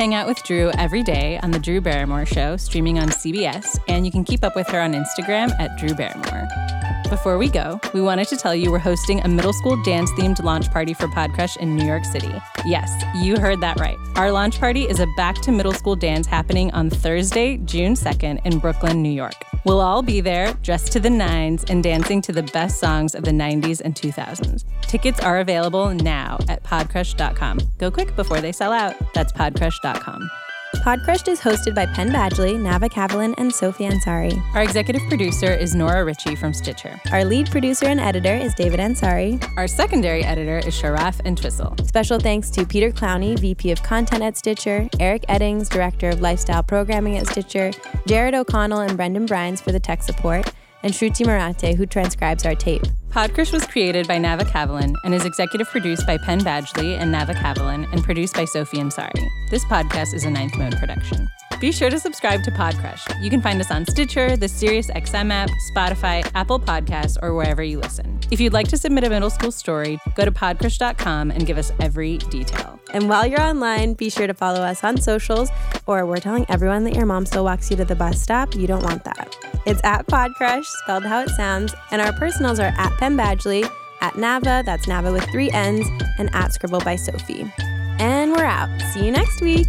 hang 0.00 0.14
out 0.14 0.26
with 0.26 0.42
Drew 0.44 0.70
every 0.78 1.02
day 1.02 1.38
on 1.42 1.50
The 1.50 1.58
Drew 1.58 1.78
Barrymore 1.78 2.24
Show, 2.24 2.56
streaming 2.56 2.98
on 2.98 3.10
CBS, 3.10 3.78
and 3.86 4.06
you 4.06 4.10
can 4.10 4.24
keep 4.24 4.42
up 4.42 4.56
with 4.56 4.66
her 4.68 4.80
on 4.80 4.94
Instagram 4.94 5.50
at 5.60 5.76
Drew 5.76 5.92
Barrymore. 5.94 6.79
Before 7.10 7.38
we 7.38 7.48
go, 7.48 7.80
we 7.92 8.00
wanted 8.00 8.28
to 8.28 8.36
tell 8.36 8.54
you 8.54 8.70
we're 8.70 8.78
hosting 8.78 9.20
a 9.22 9.28
middle 9.28 9.52
school 9.52 9.82
dance 9.82 10.12
themed 10.12 10.40
launch 10.44 10.70
party 10.70 10.94
for 10.94 11.08
Podcrushed 11.08 11.56
in 11.56 11.74
New 11.74 11.84
York 11.84 12.04
City. 12.04 12.32
Yes, 12.64 12.88
you 13.16 13.36
heard 13.36 13.60
that 13.62 13.80
right. 13.80 13.98
Our 14.14 14.30
launch 14.30 14.60
party 14.60 14.84
is 14.84 15.00
a 15.00 15.08
back 15.16 15.34
to 15.42 15.50
middle 15.50 15.72
school 15.72 15.96
dance 15.96 16.28
happening 16.28 16.70
on 16.70 16.88
Thursday, 16.88 17.56
June 17.64 17.94
2nd 17.94 18.46
in 18.46 18.60
Brooklyn, 18.60 19.02
New 19.02 19.10
York. 19.10 19.34
We'll 19.64 19.80
all 19.80 20.02
be 20.02 20.20
there, 20.20 20.54
dressed 20.62 20.92
to 20.92 21.00
the 21.00 21.10
nines, 21.10 21.64
and 21.64 21.82
dancing 21.82 22.22
to 22.22 22.32
the 22.32 22.44
best 22.44 22.78
songs 22.78 23.16
of 23.16 23.24
the 23.24 23.32
90s 23.32 23.80
and 23.84 23.96
2000s. 23.96 24.64
Tickets 24.82 25.18
are 25.18 25.40
available 25.40 25.92
now 25.92 26.38
at 26.48 26.62
podcrushed.com. 26.62 27.58
Go 27.78 27.90
quick 27.90 28.14
before 28.14 28.40
they 28.40 28.52
sell 28.52 28.72
out. 28.72 28.94
That's 29.14 29.32
podcrushed.com. 29.32 30.30
Podcrushed 30.76 31.28
is 31.28 31.40
hosted 31.40 31.74
by 31.74 31.84
Penn 31.84 32.10
Badgley, 32.10 32.56
Nava 32.56 32.88
Kavelin, 32.88 33.34
and 33.36 33.52
Sophie 33.52 33.84
Ansari. 33.84 34.40
Our 34.54 34.62
executive 34.62 35.02
producer 35.08 35.52
is 35.52 35.74
Nora 35.74 36.04
Ritchie 36.04 36.36
from 36.36 36.54
Stitcher. 36.54 36.98
Our 37.12 37.24
lead 37.24 37.50
producer 37.50 37.86
and 37.86 38.00
editor 38.00 38.32
is 38.34 38.54
David 38.54 38.80
Ansari. 38.80 39.44
Our 39.56 39.66
secondary 39.66 40.24
editor 40.24 40.58
is 40.58 40.74
Sharaf 40.74 41.20
and 41.24 41.38
Twistle. 41.38 41.86
Special 41.86 42.18
thanks 42.18 42.48
to 42.50 42.64
Peter 42.64 42.90
Clowney, 42.92 43.38
VP 43.38 43.72
of 43.72 43.82
Content 43.82 44.22
at 44.22 44.38
Stitcher, 44.38 44.88
Eric 44.98 45.22
Eddings, 45.28 45.68
Director 45.68 46.08
of 46.08 46.20
Lifestyle 46.20 46.62
Programming 46.62 47.18
at 47.18 47.26
Stitcher, 47.26 47.72
Jared 48.06 48.34
O'Connell 48.34 48.80
and 48.80 48.96
Brendan 48.96 49.26
Brines 49.26 49.60
for 49.60 49.72
the 49.72 49.80
tech 49.80 50.02
support, 50.02 50.50
and 50.82 50.92
Shruti 50.92 51.26
Marate, 51.26 51.76
who 51.76 51.86
transcribes 51.86 52.46
our 52.46 52.54
tape. 52.54 52.82
Podcrushed 53.10 53.52
was 53.52 53.66
created 53.66 54.06
by 54.06 54.18
Nava 54.18 54.42
Kavelin 54.42 54.94
and 55.04 55.14
is 55.14 55.24
executive 55.24 55.68
produced 55.68 56.06
by 56.06 56.16
Penn 56.16 56.40
Badgley 56.40 56.96
and 56.96 57.12
Nava 57.12 57.34
Kavelin 57.34 57.90
and 57.92 58.04
produced 58.04 58.34
by 58.34 58.44
Sophie 58.44 58.78
Ansari. 58.78 59.26
This 59.50 59.64
podcast 59.64 60.14
is 60.14 60.24
a 60.24 60.30
Ninth 60.30 60.56
Mode 60.56 60.76
production. 60.78 61.28
Be 61.60 61.72
sure 61.72 61.90
to 61.90 62.00
subscribe 62.00 62.42
to 62.44 62.50
Podcrushed. 62.50 63.22
You 63.22 63.28
can 63.28 63.42
find 63.42 63.60
us 63.60 63.70
on 63.70 63.84
Stitcher, 63.84 64.34
the 64.36 64.46
SiriusXM 64.46 65.30
app, 65.30 65.50
Spotify, 65.76 66.28
Apple 66.34 66.58
Podcasts, 66.58 67.18
or 67.22 67.34
wherever 67.34 67.62
you 67.62 67.78
listen. 67.78 68.18
If 68.30 68.40
you'd 68.40 68.54
like 68.54 68.68
to 68.68 68.78
submit 68.78 69.04
a 69.04 69.10
middle 69.10 69.28
school 69.28 69.52
story, 69.52 69.98
go 70.14 70.24
to 70.24 70.32
podcrushed.com 70.32 71.30
and 71.30 71.46
give 71.46 71.58
us 71.58 71.70
every 71.78 72.16
detail. 72.16 72.79
And 72.92 73.08
while 73.08 73.26
you're 73.26 73.40
online, 73.40 73.94
be 73.94 74.10
sure 74.10 74.26
to 74.26 74.34
follow 74.34 74.60
us 74.60 74.82
on 74.84 75.00
socials, 75.00 75.50
or 75.86 76.06
we're 76.06 76.18
telling 76.18 76.46
everyone 76.48 76.84
that 76.84 76.94
your 76.94 77.06
mom 77.06 77.26
still 77.26 77.44
walks 77.44 77.70
you 77.70 77.76
to 77.76 77.84
the 77.84 77.94
bus 77.94 78.20
stop. 78.20 78.54
You 78.54 78.66
don't 78.66 78.82
want 78.82 79.04
that. 79.04 79.36
It's 79.66 79.80
at 79.84 80.06
Podcrushed, 80.06 80.66
spelled 80.82 81.04
how 81.04 81.20
it 81.20 81.30
sounds, 81.30 81.74
and 81.90 82.02
our 82.02 82.12
personals 82.12 82.58
are 82.58 82.72
at 82.76 82.96
Penn 82.98 83.16
Badgley, 83.16 83.70
at 84.00 84.14
Nava, 84.14 84.64
that's 84.64 84.86
Nava 84.86 85.12
with 85.12 85.24
three 85.30 85.50
N's, 85.50 85.86
and 86.18 86.34
at 86.34 86.52
Scribble 86.52 86.80
by 86.80 86.96
Sophie. 86.96 87.50
And 87.98 88.32
we're 88.32 88.44
out. 88.44 88.70
See 88.92 89.04
you 89.04 89.12
next 89.12 89.42
week. 89.42 89.66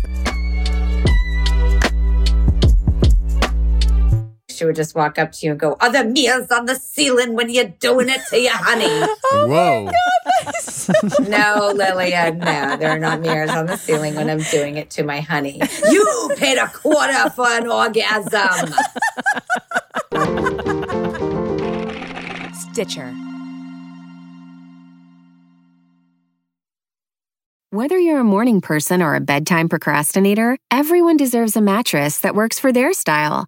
She 4.62 4.66
would 4.66 4.76
just 4.76 4.94
walk 4.94 5.18
up 5.18 5.32
to 5.32 5.44
you 5.48 5.54
and 5.54 5.60
go, 5.60 5.76
Are 5.82 5.92
there 5.92 6.04
mirrors 6.04 6.52
on 6.52 6.68
the 6.68 6.76
ceiling 6.76 7.34
when 7.34 7.50
you're 7.50 7.74
doing 7.80 8.10
it 8.10 8.22
to 8.30 8.40
your 8.40 8.54
honey? 8.54 8.86
oh 9.32 9.48
Whoa. 9.50 9.90
no, 11.28 11.72
Lillian, 11.74 12.38
no, 12.38 12.78
there 12.78 12.92
are 12.92 13.00
not 13.00 13.22
mirrors 13.22 13.50
on 13.50 13.66
the 13.66 13.76
ceiling 13.76 14.14
when 14.14 14.30
I'm 14.30 14.44
doing 14.52 14.78
it 14.78 14.92
to 14.92 15.04
my 15.04 15.20
honey. 15.20 15.60
You 15.90 16.32
paid 16.38 16.60
a 16.60 16.68
quarter 16.68 17.32
for 17.32 17.48
an 17.48 17.68
orgasm. 17.68 18.72
Stitcher. 22.54 23.16
Whether 27.72 27.98
you're 27.98 28.20
a 28.20 28.24
morning 28.24 28.62
person 28.62 29.02
or 29.02 29.16
a 29.16 29.22
bedtime 29.22 29.70
procrastinator, 29.70 30.56
everyone 30.70 31.18
deserves 31.18 31.56
a 31.56 31.62
mattress 31.62 32.20
that 32.20 32.36
works 32.36 32.60
for 32.60 32.72
their 32.72 32.94
style 32.94 33.48